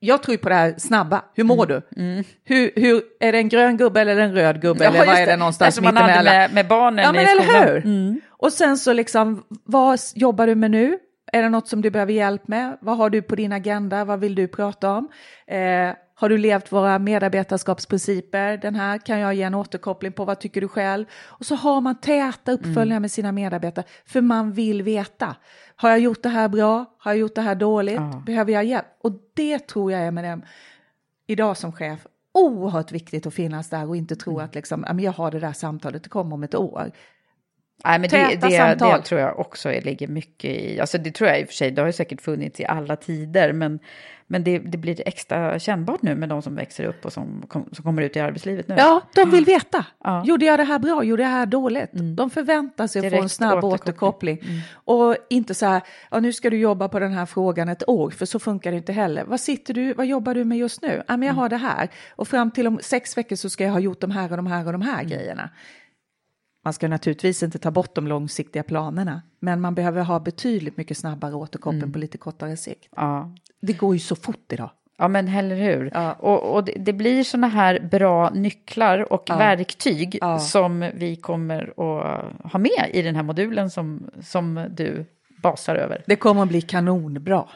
jag 0.00 0.22
tror 0.22 0.36
på 0.36 0.48
det 0.48 0.54
här 0.54 0.74
snabba, 0.78 1.24
hur 1.34 1.44
mår 1.44 1.70
mm. 1.70 1.82
du? 1.94 2.02
Mm. 2.02 2.24
Hur, 2.44 2.70
hur, 2.76 3.02
är 3.20 3.32
det 3.32 3.38
en 3.38 3.48
grön 3.48 3.76
gubbe 3.76 4.00
eller 4.00 4.18
en 4.18 4.34
röd 4.34 4.60
gubbe? 4.60 4.84
Ja, 4.84 4.90
eller 4.90 5.06
vad 5.06 5.16
är 5.16 5.26
det 5.26 5.36
någonstans 5.36 5.80
mittemellan? 5.80 6.10
man 6.14 6.24
med, 6.24 6.54
med 6.54 6.68
barnen 6.68 7.04
ja, 7.04 7.12
men 7.12 7.22
i 7.22 7.26
skolan. 7.26 7.62
Eller 7.62 7.72
hur? 7.72 7.86
Mm. 7.86 8.20
Och 8.28 8.52
sen 8.52 8.76
så 8.76 8.92
liksom, 8.92 9.44
vad 9.64 10.00
jobbar 10.14 10.46
du 10.46 10.54
med 10.54 10.70
nu? 10.70 10.98
Är 11.32 11.42
det 11.42 11.48
något 11.48 11.68
som 11.68 11.82
du 11.82 11.90
behöver 11.90 12.12
hjälp 12.12 12.48
med? 12.48 12.78
Vad 12.80 12.96
har 12.96 13.10
du 13.10 13.22
på 13.22 13.36
din 13.36 13.52
agenda? 13.52 14.04
Vad 14.04 14.20
vill 14.20 14.34
du 14.34 14.48
prata 14.48 14.90
om? 14.90 15.08
Eh, 15.46 15.96
har 16.18 16.28
du 16.28 16.38
levt 16.38 16.72
våra 16.72 16.98
medarbetarskapsprinciper? 16.98 18.56
Den 18.56 18.74
här 18.74 18.98
kan 18.98 19.18
jag 19.18 19.34
ge 19.34 19.42
en 19.42 19.54
återkoppling 19.54 20.12
på. 20.12 20.24
Vad 20.24 20.40
tycker 20.40 20.60
du 20.60 20.68
själv? 20.68 21.04
Och 21.14 21.46
så 21.46 21.54
har 21.54 21.80
man 21.80 22.00
täta 22.00 22.52
uppföljningar 22.52 22.84
mm. 22.86 23.02
med 23.02 23.10
sina 23.10 23.32
medarbetare 23.32 23.84
för 24.06 24.20
man 24.20 24.52
vill 24.52 24.82
veta. 24.82 25.36
Har 25.76 25.90
jag 25.90 25.98
gjort 25.98 26.22
det 26.22 26.28
här 26.28 26.48
bra? 26.48 26.84
Har 26.98 27.10
jag 27.10 27.18
gjort 27.18 27.34
det 27.34 27.40
här 27.40 27.54
dåligt? 27.54 27.94
Ja. 27.94 28.22
Behöver 28.26 28.52
jag 28.52 28.64
hjälp? 28.64 28.86
Och 29.02 29.12
det 29.34 29.58
tror 29.58 29.92
jag 29.92 30.00
är 30.00 30.10
med 30.10 30.24
dem 30.24 30.42
idag 31.26 31.56
som 31.56 31.72
chef 31.72 32.06
oerhört 32.32 32.92
viktigt 32.92 33.26
att 33.26 33.34
finnas 33.34 33.70
där 33.70 33.88
och 33.88 33.96
inte 33.96 34.16
tro 34.16 34.32
mm. 34.32 34.44
att 34.44 34.54
liksom, 34.54 34.98
jag 35.00 35.12
har 35.12 35.30
det 35.30 35.40
där 35.40 35.52
samtalet, 35.52 36.02
det 36.02 36.08
kommer 36.08 36.34
om 36.34 36.42
ett 36.42 36.54
år. 36.54 36.90
Nej, 37.84 37.98
men 37.98 38.10
det, 38.10 38.38
det, 38.40 38.74
det, 38.78 39.02
tror 39.02 39.20
jag 39.20 39.38
också 39.38 39.70
ligger 39.70 40.08
mycket 40.08 40.50
i. 40.50 40.80
Alltså 40.80 40.98
det 40.98 41.10
tror 41.10 41.30
jag 41.30 41.40
i 41.40 41.44
och 41.44 41.48
för 41.48 41.54
sig, 41.54 41.70
det 41.70 41.82
har 41.82 41.86
ju 41.86 41.92
säkert 41.92 42.20
funnits 42.20 42.60
i 42.60 42.64
alla 42.64 42.96
tider, 42.96 43.52
men, 43.52 43.78
men 44.26 44.44
det, 44.44 44.58
det 44.58 44.78
blir 44.78 45.08
extra 45.08 45.58
kännbart 45.58 46.02
nu 46.02 46.14
med 46.14 46.28
de 46.28 46.42
som 46.42 46.54
växer 46.54 46.84
upp 46.84 47.04
och 47.04 47.12
som, 47.12 47.44
kom, 47.48 47.68
som 47.72 47.84
kommer 47.84 48.02
ut 48.02 48.16
i 48.16 48.20
arbetslivet 48.20 48.68
nu. 48.68 48.74
Ja, 48.78 49.02
de 49.14 49.30
vill 49.30 49.44
veta. 49.44 49.86
Ja. 50.04 50.24
Gjorde 50.24 50.44
jag 50.44 50.58
det 50.58 50.64
här 50.64 50.78
bra? 50.78 51.04
Gjorde 51.04 51.22
jag 51.22 51.30
det 51.30 51.34
här 51.34 51.46
dåligt? 51.46 51.94
Mm. 51.94 52.16
De 52.16 52.30
förväntar 52.30 52.86
sig 52.86 53.06
att 53.06 53.12
få 53.12 53.22
en 53.22 53.28
snabb 53.28 53.64
återkoppling. 53.64 54.38
Mm. 54.42 54.60
Och 54.74 55.16
inte 55.30 55.54
så 55.54 55.66
här, 55.66 55.82
ja, 56.10 56.20
nu 56.20 56.32
ska 56.32 56.50
du 56.50 56.58
jobba 56.58 56.88
på 56.88 56.98
den 56.98 57.12
här 57.12 57.26
frågan 57.26 57.68
ett 57.68 57.88
år, 57.88 58.10
för 58.10 58.26
så 58.26 58.38
funkar 58.38 58.70
det 58.70 58.76
inte 58.76 58.92
heller. 58.92 59.24
Vad 59.24 59.40
sitter 59.40 59.74
du, 59.74 59.92
vad 59.92 60.06
jobbar 60.06 60.34
du 60.34 60.44
med 60.44 60.58
just 60.58 60.82
nu? 60.82 61.02
Ja, 61.08 61.16
men 61.16 61.26
jag 61.26 61.32
mm. 61.32 61.36
har 61.36 61.48
det 61.48 61.56
här. 61.56 61.88
Och 62.16 62.28
fram 62.28 62.50
till 62.50 62.66
om 62.66 62.78
sex 62.82 63.16
veckor 63.16 63.36
så 63.36 63.50
ska 63.50 63.64
jag 63.64 63.72
ha 63.72 63.80
gjort 63.80 64.00
de 64.00 64.10
här 64.10 64.30
och 64.30 64.36
de 64.36 64.46
här 64.46 64.66
och 64.66 64.72
de 64.72 64.82
här 64.82 65.00
mm. 65.00 65.08
grejerna. 65.08 65.50
Man 66.66 66.72
ska 66.72 66.88
naturligtvis 66.88 67.42
inte 67.42 67.58
ta 67.58 67.70
bort 67.70 67.94
de 67.94 68.06
långsiktiga 68.06 68.62
planerna, 68.62 69.22
men 69.40 69.60
man 69.60 69.74
behöver 69.74 70.02
ha 70.02 70.20
betydligt 70.20 70.76
mycket 70.76 70.98
snabbare 70.98 71.34
återkoppling 71.34 71.82
mm. 71.82 71.92
på 71.92 71.98
lite 71.98 72.18
kortare 72.18 72.56
sikt. 72.56 72.92
Ja. 72.96 73.34
Det 73.60 73.72
går 73.72 73.94
ju 73.94 73.98
så 73.98 74.16
fort 74.16 74.52
idag. 74.52 74.70
Ja, 74.98 75.08
men 75.08 75.28
eller 75.28 75.56
hur. 75.56 75.90
Ja. 75.94 76.12
Och, 76.12 76.54
och 76.54 76.64
det, 76.64 76.72
det, 76.76 76.92
blir 76.92 77.24
sådana 77.24 77.48
här 77.48 77.88
bra 77.90 78.30
nycklar 78.30 79.12
och 79.12 79.24
ja. 79.26 79.36
verktyg 79.36 80.18
ja. 80.20 80.38
som 80.38 80.90
vi 80.94 81.16
kommer 81.16 81.62
att 81.62 82.52
ha 82.52 82.58
med 82.58 82.90
i 82.92 83.02
den 83.02 83.16
här 83.16 83.22
modulen 83.22 83.70
som, 83.70 84.10
som 84.22 84.66
du 84.70 85.06
basar 85.42 85.76
över. 85.76 86.02
Det 86.06 86.16
kommer 86.16 86.42
att 86.42 86.48
bli 86.48 86.62
kanonbra. 86.62 87.48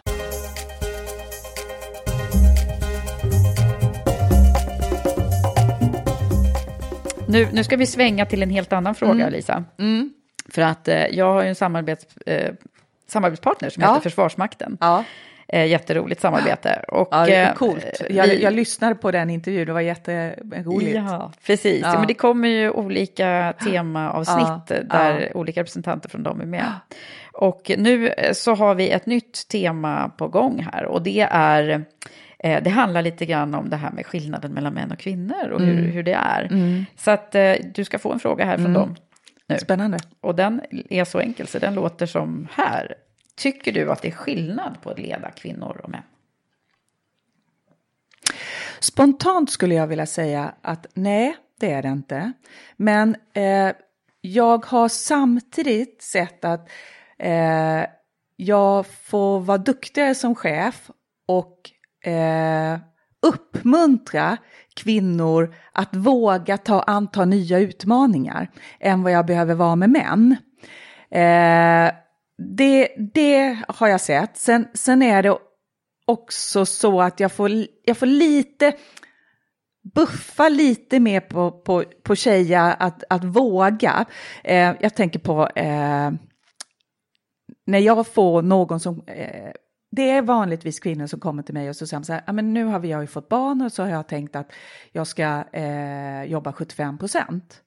Nu, 7.30 7.48
nu 7.52 7.64
ska 7.64 7.76
vi 7.76 7.86
svänga 7.86 8.26
till 8.26 8.42
en 8.42 8.50
helt 8.50 8.72
annan 8.72 8.94
fråga, 8.94 9.12
mm. 9.12 9.32
Lisa. 9.32 9.64
Mm. 9.78 10.12
För 10.48 10.62
att 10.62 10.88
eh, 10.88 11.06
jag 11.06 11.32
har 11.32 11.42
ju 11.42 11.48
en 11.48 11.54
samarbets, 11.54 12.16
eh, 12.16 12.52
samarbetspartner 13.08 13.70
som 13.70 13.82
ja. 13.82 13.88
heter 13.88 14.02
Försvarsmakten. 14.02 14.78
Ja. 14.80 15.04
Eh, 15.48 15.66
jätteroligt 15.66 16.20
samarbete. 16.20 16.84
Och, 16.88 17.08
ja, 17.10 17.26
det 17.26 17.34
är 17.34 17.48
eh, 17.48 17.54
coolt. 17.54 18.02
Jag, 18.10 18.26
vi, 18.26 18.42
jag 18.42 18.52
lyssnade 18.52 18.94
på 18.94 19.10
den 19.10 19.30
intervjun, 19.30 19.66
det 19.66 19.72
var 19.72 19.80
jätteroligt. 19.80 20.94
Ja, 20.94 21.32
precis. 21.46 21.80
Ja. 21.82 21.98
men 21.98 22.06
det 22.06 22.14
kommer 22.14 22.48
ju 22.48 22.70
olika 22.70 23.54
temaavsnitt 23.64 24.88
där 24.90 25.36
olika 25.36 25.60
representanter 25.60 26.08
från 26.08 26.22
dem 26.22 26.40
är 26.40 26.46
med. 26.46 26.72
Och 27.32 27.70
nu 27.78 28.14
så 28.32 28.54
har 28.54 28.74
vi 28.74 28.90
ett 28.90 29.06
nytt 29.06 29.48
tema 29.48 30.10
på 30.16 30.28
gång 30.28 30.66
här 30.72 30.84
och 30.84 31.02
det 31.02 31.28
är 31.30 31.84
Eh, 32.44 32.62
det 32.62 32.70
handlar 32.70 33.02
lite 33.02 33.26
grann 33.26 33.54
om 33.54 33.70
det 33.70 33.76
här 33.76 33.90
med 33.90 34.06
skillnaden 34.06 34.52
mellan 34.52 34.74
män 34.74 34.92
och 34.92 34.98
kvinnor 34.98 35.50
och 35.50 35.60
hur, 35.60 35.78
mm. 35.78 35.90
hur 35.90 36.02
det 36.02 36.12
är. 36.12 36.44
Mm. 36.50 36.84
Så 36.96 37.10
att 37.10 37.34
eh, 37.34 37.54
du 37.74 37.84
ska 37.84 37.98
få 37.98 38.12
en 38.12 38.20
fråga 38.20 38.44
här 38.44 38.56
från 38.56 38.66
mm. 38.66 38.80
dem. 38.80 38.96
Nu. 39.46 39.58
Spännande. 39.58 39.98
Och 40.20 40.34
den 40.34 40.60
är 40.90 41.04
så 41.04 41.18
enkel 41.18 41.46
så 41.46 41.58
den 41.58 41.74
låter 41.74 42.06
som 42.06 42.48
här. 42.52 42.94
Tycker 43.36 43.72
du 43.72 43.90
att 43.92 44.02
det 44.02 44.08
är 44.08 44.12
skillnad 44.12 44.82
på 44.82 44.90
att 44.90 44.98
leda 44.98 45.30
kvinnor 45.30 45.80
och 45.84 45.90
män? 45.90 46.02
Spontant 48.80 49.50
skulle 49.50 49.74
jag 49.74 49.86
vilja 49.86 50.06
säga 50.06 50.54
att 50.62 50.86
nej, 50.94 51.36
det 51.60 51.72
är 51.72 51.82
det 51.82 51.88
inte. 51.88 52.32
Men 52.76 53.16
eh, 53.32 53.72
jag 54.20 54.66
har 54.66 54.88
samtidigt 54.88 56.02
sett 56.02 56.44
att 56.44 56.68
eh, 57.18 57.84
jag 58.36 58.86
får 58.86 59.40
vara 59.40 59.58
duktigare 59.58 60.14
som 60.14 60.34
chef 60.34 60.90
och 61.26 61.70
eh, 62.04 62.78
uppmuntra 63.22 64.36
kvinnor 64.74 65.54
att 65.72 65.96
våga 65.96 66.58
ta, 66.58 66.82
anta 66.82 67.24
nya 67.24 67.58
utmaningar 67.58 68.50
än 68.80 69.02
vad 69.02 69.12
jag 69.12 69.26
behöver 69.26 69.54
vara 69.54 69.76
med 69.76 69.90
män. 69.90 70.36
Eh, 71.10 71.92
det, 72.56 72.88
det 73.14 73.58
har 73.68 73.88
jag 73.88 74.00
sett. 74.00 74.36
Sen, 74.36 74.68
sen 74.74 75.02
är 75.02 75.22
det 75.22 75.38
också 76.06 76.66
så 76.66 77.00
att 77.00 77.20
jag 77.20 77.32
får, 77.32 77.50
jag 77.84 77.96
får 77.96 78.06
lite 78.06 78.72
buffa 79.94 80.48
lite 80.48 81.00
mer 81.00 81.20
på, 81.20 81.50
på, 81.50 81.84
på 82.02 82.14
tjejer 82.14 82.76
att, 82.78 83.04
att 83.10 83.24
våga. 83.24 84.04
Eh, 84.44 84.72
jag 84.80 84.94
tänker 84.94 85.18
på 85.18 85.48
eh, 85.48 86.10
när 87.66 87.78
jag 87.78 88.06
får 88.06 88.42
någon 88.42 88.80
som 88.80 89.02
eh, 89.06 89.52
det 89.90 90.10
är 90.10 90.22
vanligtvis 90.22 90.80
kvinnor 90.80 91.06
som 91.06 91.20
kommer 91.20 91.42
till 91.42 91.54
mig 91.54 91.68
och 91.68 91.76
så 91.76 91.86
säger 91.86 92.02
så 92.02 92.12
här, 92.12 92.32
men 92.32 92.54
nu 92.54 92.64
har 92.64 92.84
jag 92.84 93.00
ju 93.00 93.06
fått 93.06 93.28
barn 93.28 93.62
och 93.62 93.72
så 93.72 93.82
har 93.82 93.90
jag 93.90 94.08
tänkt 94.08 94.36
att 94.36 94.52
jag 94.92 95.06
ska 95.06 95.44
eh, 95.52 96.24
jobba 96.24 96.52
75 96.52 96.98
procent. 96.98 97.62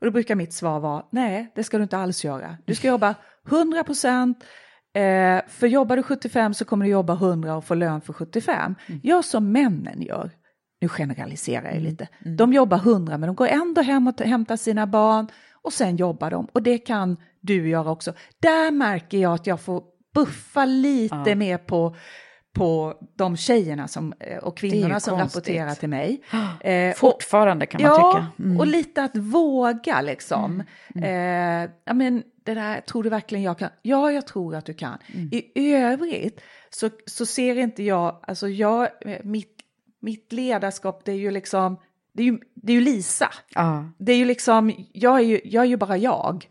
Och 0.00 0.06
då 0.06 0.10
brukar 0.10 0.34
mitt 0.34 0.52
svar 0.52 0.80
vara, 0.80 1.04
nej 1.10 1.52
det 1.54 1.64
ska 1.64 1.76
du 1.76 1.82
inte 1.82 1.98
alls 1.98 2.24
göra. 2.24 2.56
Du 2.64 2.74
ska 2.74 2.88
jobba 2.88 3.14
100 3.48 3.84
procent, 3.84 4.44
eh, 4.94 5.40
för 5.48 5.66
jobbar 5.66 5.96
du 5.96 6.02
75 6.02 6.54
så 6.54 6.64
kommer 6.64 6.84
du 6.84 6.90
jobba 6.90 7.14
100 7.14 7.56
och 7.56 7.64
få 7.64 7.74
lön 7.74 8.00
för 8.00 8.12
75. 8.12 8.74
Mm. 8.86 9.00
Gör 9.04 9.22
som 9.22 9.52
männen 9.52 10.02
gör. 10.02 10.30
Nu 10.80 10.88
generaliserar 10.88 11.64
jag 11.64 11.72
mm. 11.72 11.84
lite. 11.84 12.08
Mm. 12.24 12.36
De 12.36 12.52
jobbar 12.52 12.78
100 12.78 13.18
men 13.18 13.26
de 13.26 13.36
går 13.36 13.46
ändå 13.46 13.82
hem 13.82 14.08
och 14.08 14.20
hämtar 14.20 14.56
sina 14.56 14.86
barn 14.86 15.28
och 15.62 15.72
sen 15.72 15.96
jobbar 15.96 16.30
de. 16.30 16.46
Och 16.52 16.62
det 16.62 16.78
kan 16.78 17.16
du 17.40 17.68
göra 17.68 17.90
också. 17.90 18.12
Där 18.40 18.70
märker 18.70 19.18
jag 19.18 19.34
att 19.34 19.46
jag 19.46 19.60
får 19.60 19.82
buffa 20.14 20.64
lite 20.64 21.22
ja. 21.26 21.34
mer 21.34 21.58
på 21.58 21.96
på 22.54 22.94
de 23.16 23.36
tjejerna 23.36 23.88
som, 23.88 24.14
eh, 24.20 24.38
och 24.38 24.56
kvinnorna 24.56 25.00
som 25.00 25.18
rapporterar 25.18 25.74
till 25.74 25.88
mig. 25.88 26.20
Eh, 26.60 26.94
Fortfarande 26.94 27.66
kan 27.66 27.82
man 27.82 27.90
ja, 27.90 28.12
tycka. 28.12 28.44
Mm. 28.48 28.60
och 28.60 28.66
lite 28.66 29.02
att 29.02 29.16
våga 29.16 30.00
liksom. 30.00 30.62
Mm. 30.94 31.04
Mm. 31.04 31.64
Eh, 31.64 31.70
ja, 31.84 31.94
men 31.94 32.22
det 32.44 32.54
där, 32.54 32.80
tror 32.80 33.02
du 33.02 33.10
verkligen 33.10 33.44
jag 33.44 33.58
kan? 33.58 33.68
Ja, 33.82 34.12
jag 34.12 34.26
tror 34.26 34.54
att 34.54 34.66
du 34.66 34.74
kan. 34.74 34.98
Mm. 35.14 35.28
I 35.54 35.74
övrigt 35.74 36.40
så, 36.70 36.90
så 37.06 37.26
ser 37.26 37.58
inte 37.58 37.82
jag, 37.82 38.20
alltså 38.22 38.48
jag, 38.48 38.88
eh, 39.00 39.18
mitt, 39.24 39.56
mitt 40.00 40.32
ledarskap 40.32 41.04
det 41.04 41.12
är 41.12 41.16
ju 41.16 41.30
liksom, 41.30 41.80
det 42.12 42.22
är 42.22 42.26
ju, 42.26 42.38
det 42.54 42.72
är 42.72 42.74
ju 42.74 42.80
Lisa. 42.80 43.30
Ah. 43.54 43.82
Det 43.98 44.12
är 44.12 44.16
ju 44.16 44.24
liksom, 44.24 44.72
jag 44.92 45.16
är 45.16 45.24
ju, 45.24 45.40
jag 45.44 45.64
är 45.64 45.68
ju 45.68 45.76
bara 45.76 45.96
jag. 45.96 46.46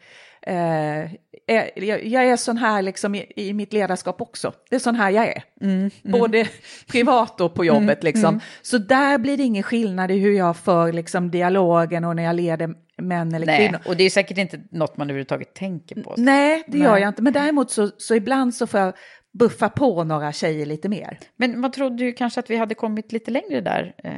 Eh, 0.48 1.12
jag 1.46 2.26
är 2.26 2.36
sån 2.36 2.58
här 2.58 2.82
liksom 2.82 3.16
i, 3.16 3.32
i, 3.36 3.54
mitt 3.54 3.74
ledarskap 3.74 4.22
också. 4.22 4.54
Det 4.70 4.76
är 4.76 4.80
sån 4.80 4.96
här 4.96 5.10
jag 5.10 5.28
är. 5.28 5.44
Mm, 5.62 5.76
mm. 5.80 5.92
Både 6.04 6.48
privat 6.88 7.42
och 7.42 7.54
på 7.54 7.66
jobbet. 7.66 8.04
Mm, 8.04 8.06
liksom. 8.14 8.30
Mm. 8.30 8.42
Så 8.62 8.78
där 8.78 9.18
blir 9.18 9.38
det 9.38 9.44
ingen 9.44 9.64
skillnad 9.64 10.12
i 10.12 10.20
hur 10.20 10.34
jag 10.34 10.58
för 10.58 10.94
liksom, 10.94 11.32
dialogen 11.32 12.04
och 12.04 12.16
när 12.16 12.24
jag 12.24 12.36
leder 12.36 12.76
män 12.98 13.34
eller 13.34 13.46
Nej, 13.46 13.58
kvinnor. 13.58 13.82
Och 13.86 13.98
det 13.98 14.04
är 14.04 14.10
säkert 14.10 14.38
inte 14.38 14.60
något 14.72 14.98
man 14.98 15.10
överhuvudtaget 15.10 15.54
tänker 15.54 16.04
på. 16.04 16.14
Nej, 16.18 16.64
det 16.68 16.78
Nej. 16.78 16.88
gör 16.88 16.98
jag 16.98 17.08
inte. 17.08 17.22
Men 17.22 17.34
däremot 17.34 17.72
så, 17.72 17.90
så 17.98 18.16
ibland 18.16 18.56
så 18.56 18.68
får 18.68 18.80
jag 18.80 18.94
buffa 19.34 19.70
på 19.70 20.04
några 20.04 20.32
tjejer 20.32 20.66
lite 20.66 20.90
mer. 20.90 21.20
Men 21.36 21.60
man 21.60 21.72
trodde 21.72 22.04
ju 22.04 22.14
kanske 22.14 22.40
att 22.40 22.50
vi 22.50 22.58
hade 22.58 22.76
kommit 22.76 23.12
lite 23.12 23.32
längre 23.32 23.62
där. 23.62 23.94
Eh, 23.98 24.14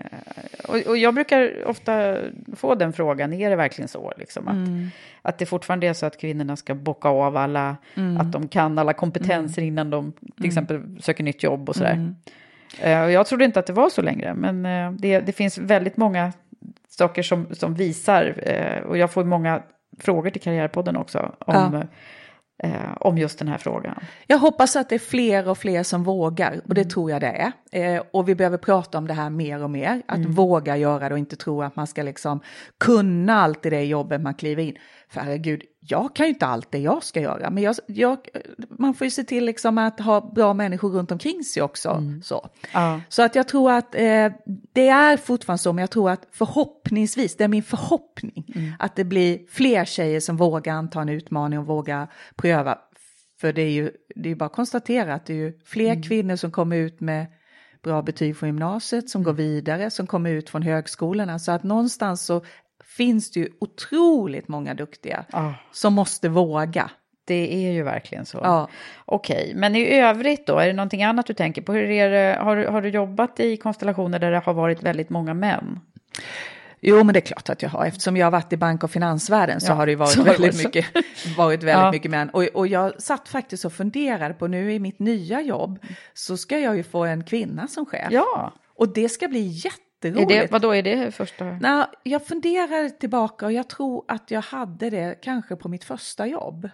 och, 0.68 0.76
och 0.76 0.97
jag 0.97 1.13
brukar 1.13 1.68
ofta 1.68 2.18
få 2.55 2.76
den 2.76 2.93
frågan, 2.93 3.34
är 3.34 3.49
det 3.49 3.55
verkligen 3.55 3.88
så? 3.88 4.13
Liksom, 4.18 4.47
att, 4.47 4.53
mm. 4.53 4.88
att 5.22 5.38
det 5.38 5.45
fortfarande 5.45 5.88
är 5.88 5.93
så 5.93 6.05
att 6.05 6.18
kvinnorna 6.18 6.55
ska 6.55 6.76
bocka 6.76 7.09
av 7.09 7.38
alla, 7.38 7.78
mm. 7.95 8.18
att 8.18 8.32
de 8.32 8.47
kan 8.47 8.80
alla 8.80 8.93
kompetenser 8.93 9.61
mm. 9.61 9.68
innan 9.68 9.89
de 9.89 10.11
till 10.11 10.34
mm. 10.38 10.47
exempel 10.47 11.01
söker 11.01 11.24
nytt 11.24 11.43
jobb 11.43 11.70
och 11.70 11.76
sådär. 11.76 11.93
Mm. 11.93 12.16
Eh, 12.82 13.13
jag 13.13 13.28
trodde 13.28 13.45
inte 13.45 13.59
att 13.59 13.68
det 13.68 13.74
var 13.74 13.89
så 13.89 14.01
längre, 14.01 14.34
men 14.34 14.66
eh, 14.66 14.91
det, 14.91 15.20
det 15.20 15.32
finns 15.32 15.57
väldigt 15.57 15.97
många 15.97 16.34
saker 16.89 17.24
som, 17.24 17.47
som 17.51 17.74
visar, 17.74 18.43
och 18.88 18.97
jag 18.97 19.11
får 19.11 19.24
många 19.24 19.61
frågor 19.99 20.30
till 20.30 20.41
Karriärpodden 20.41 20.95
också, 20.95 21.36
om 21.39 21.74
ja 21.74 21.88
eh, 22.64 22.93
om 22.99 23.18
just 23.18 23.39
den 23.39 23.47
här 23.47 23.58
frågan. 23.58 23.95
Jag 24.28 24.38
hoppas 24.38 24.76
att 24.76 24.89
det 24.89 24.95
är 24.95 24.99
fler 24.99 25.49
och 25.49 25.58
fler 25.58 25.84
som 25.84 26.03
vågar 26.03 26.62
och 26.68 26.74
det 26.74 26.82
mm. 26.82 26.89
tror 26.89 27.12
jag 27.12 27.22
det 27.22 27.51
är. 27.72 27.95
Eh, 27.95 28.03
och 28.12 28.30
vi 28.30 28.36
behöver 28.36 28.58
prata 28.58 28.97
om 28.97 29.08
det 29.08 29.14
här 29.14 29.30
mer 29.30 29.64
och 29.64 29.70
mer, 29.70 30.01
att 30.06 30.18
mm. 30.18 30.32
våga 30.32 30.78
göra 30.78 31.10
det 31.10 31.16
och 31.16 31.20
inte 31.20 31.36
tro 31.36 31.62
att 31.62 31.76
man 31.76 31.88
ska 31.88 32.03
liksom 32.03 32.39
kunna 32.80 33.41
allt 33.41 33.66
i 33.66 33.70
det 33.70 33.84
jobbet 33.84 34.22
man 34.22 34.34
kliver 34.34 34.64
in. 34.64 34.78
För 35.16 35.22
herregud, 35.22 35.63
jag 35.80 36.16
kan 36.16 36.26
ju 36.26 36.34
inte 36.34 36.45
allt 36.45 36.72
det 36.72 36.78
jag 36.78 37.03
ska 37.03 37.22
göra, 37.22 37.49
men 37.49 37.63
jag, 37.63 37.76
jag, 37.88 38.18
man 38.70 38.93
får 38.93 39.05
ju 39.05 39.11
se 39.11 39.24
till 39.24 39.45
liksom 39.45 39.78
att 39.78 39.99
ha 39.99 40.32
bra 40.36 40.53
människor 40.53 40.89
runt 40.89 41.11
omkring 41.11 41.43
sig 41.43 41.63
också. 41.63 41.89
Mm. 41.89 42.22
Så. 42.22 42.49
Ja. 42.74 43.01
så 43.09 43.24
att 43.24 43.36
jag 43.36 43.47
tror 43.47 43.72
att 43.72 43.95
eh, 43.95 44.32
det 44.74 44.88
är 44.88 45.18
fortfarande 45.18 45.63
så, 45.63 45.74
men 45.74 45.82
jag 45.82 45.89
tror 45.89 46.09
att 46.09 46.28
förhoppningsvis, 46.32 47.38
det 47.38 47.43
är 47.43 47.47
min 47.47 47.63
förhoppning, 47.63 48.45
mm. 48.55 48.74
att 48.80 48.95
det 48.95 49.03
blir 49.03 49.39
fler 49.49 49.86
tjejer 49.86 50.20
som 50.20 50.38
vågar 50.38 50.74
anta 50.74 51.01
en 51.01 51.09
utmaning 51.09 51.59
och 51.59 51.66
vågar 51.66 52.07
pröva. 52.36 52.78
För 53.41 53.53
det 53.53 53.61
är 53.61 53.72
ju 53.72 53.91
det 54.16 54.32
är 54.32 54.36
bara 54.36 54.45
att 54.45 54.53
konstatera 54.53 55.13
att 55.13 55.26
det 55.26 55.34
är 55.34 55.38
ju 55.38 55.59
fler 55.66 55.91
mm. 55.91 56.03
kvinnor 56.03 56.36
som 56.36 56.51
kommer 56.51 56.76
ut 56.76 57.01
med 57.01 57.28
bra 57.84 58.01
betyg 58.01 58.38
från 58.38 58.49
gymnasiet, 58.49 59.09
som 59.09 59.24
går 59.24 59.32
mm. 59.32 59.43
vidare, 59.43 59.91
som 59.91 60.07
kommer 60.07 60.30
ut 60.30 60.49
från 60.49 60.61
högskolorna. 60.61 61.39
Så 61.39 61.51
att 61.51 61.63
någonstans 61.63 62.26
så 62.26 62.41
finns 62.86 63.32
det 63.32 63.40
ju 63.40 63.50
otroligt 63.60 64.48
många 64.48 64.74
duktiga 64.74 65.26
ah. 65.32 65.52
som 65.72 65.94
måste 65.94 66.30
våga. 66.30 66.92
Det 67.28 67.68
är 67.68 67.72
ju 67.72 67.84
verkligen 67.84 68.26
så. 68.26 68.40
Ja. 68.44 68.70
Okej, 69.06 69.54
men 69.56 69.76
i 69.76 70.00
övrigt 70.00 70.48
då, 70.48 70.60
är 70.60 70.68
det 70.68 70.74
någonting 70.74 71.04
annat 71.04 71.26
du 71.26 71.34
tänker 71.34 71.62
på? 71.62 71.74
Hur 71.74 71.90
är 71.90 72.10
det, 72.10 72.38
har, 72.42 72.58
har 72.58 72.82
du 72.82 72.90
jobbat 72.90 73.40
i 73.40 73.58
konstellationer 73.58 74.20
där 74.20 74.32
det 74.32 74.40
har 74.40 74.54
varit 74.54 74.84
väldigt 74.84 75.10
många 75.10 75.34
män? 75.34 75.80
Jo, 76.88 77.04
men 77.04 77.14
det 77.14 77.20
är 77.20 77.22
klart 77.22 77.50
att 77.50 77.62
jag 77.62 77.70
har. 77.70 77.86
Eftersom 77.86 78.18
jag 78.18 78.26
har 78.26 78.32
varit 78.32 78.54
i 78.54 78.58
bank 78.58 78.84
och 78.84 78.92
finansvärlden 78.92 79.62
så 79.62 79.72
ja, 79.72 79.76
har 79.76 79.88
det 79.88 79.96
varit 79.96 80.18
väldigt, 80.18 80.64
mycket, 80.64 80.86
varit 81.38 81.64
väldigt 81.64 81.84
ja. 81.84 81.92
mycket 81.92 82.12
män. 82.12 82.30
Och, 82.30 82.44
och 82.44 82.68
jag 82.68 83.02
satt 83.02 83.30
faktiskt 83.30 83.66
och 83.66 83.74
funderade 83.74 84.34
på 84.34 84.48
nu 84.48 84.74
i 84.74 84.80
mitt 84.80 85.00
nya 85.00 85.42
jobb 85.42 85.80
så 86.14 86.38
ska 86.38 86.60
jag 86.60 86.78
ju 86.78 86.84
få 86.84 87.06
en 87.06 87.24
kvinna 87.24 87.68
som 87.68 87.86
chef. 87.86 88.08
Ja. 88.12 88.54
Och 88.78 88.94
det 88.94 89.10
ska 89.10 89.28
bli 89.28 89.48
jätte 89.48 89.85
jätteroligt. 90.08 90.32
Är 90.32 90.41
det, 90.41 90.51
vadå, 90.51 90.76
är 90.76 90.84
det 90.84 91.12
första? 91.12 91.45
Nej, 91.45 91.86
jag 92.03 92.26
funderar 92.26 92.89
tillbaka 92.89 93.45
och 93.45 93.51
jag 93.51 93.70
tror 93.70 94.06
att 94.08 94.32
jag 94.32 94.41
hade 94.41 94.89
det 94.89 95.22
kanske 95.22 95.56
på 95.56 95.70
mitt 95.70 95.84
första 95.84 96.28
jobb. 96.28 96.70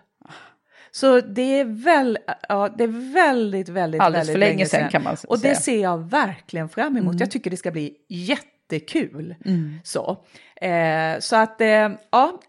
Så 0.92 1.22
det 1.22 1.60
är, 1.60 1.66
väl, 1.66 2.18
ja, 2.50 2.70
det 2.78 2.84
är 2.84 3.14
väldigt, 3.14 3.70
väldigt, 3.70 4.02
Alldeles 4.02 4.30
väldigt 4.30 4.34
för 4.34 4.40
länge 4.40 4.66
sedan 4.66 4.90
kan 4.90 5.04
man 5.04 5.18
säga. 5.18 5.30
Och 5.30 5.40
det 5.40 5.56
ser 5.56 5.82
jag 5.82 6.10
verkligen 6.10 6.70
fram 6.70 6.98
emot. 6.98 7.12
Mm. 7.12 7.20
Jag 7.20 7.32
tycker 7.32 7.52
det 7.52 7.58
ska 7.58 7.72
bli 7.72 7.96
jättekul. 8.08 9.36
Mm. 9.46 9.80
Så. 9.84 10.26
Eh, 10.56 11.20
så 11.20 11.36
att, 11.36 11.62
eh, 11.62 11.90
ja, 12.12 12.42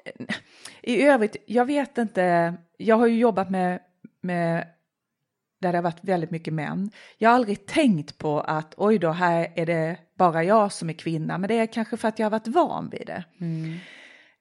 i 0.83 1.03
övrigt, 1.03 1.37
jag 1.47 1.65
vet 1.65 1.99
inte, 1.99 2.55
jag 2.77 2.97
har 2.97 3.07
ju 3.07 3.19
jobbat 3.19 3.51
med, 3.51 3.81
med 4.21 4.67
där 5.63 5.73
det 5.73 5.79
har 5.79 5.83
varit 5.83 6.05
väldigt 6.05 6.31
mycket 6.31 6.55
män. 6.55 6.91
Jag 7.19 7.31
har 7.31 7.35
aldrig 7.35 7.67
tänkt 7.67 8.19
på 8.19 8.41
att 8.41 8.75
oj 8.77 8.99
då, 8.99 9.11
här 9.11 9.53
är 9.55 9.67
det 9.67 9.97
bara 10.19 10.45
jag 10.45 10.73
som 10.73 10.91
är 10.91 10.95
kvinna, 10.95 11.39
men 11.39 11.49
det 11.49 11.59
är 11.59 11.67
kanske 11.67 11.97
för 11.97 12.09
att 12.09 12.19
jag 12.19 12.27
har 12.27 12.31
varit 12.31 12.49
van 12.49 12.91
vid 12.91 13.07
det. 13.07 13.25
Mm. 13.41 13.79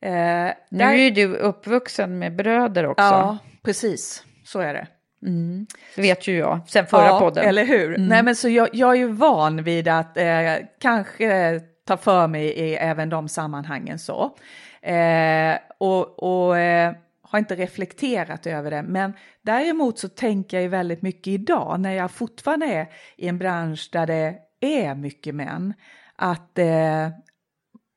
Eh, 0.01 0.53
nu 0.69 0.77
där... 0.77 0.93
är 0.93 1.11
du 1.11 1.35
uppvuxen 1.35 2.19
med 2.19 2.35
bröder 2.35 2.85
också. 2.85 3.03
Ja, 3.03 3.37
precis, 3.63 4.23
så 4.45 4.59
är 4.59 4.73
det. 4.73 4.87
Mm. 5.25 5.67
Det 5.95 6.01
vet 6.01 6.27
ju 6.27 6.37
jag, 6.37 6.59
sen 6.67 6.85
förra 6.85 7.07
ja, 7.07 7.19
podden. 7.19 7.45
eller 7.45 7.65
hur. 7.65 7.95
Mm. 7.95 8.07
Nej, 8.07 8.23
men 8.23 8.35
så 8.35 8.49
jag, 8.49 8.69
jag 8.73 8.91
är 8.91 8.95
ju 8.95 9.07
van 9.07 9.63
vid 9.63 9.87
att 9.87 10.17
eh, 10.17 10.55
kanske 10.79 11.59
ta 11.87 11.97
för 11.97 12.27
mig 12.27 12.45
i 12.45 12.75
även 12.75 13.09
de 13.09 13.29
sammanhangen 13.29 13.99
så. 13.99 14.37
Eh, 14.81 15.57
och, 15.77 16.23
och 16.23 16.57
eh, 16.57 16.93
har 17.31 17.39
inte 17.39 17.55
reflekterat 17.55 18.47
över 18.47 18.71
det, 18.71 18.83
men 18.83 19.13
däremot 19.41 19.99
så 19.99 20.09
tänker 20.09 20.57
jag 20.57 20.61
ju 20.61 20.67
väldigt 20.67 21.01
mycket 21.01 21.27
idag 21.27 21.79
när 21.79 21.91
jag 21.91 22.11
fortfarande 22.11 22.65
är 22.65 22.87
i 23.17 23.27
en 23.27 23.37
bransch 23.37 23.89
där 23.91 24.07
det 24.07 24.39
är 24.59 24.95
mycket 24.95 25.35
män, 25.35 25.73
att 26.15 26.59
eh, 26.59 27.09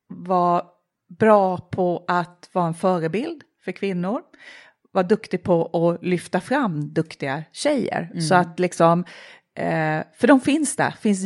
vara 0.09 0.63
bra 1.19 1.59
på 1.59 2.05
att 2.09 2.51
vara 2.53 2.67
en 2.67 2.75
förebild 2.75 3.43
för 3.65 3.73
kvinnor, 3.73 4.21
vara 4.93 5.07
duktig 5.07 5.43
på 5.43 5.67
att 5.67 6.05
lyfta 6.05 6.41
fram 6.41 6.93
duktiga 6.93 7.45
tjejer. 7.53 8.09
Mm. 8.11 8.21
Så 8.21 8.35
att 8.35 8.59
liksom, 8.61 9.05
eh, 9.55 10.01
för 10.15 10.27
de 10.27 10.41
finns 10.41 10.77
där, 10.77 10.91
finns 10.91 11.25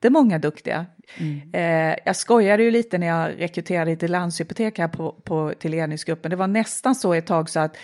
jättemånga 0.00 0.38
duktiga. 0.38 0.86
Mm. 1.18 1.50
Eh, 1.52 1.96
jag 2.04 2.16
skojade 2.16 2.62
ju 2.62 2.70
lite 2.70 2.98
när 2.98 3.06
jag 3.06 3.40
rekryterade 3.40 3.96
till 3.96 4.12
Landshypotek 4.12 4.78
här 4.78 4.88
på, 4.88 5.12
på, 5.12 5.52
till 5.58 5.70
ledningsgruppen. 5.70 6.30
Det 6.30 6.36
var 6.36 6.46
nästan 6.46 6.94
så 6.94 7.14
ett 7.14 7.26
tag 7.26 7.50
så 7.50 7.60
att 7.60 7.76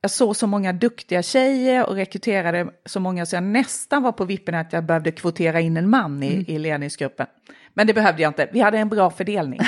jag 0.00 0.10
såg 0.10 0.36
så 0.36 0.46
många 0.46 0.72
duktiga 0.72 1.22
tjejer 1.22 1.86
och 1.86 1.94
rekryterade 1.94 2.70
så 2.86 3.00
många 3.00 3.26
så 3.26 3.36
jag 3.36 3.42
nästan 3.42 4.02
var 4.02 4.12
på 4.12 4.24
vippen 4.24 4.54
att 4.54 4.72
jag 4.72 4.84
behövde 4.84 5.12
kvotera 5.12 5.60
in 5.60 5.76
en 5.76 5.90
man 5.90 6.22
i, 6.22 6.32
mm. 6.32 6.44
i 6.48 6.58
ledningsgruppen. 6.58 7.26
Men 7.74 7.86
det 7.86 7.94
behövde 7.94 8.22
jag 8.22 8.30
inte, 8.30 8.48
vi 8.52 8.60
hade 8.60 8.78
en 8.78 8.88
bra 8.88 9.10
fördelning. 9.10 9.60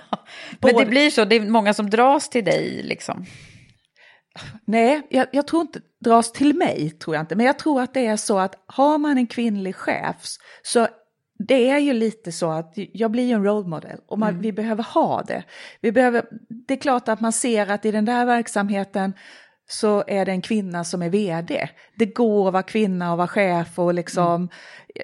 Men 0.60 0.76
det 0.76 0.86
blir 0.86 1.10
så, 1.10 1.24
det 1.24 1.36
är 1.36 1.40
många 1.40 1.74
som 1.74 1.90
dras 1.90 2.28
till 2.28 2.44
dig 2.44 2.82
liksom? 2.82 3.26
Nej, 4.66 5.06
jag, 5.10 5.26
jag, 5.32 5.46
tror 5.46 5.62
inte 5.62 5.80
dras 6.04 6.32
till 6.32 6.56
mig, 6.56 6.90
tror 6.90 7.16
jag 7.16 7.22
inte. 7.22 7.36
Men 7.36 7.46
jag 7.46 7.58
tror 7.58 7.82
att 7.82 7.94
det 7.94 8.06
är 8.06 8.16
så 8.16 8.38
att 8.38 8.54
har 8.66 8.98
man 8.98 9.18
en 9.18 9.26
kvinnlig 9.26 9.76
chef 9.76 10.16
så 10.62 10.88
det 11.48 11.70
är 11.70 11.78
ju 11.78 11.92
lite 11.92 12.32
så 12.32 12.50
att 12.50 12.72
jag 12.74 13.10
blir 13.10 13.24
ju 13.24 13.32
en 13.32 13.44
role 13.44 13.68
model 13.68 14.00
och 14.06 14.18
man, 14.18 14.28
mm. 14.28 14.42
vi 14.42 14.52
behöver 14.52 14.82
ha 14.82 15.22
det. 15.22 15.44
Vi 15.80 15.92
behöver, 15.92 16.24
det 16.48 16.74
är 16.74 16.78
klart 16.78 17.08
att 17.08 17.20
man 17.20 17.32
ser 17.32 17.70
att 17.70 17.84
i 17.84 17.90
den 17.90 18.04
där 18.04 18.26
verksamheten 18.26 19.12
så 19.70 20.04
är 20.06 20.24
det 20.24 20.32
en 20.32 20.42
kvinna 20.42 20.84
som 20.84 21.02
är 21.02 21.08
vd. 21.08 21.68
Det 21.94 22.06
går 22.06 22.46
att 22.46 22.52
vara 22.52 22.62
kvinna 22.62 23.12
och 23.12 23.18
vara 23.18 23.28
chef 23.28 23.78
och 23.78 23.94
liksom, 23.94 24.34
mm. 24.34 24.48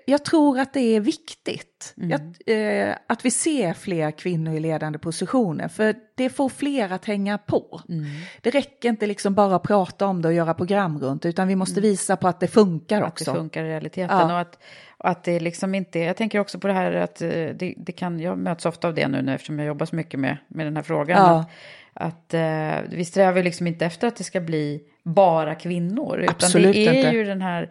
jag 0.07 0.25
tror 0.25 0.59
att 0.59 0.73
det 0.73 0.97
är 0.97 1.01
viktigt 1.01 1.95
mm. 1.97 2.13
att, 2.13 2.37
eh, 2.47 2.97
att 3.07 3.25
vi 3.25 3.31
ser 3.31 3.73
fler 3.73 4.11
kvinnor 4.11 4.55
i 4.55 4.61
ledande 4.61 4.99
positioner, 4.99 5.69
för 5.69 5.95
det 6.15 6.31
får 6.31 6.49
fler 6.49 6.93
att 6.93 7.05
hänga 7.05 7.39
på. 7.39 7.81
Mm. 7.89 8.05
Det 8.41 8.51
räcker 8.51 8.89
inte 8.89 9.07
liksom 9.07 9.35
bara 9.35 9.57
att 9.57 9.63
prata 9.63 10.07
om 10.07 10.23
det 10.23 10.29
och 10.29 10.35
göra 10.35 10.55
program 10.55 10.99
runt, 10.99 11.25
utan 11.25 11.49
vi 11.49 11.57
måste 11.57 11.81
mm. 11.81 11.91
visa 11.91 12.17
på 12.17 12.29
att 12.29 12.41
det 12.41 12.49
funkar 12.49 13.03
att 13.03 13.09
också. 13.09 13.31
Att 13.31 13.35
det 13.35 13.41
funkar 13.41 13.65
i 13.65 13.69
realiteten 13.69 14.19
ja. 14.19 14.33
och 14.33 14.41
att 14.41 14.59
och 14.99 15.09
att 15.09 15.25
det 15.25 15.41
liksom 15.41 15.75
inte, 15.75 15.99
jag 15.99 16.17
tänker 16.17 16.39
också 16.39 16.59
på 16.59 16.67
det 16.67 16.73
här 16.73 16.93
att 16.93 17.23
eh, 17.23 17.29
det, 17.31 17.75
det 17.77 17.93
kan, 17.93 18.21
jag 18.21 18.39
möts 18.39 18.67
ofta 18.67 18.89
av 18.89 18.95
det 18.95 19.09
nu 19.09 19.35
eftersom 19.35 19.59
jag 19.59 19.67
jobbar 19.67 19.87
så 19.87 19.97
mycket 19.97 20.21
med, 20.21 20.37
med 20.49 20.67
den 20.67 20.77
här 20.77 20.83
frågan. 20.83 21.19
Ja. 21.19 21.45
Att, 21.97 22.35
uh, 22.35 22.91
vi 22.91 23.05
strävar 23.05 23.43
liksom 23.43 23.67
inte 23.67 23.87
efter 23.87 24.09
att 24.09 24.17
det 24.17 24.25
ska 24.25 24.41
bli 24.41 24.81
bara 25.03 25.55
kvinnor. 25.55 26.25
Absolut 26.29 26.77
utan 26.77 26.95
det 26.95 27.01
är 27.01 27.05
inte. 27.05 27.17
ju 27.17 27.25
den 27.25 27.43
här 27.43 27.71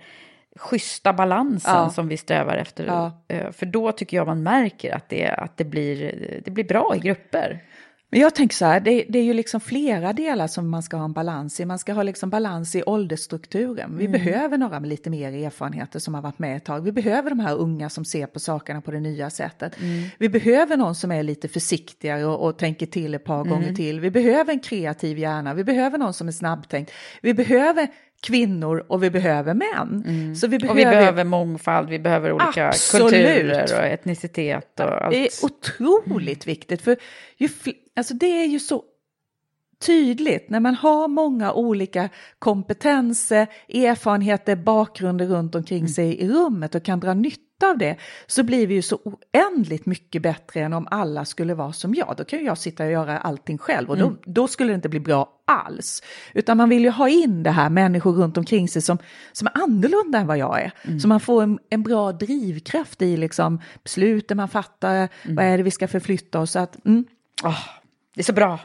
schyssta 0.56 1.14
balansen 1.14 1.74
ja. 1.76 1.90
som 1.90 2.08
vi 2.08 2.18
strävar 2.18 2.56
efter. 2.56 2.86
Ja. 2.86 3.12
Uh, 3.34 3.52
för 3.52 3.66
då 3.66 3.92
tycker 3.92 4.18
jag 4.18 4.28
man 4.28 4.44
märker 4.44 4.96
att 4.96 5.10
det, 5.10 5.30
att 5.30 5.58
det, 5.58 5.66
blir, 5.66 6.16
det 6.46 6.52
blir 6.52 6.64
bra 6.64 6.96
i 6.96 7.00
grupper. 7.00 7.64
Men 8.16 8.22
jag 8.22 8.36
tänker 8.36 8.56
så 8.56 8.66
här, 8.66 8.80
det, 8.80 9.06
det, 9.10 9.20
är 9.20 9.24
ju 9.24 9.34
liksom 9.34 9.62
flera 9.62 10.14
delar 10.14 10.48
som 10.48 10.70
man 10.70 10.84
ska 10.84 10.98
ha 10.98 11.06
en 11.06 11.14
balans 11.14 11.60
i. 11.60 11.66
Man 11.66 11.80
ska 11.80 11.94
ha 11.94 12.04
liksom 12.04 12.30
balans 12.30 12.76
i 12.76 12.84
åldersstrukturen. 12.84 13.98
Vi 13.98 14.06
mm. 14.06 14.12
behöver 14.12 14.58
några 14.58 14.80
med 14.80 14.90
lite 14.90 15.10
mer 15.10 15.46
erfarenheter 15.46 16.00
som 16.00 16.14
har 16.14 16.22
varit 16.22 16.40
med 16.40 16.58
ett 16.58 16.66
tag. 16.66 16.82
Vi 16.82 16.92
behöver 16.92 17.30
de 17.30 17.40
här 17.40 17.56
unga 17.56 17.90
som 17.90 18.06
ser 18.06 18.28
på 18.28 18.40
sakerna 18.40 18.82
på 18.82 18.92
det 18.92 19.00
nya 19.00 19.30
sättet. 19.30 19.82
Mm. 19.82 20.10
Vi 20.18 20.30
behöver 20.30 20.78
någon 20.78 20.96
som 20.96 21.12
är 21.12 21.24
lite 21.24 21.48
försiktigare 21.48 22.26
och, 22.26 22.48
och 22.48 22.58
tänker 22.58 22.86
till 22.86 23.16
ett 23.16 23.24
par 23.24 23.42
mm. 23.42 23.50
gånger 23.50 23.74
till. 23.74 24.00
Vi 24.00 24.12
behöver 24.12 24.54
en 24.54 24.60
kreativ 24.60 25.20
hjärna. 25.20 25.54
Vi 25.54 25.64
behöver 25.64 25.98
någon 25.98 26.14
som 26.14 26.28
är 26.28 26.32
snabbtänkt. 26.32 26.92
Vi 27.22 27.34
behöver 27.34 27.88
kvinnor 28.26 28.86
och 28.88 29.04
vi 29.04 29.10
behöver 29.10 29.54
män. 29.54 30.04
Mm. 30.08 30.36
Så 30.36 30.48
vi 30.48 30.60
behöver... 30.60 30.82
Och 30.82 30.92
vi 30.92 30.96
behöver 30.96 31.24
mångfald, 31.24 31.90
vi 31.90 32.00
behöver 32.00 32.32
olika 32.32 32.68
Absolut. 32.68 33.12
kulturer 33.12 33.80
och 33.80 33.86
etnicitet 33.86 34.80
och 34.80 35.04
allt. 35.04 35.12
Det 35.12 35.28
är 35.28 35.46
otroligt 35.46 36.48
viktigt, 36.48 36.82
för 36.82 36.98
ju 37.38 37.50
alltså 37.96 38.14
det 38.14 38.44
är 38.44 38.46
ju 38.46 38.60
så 38.60 38.84
tydligt 39.86 40.50
när 40.50 40.60
man 40.60 40.76
har 40.76 41.08
många 41.08 41.54
olika 41.54 42.10
kompetenser, 42.40 43.48
erfarenheter, 43.70 44.56
bakgrunder 44.56 45.26
runt 45.26 45.56
omkring 45.56 45.80
mm. 45.80 45.88
sig 45.88 46.16
i 46.22 46.28
rummet 46.28 46.76
och 46.76 46.84
kan 46.84 47.00
dra 47.00 47.14
nytta 47.14 47.46
av 47.64 47.78
det 47.78 47.96
så 48.28 48.44
blir 48.44 48.68
vi 48.68 48.74
ju 48.74 48.82
så 48.82 49.00
oändligt 49.04 49.86
mycket 49.86 50.22
bättre 50.22 50.62
än 50.62 50.74
om 50.74 50.88
alla 50.92 51.26
skulle 51.26 51.54
vara 51.54 51.74
som 51.74 51.94
jag. 51.94 52.14
Då 52.18 52.24
kan 52.24 52.40
ju 52.40 52.46
jag 52.46 52.58
sitta 52.58 52.84
och 52.84 52.92
göra 52.92 53.18
allting 53.18 53.58
själv 53.58 53.90
och 53.90 53.98
då, 53.98 54.08
mm. 54.08 54.20
då 54.26 54.48
skulle 54.48 54.72
det 54.72 54.76
inte 54.76 54.90
bli 54.90 55.00
bra 55.00 55.30
alls. 55.46 56.04
Utan 56.34 56.58
man 56.58 56.70
vill 56.70 56.84
ju 56.84 56.90
ha 56.90 57.10
in 57.10 57.44
det 57.44 57.52
här 57.52 57.70
människor 57.70 58.14
runt 58.14 58.38
omkring 58.38 58.68
sig 58.68 58.82
som, 58.82 58.98
som 59.32 59.48
är 59.48 59.64
annorlunda 59.64 60.20
än 60.20 60.28
vad 60.28 60.38
jag 60.38 60.62
är. 60.62 60.72
Mm. 60.84 61.00
Så 61.00 61.08
man 61.08 61.20
får 61.20 61.44
en, 61.44 61.60
en 61.70 61.84
bra 61.84 62.12
drivkraft 62.12 63.02
i 63.02 63.18
liksom 63.18 63.62
besluten 63.84 64.38
man 64.38 64.50
fattar, 64.50 64.96
mm. 64.96 65.36
vad 65.36 65.46
är 65.46 65.58
det 65.58 65.64
vi 65.64 65.72
ska 65.72 65.88
förflytta 65.88 66.40
oss. 66.40 66.56
Att, 66.56 66.78
Oh, 67.44 67.60
det 68.16 68.22
är 68.22 68.24
så 68.24 68.34
bra. 68.34 68.60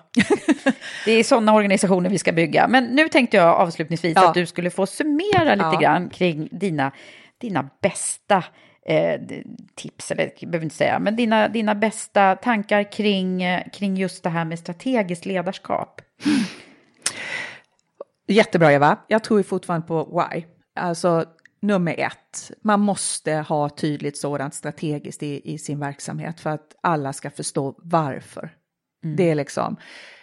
det 1.04 1.12
är 1.12 1.24
sådana 1.24 1.54
organisationer 1.54 2.10
vi 2.10 2.18
ska 2.18 2.32
bygga. 2.32 2.68
Men 2.68 2.84
nu 2.84 3.08
tänkte 3.08 3.36
jag 3.36 3.56
avslutningsvis 3.56 4.16
ja. 4.16 4.28
att 4.28 4.34
du 4.34 4.46
skulle 4.46 4.70
få 4.70 4.86
summera 4.86 5.54
lite 5.54 5.70
ja. 5.72 5.80
grann 5.80 6.08
kring 6.08 6.48
dina, 6.52 6.92
dina 7.38 7.70
bästa 7.80 8.44
eh, 8.86 9.20
tips, 9.74 10.10
eller 10.10 10.32
jag 10.38 10.50
behöver 10.50 10.64
inte 10.64 10.76
säga, 10.76 10.98
men 10.98 11.16
dina, 11.16 11.48
dina 11.48 11.74
bästa 11.74 12.36
tankar 12.36 12.92
kring, 12.92 13.44
kring 13.72 13.96
just 13.96 14.22
det 14.22 14.30
här 14.30 14.44
med 14.44 14.58
strategiskt 14.58 15.26
ledarskap. 15.26 16.00
Jättebra 18.26 18.72
Eva, 18.72 18.98
jag 19.08 19.24
tror 19.24 19.42
fortfarande 19.42 19.86
på 19.86 20.04
why. 20.04 20.44
Alltså 20.74 21.24
nummer 21.60 22.00
ett, 22.00 22.50
man 22.62 22.80
måste 22.80 23.32
ha 23.32 23.68
tydligt 23.68 24.18
sådant 24.18 24.54
strategiskt 24.54 25.22
i, 25.22 25.52
i 25.54 25.58
sin 25.58 25.80
verksamhet 25.80 26.40
för 26.40 26.50
att 26.50 26.76
alla 26.80 27.12
ska 27.12 27.30
förstå 27.30 27.74
varför. 27.78 28.50
Mm. 29.04 29.16
Det 29.16 29.30
är 29.30 29.34
liksom, 29.34 29.76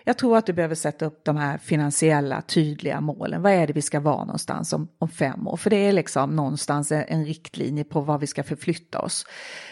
jag 0.08 0.18
tror 0.18 0.38
att 0.38 0.46
du 0.46 0.54
behöver 0.54 0.76
sätta 0.76 1.06
upp 1.06 1.26
de 1.26 1.38
här 1.38 1.58
finansiella 1.58 2.42
tydliga 2.42 3.02
målen. 3.02 3.42
Vad 3.42 3.52
är 3.52 3.68
det 3.68 3.74
vi 3.74 3.82
ska 3.82 4.00
vara 4.00 4.26
någonstans 4.26 4.74
om, 4.74 4.88
om 5.00 5.10
fem 5.10 5.48
år? 5.48 5.58
För 5.58 5.70
det 5.70 5.76
är 5.76 5.94
liksom 5.94 6.36
någonstans 6.36 6.92
en, 6.92 7.04
en 7.08 7.26
riktlinje 7.26 7.84
på 7.84 8.02
vad 8.02 8.20
vi 8.20 8.28
ska 8.28 8.44
förflytta 8.44 9.00
oss. 9.00 9.26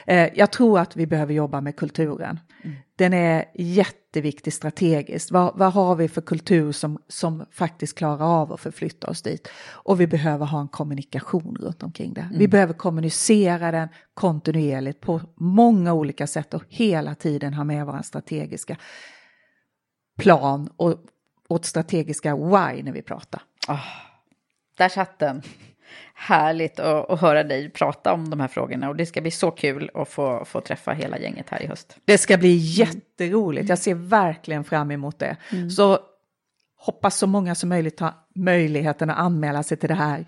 Eh, 0.08 0.30
jag 0.36 0.52
tror 0.52 0.80
att 0.80 0.96
vi 0.96 1.08
behöver 1.08 1.34
jobba 1.34 1.62
med 1.62 1.76
kulturen. 1.76 2.40
Mm. 2.64 2.76
Den 2.96 3.14
är 3.14 3.46
jätteviktig 3.56 4.54
strategiskt. 4.54 5.32
Vad, 5.32 5.58
vad 5.58 5.74
har 5.74 5.96
vi 5.96 6.08
för 6.08 6.22
kultur 6.22 6.72
som, 6.72 7.00
som 7.08 7.46
faktiskt 7.52 7.98
klarar 7.98 8.42
av 8.42 8.54
att 8.54 8.60
förflytta 8.60 9.08
oss 9.08 9.22
dit? 9.22 9.48
Och 9.72 10.02
vi 10.02 10.08
behöver 10.08 10.46
ha 10.46 10.62
en 10.62 10.68
kommunikation 10.68 11.58
runt 11.60 11.84
omkring 11.84 12.14
det. 12.14 12.22
Mm. 12.22 12.40
Vi 12.40 12.48
behöver 12.48 12.74
kommunicera 12.74 13.72
den 13.72 13.88
kontinuerligt 14.14 15.02
på 15.02 15.22
många 15.36 15.94
olika 15.94 16.28
sätt 16.28 16.54
och 16.54 16.64
hela 16.70 17.16
tiden 17.16 17.54
ha 17.54 17.64
med 17.64 17.86
våra 17.86 18.04
strategiska 18.04 18.78
plan 20.18 20.70
och 20.78 20.96
åt 21.48 21.66
strategiska 21.66 22.36
why 22.36 22.84
när 22.84 22.92
vi 22.92 23.02
pratar. 23.02 23.42
Oh, 23.68 23.86
där 24.78 24.90
satt 24.90 25.20
den. 25.20 25.42
Härligt 26.14 26.80
att, 26.80 27.10
att, 27.10 27.22
höra 27.22 27.44
dig 27.44 27.70
prata 27.70 28.14
om 28.14 28.30
de 28.30 28.40
här 28.40 28.48
frågorna 28.48 28.90
och 28.90 28.96
det 28.96 29.06
ska 29.06 29.22
bli 29.22 29.32
så 29.32 29.52
kul 29.52 29.90
att 29.94 30.10
få, 30.10 30.46
få 30.46 30.62
träffa 30.62 30.92
hela 30.92 31.20
gänget 31.20 31.50
här 31.50 31.62
i 31.62 31.68
höst. 31.68 31.98
Det 32.06 32.18
ska 32.18 32.38
bli 32.38 32.56
jätteroligt, 32.56 33.70
jag 33.70 33.80
ser 33.80 33.96
verkligen 33.96 34.64
fram 34.64 34.92
emot 34.92 35.20
det. 35.20 35.38
Mm. 35.52 35.70
Så 35.70 36.00
hoppas 36.78 37.18
så 37.18 37.28
många 37.28 37.56
som 37.56 37.70
möjligt 37.70 38.00
har 38.00 38.14
möjligheten 38.36 39.10
att 39.10 39.18
anmäla 39.18 39.64
sig 39.64 39.78
till 39.78 39.90
det 39.90 39.96
här. 39.96 40.26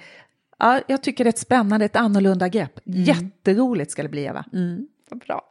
Ja, 0.59 0.81
jag 0.87 1.03
tycker 1.03 1.23
det 1.23 1.27
är 1.27 1.33
ett 1.33 1.39
spännande, 1.39 1.85
ett 1.85 1.95
annorlunda 1.95 2.47
grepp. 2.47 2.87
Mm. 2.87 3.03
Jätteroligt 3.03 3.91
ska 3.91 4.03
det 4.03 4.09
bli 4.09 4.23
Eva. 4.23 4.45
Mm, 4.53 4.87
vad 5.09 5.19
bra. 5.19 5.41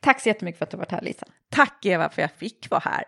Tack 0.00 0.20
så 0.20 0.28
jättemycket 0.28 0.58
för 0.58 0.64
att 0.64 0.70
du 0.70 0.76
varit 0.76 0.92
här 0.92 1.02
Lisa. 1.02 1.26
Tack 1.48 1.86
Eva 1.86 2.08
för 2.08 2.22
att 2.22 2.30
jag 2.30 2.38
fick 2.38 2.70
vara 2.70 2.82
här. 2.84 3.04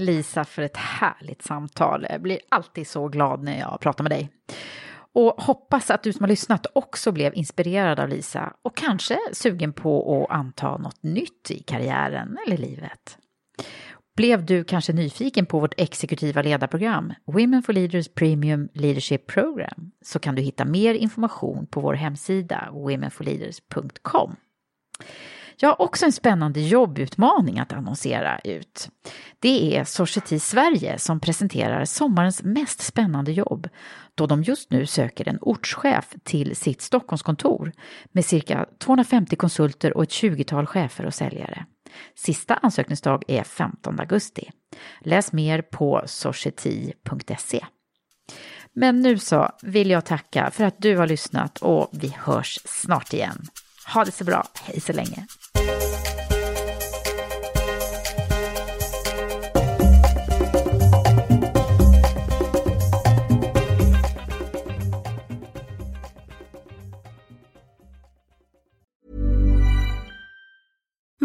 Lisa 0.00 0.44
för 0.44 0.62
ett 0.62 0.76
härligt 0.76 1.42
samtal. 1.42 2.06
Jag 2.10 2.22
blir 2.22 2.38
alltid 2.48 2.86
så 2.86 3.08
glad 3.08 3.42
när 3.42 3.58
jag 3.58 3.80
pratar 3.80 4.04
med 4.04 4.10
dig. 4.10 4.30
Och 5.12 5.42
hoppas 5.42 5.90
att 5.90 6.02
du 6.02 6.12
som 6.12 6.22
har 6.22 6.28
lyssnat 6.28 6.66
också 6.72 7.12
blev 7.12 7.34
inspirerad 7.34 8.00
av 8.00 8.08
Lisa 8.08 8.52
och 8.62 8.76
kanske 8.76 9.18
sugen 9.32 9.72
på 9.72 10.24
att 10.24 10.36
anta 10.36 10.76
något 10.78 11.02
nytt 11.02 11.50
i 11.50 11.62
karriären 11.62 12.38
eller 12.46 12.56
livet. 12.56 13.18
Blev 14.16 14.44
du 14.44 14.64
kanske 14.64 14.92
nyfiken 14.92 15.46
på 15.46 15.60
vårt 15.60 15.80
exekutiva 15.80 16.42
ledarprogram 16.42 17.12
Women 17.24 17.62
for 17.62 17.72
Leaders 17.72 18.08
Premium 18.08 18.68
Leadership 18.74 19.26
Program 19.26 19.90
så 20.04 20.18
kan 20.18 20.34
du 20.34 20.42
hitta 20.42 20.64
mer 20.64 20.94
information 20.94 21.66
på 21.66 21.80
vår 21.80 21.94
hemsida 21.94 22.68
womenforleaders.com. 22.72 24.36
Jag 25.62 25.68
har 25.68 25.82
också 25.82 26.06
en 26.06 26.12
spännande 26.12 26.60
jobbutmaning 26.60 27.58
att 27.58 27.72
annonsera 27.72 28.38
ut. 28.38 28.88
Det 29.38 29.76
är 29.76 29.84
Society 29.84 30.38
Sverige 30.38 30.98
som 30.98 31.20
presenterar 31.20 31.84
sommarens 31.84 32.42
mest 32.42 32.80
spännande 32.80 33.32
jobb 33.32 33.68
då 34.14 34.26
de 34.26 34.42
just 34.42 34.70
nu 34.70 34.86
söker 34.86 35.28
en 35.28 35.38
ortschef 35.40 36.14
till 36.24 36.56
sitt 36.56 36.80
Stockholmskontor 36.80 37.72
med 38.12 38.24
cirka 38.24 38.66
250 38.78 39.36
konsulter 39.36 39.96
och 39.96 40.02
ett 40.02 40.10
20-tal 40.10 40.66
chefer 40.66 41.06
och 41.06 41.14
säljare. 41.14 41.66
Sista 42.14 42.54
ansökningsdag 42.54 43.24
är 43.28 43.42
15 43.42 44.00
augusti. 44.00 44.50
Läs 45.00 45.32
mer 45.32 45.62
på 45.62 46.02
society.se. 46.06 47.64
Men 48.72 49.00
nu 49.00 49.18
så 49.18 49.50
vill 49.62 49.90
jag 49.90 50.04
tacka 50.04 50.50
för 50.50 50.64
att 50.64 50.82
du 50.82 50.96
har 50.96 51.06
lyssnat 51.06 51.58
och 51.58 51.88
vi 51.92 52.14
hörs 52.18 52.58
snart 52.64 53.12
igen. 53.12 53.46
Ha 53.94 54.04
det 54.04 54.12
så 54.12 54.24
bra, 54.24 54.46
hej 54.54 54.80
så 54.80 54.92
länge! 54.92 55.26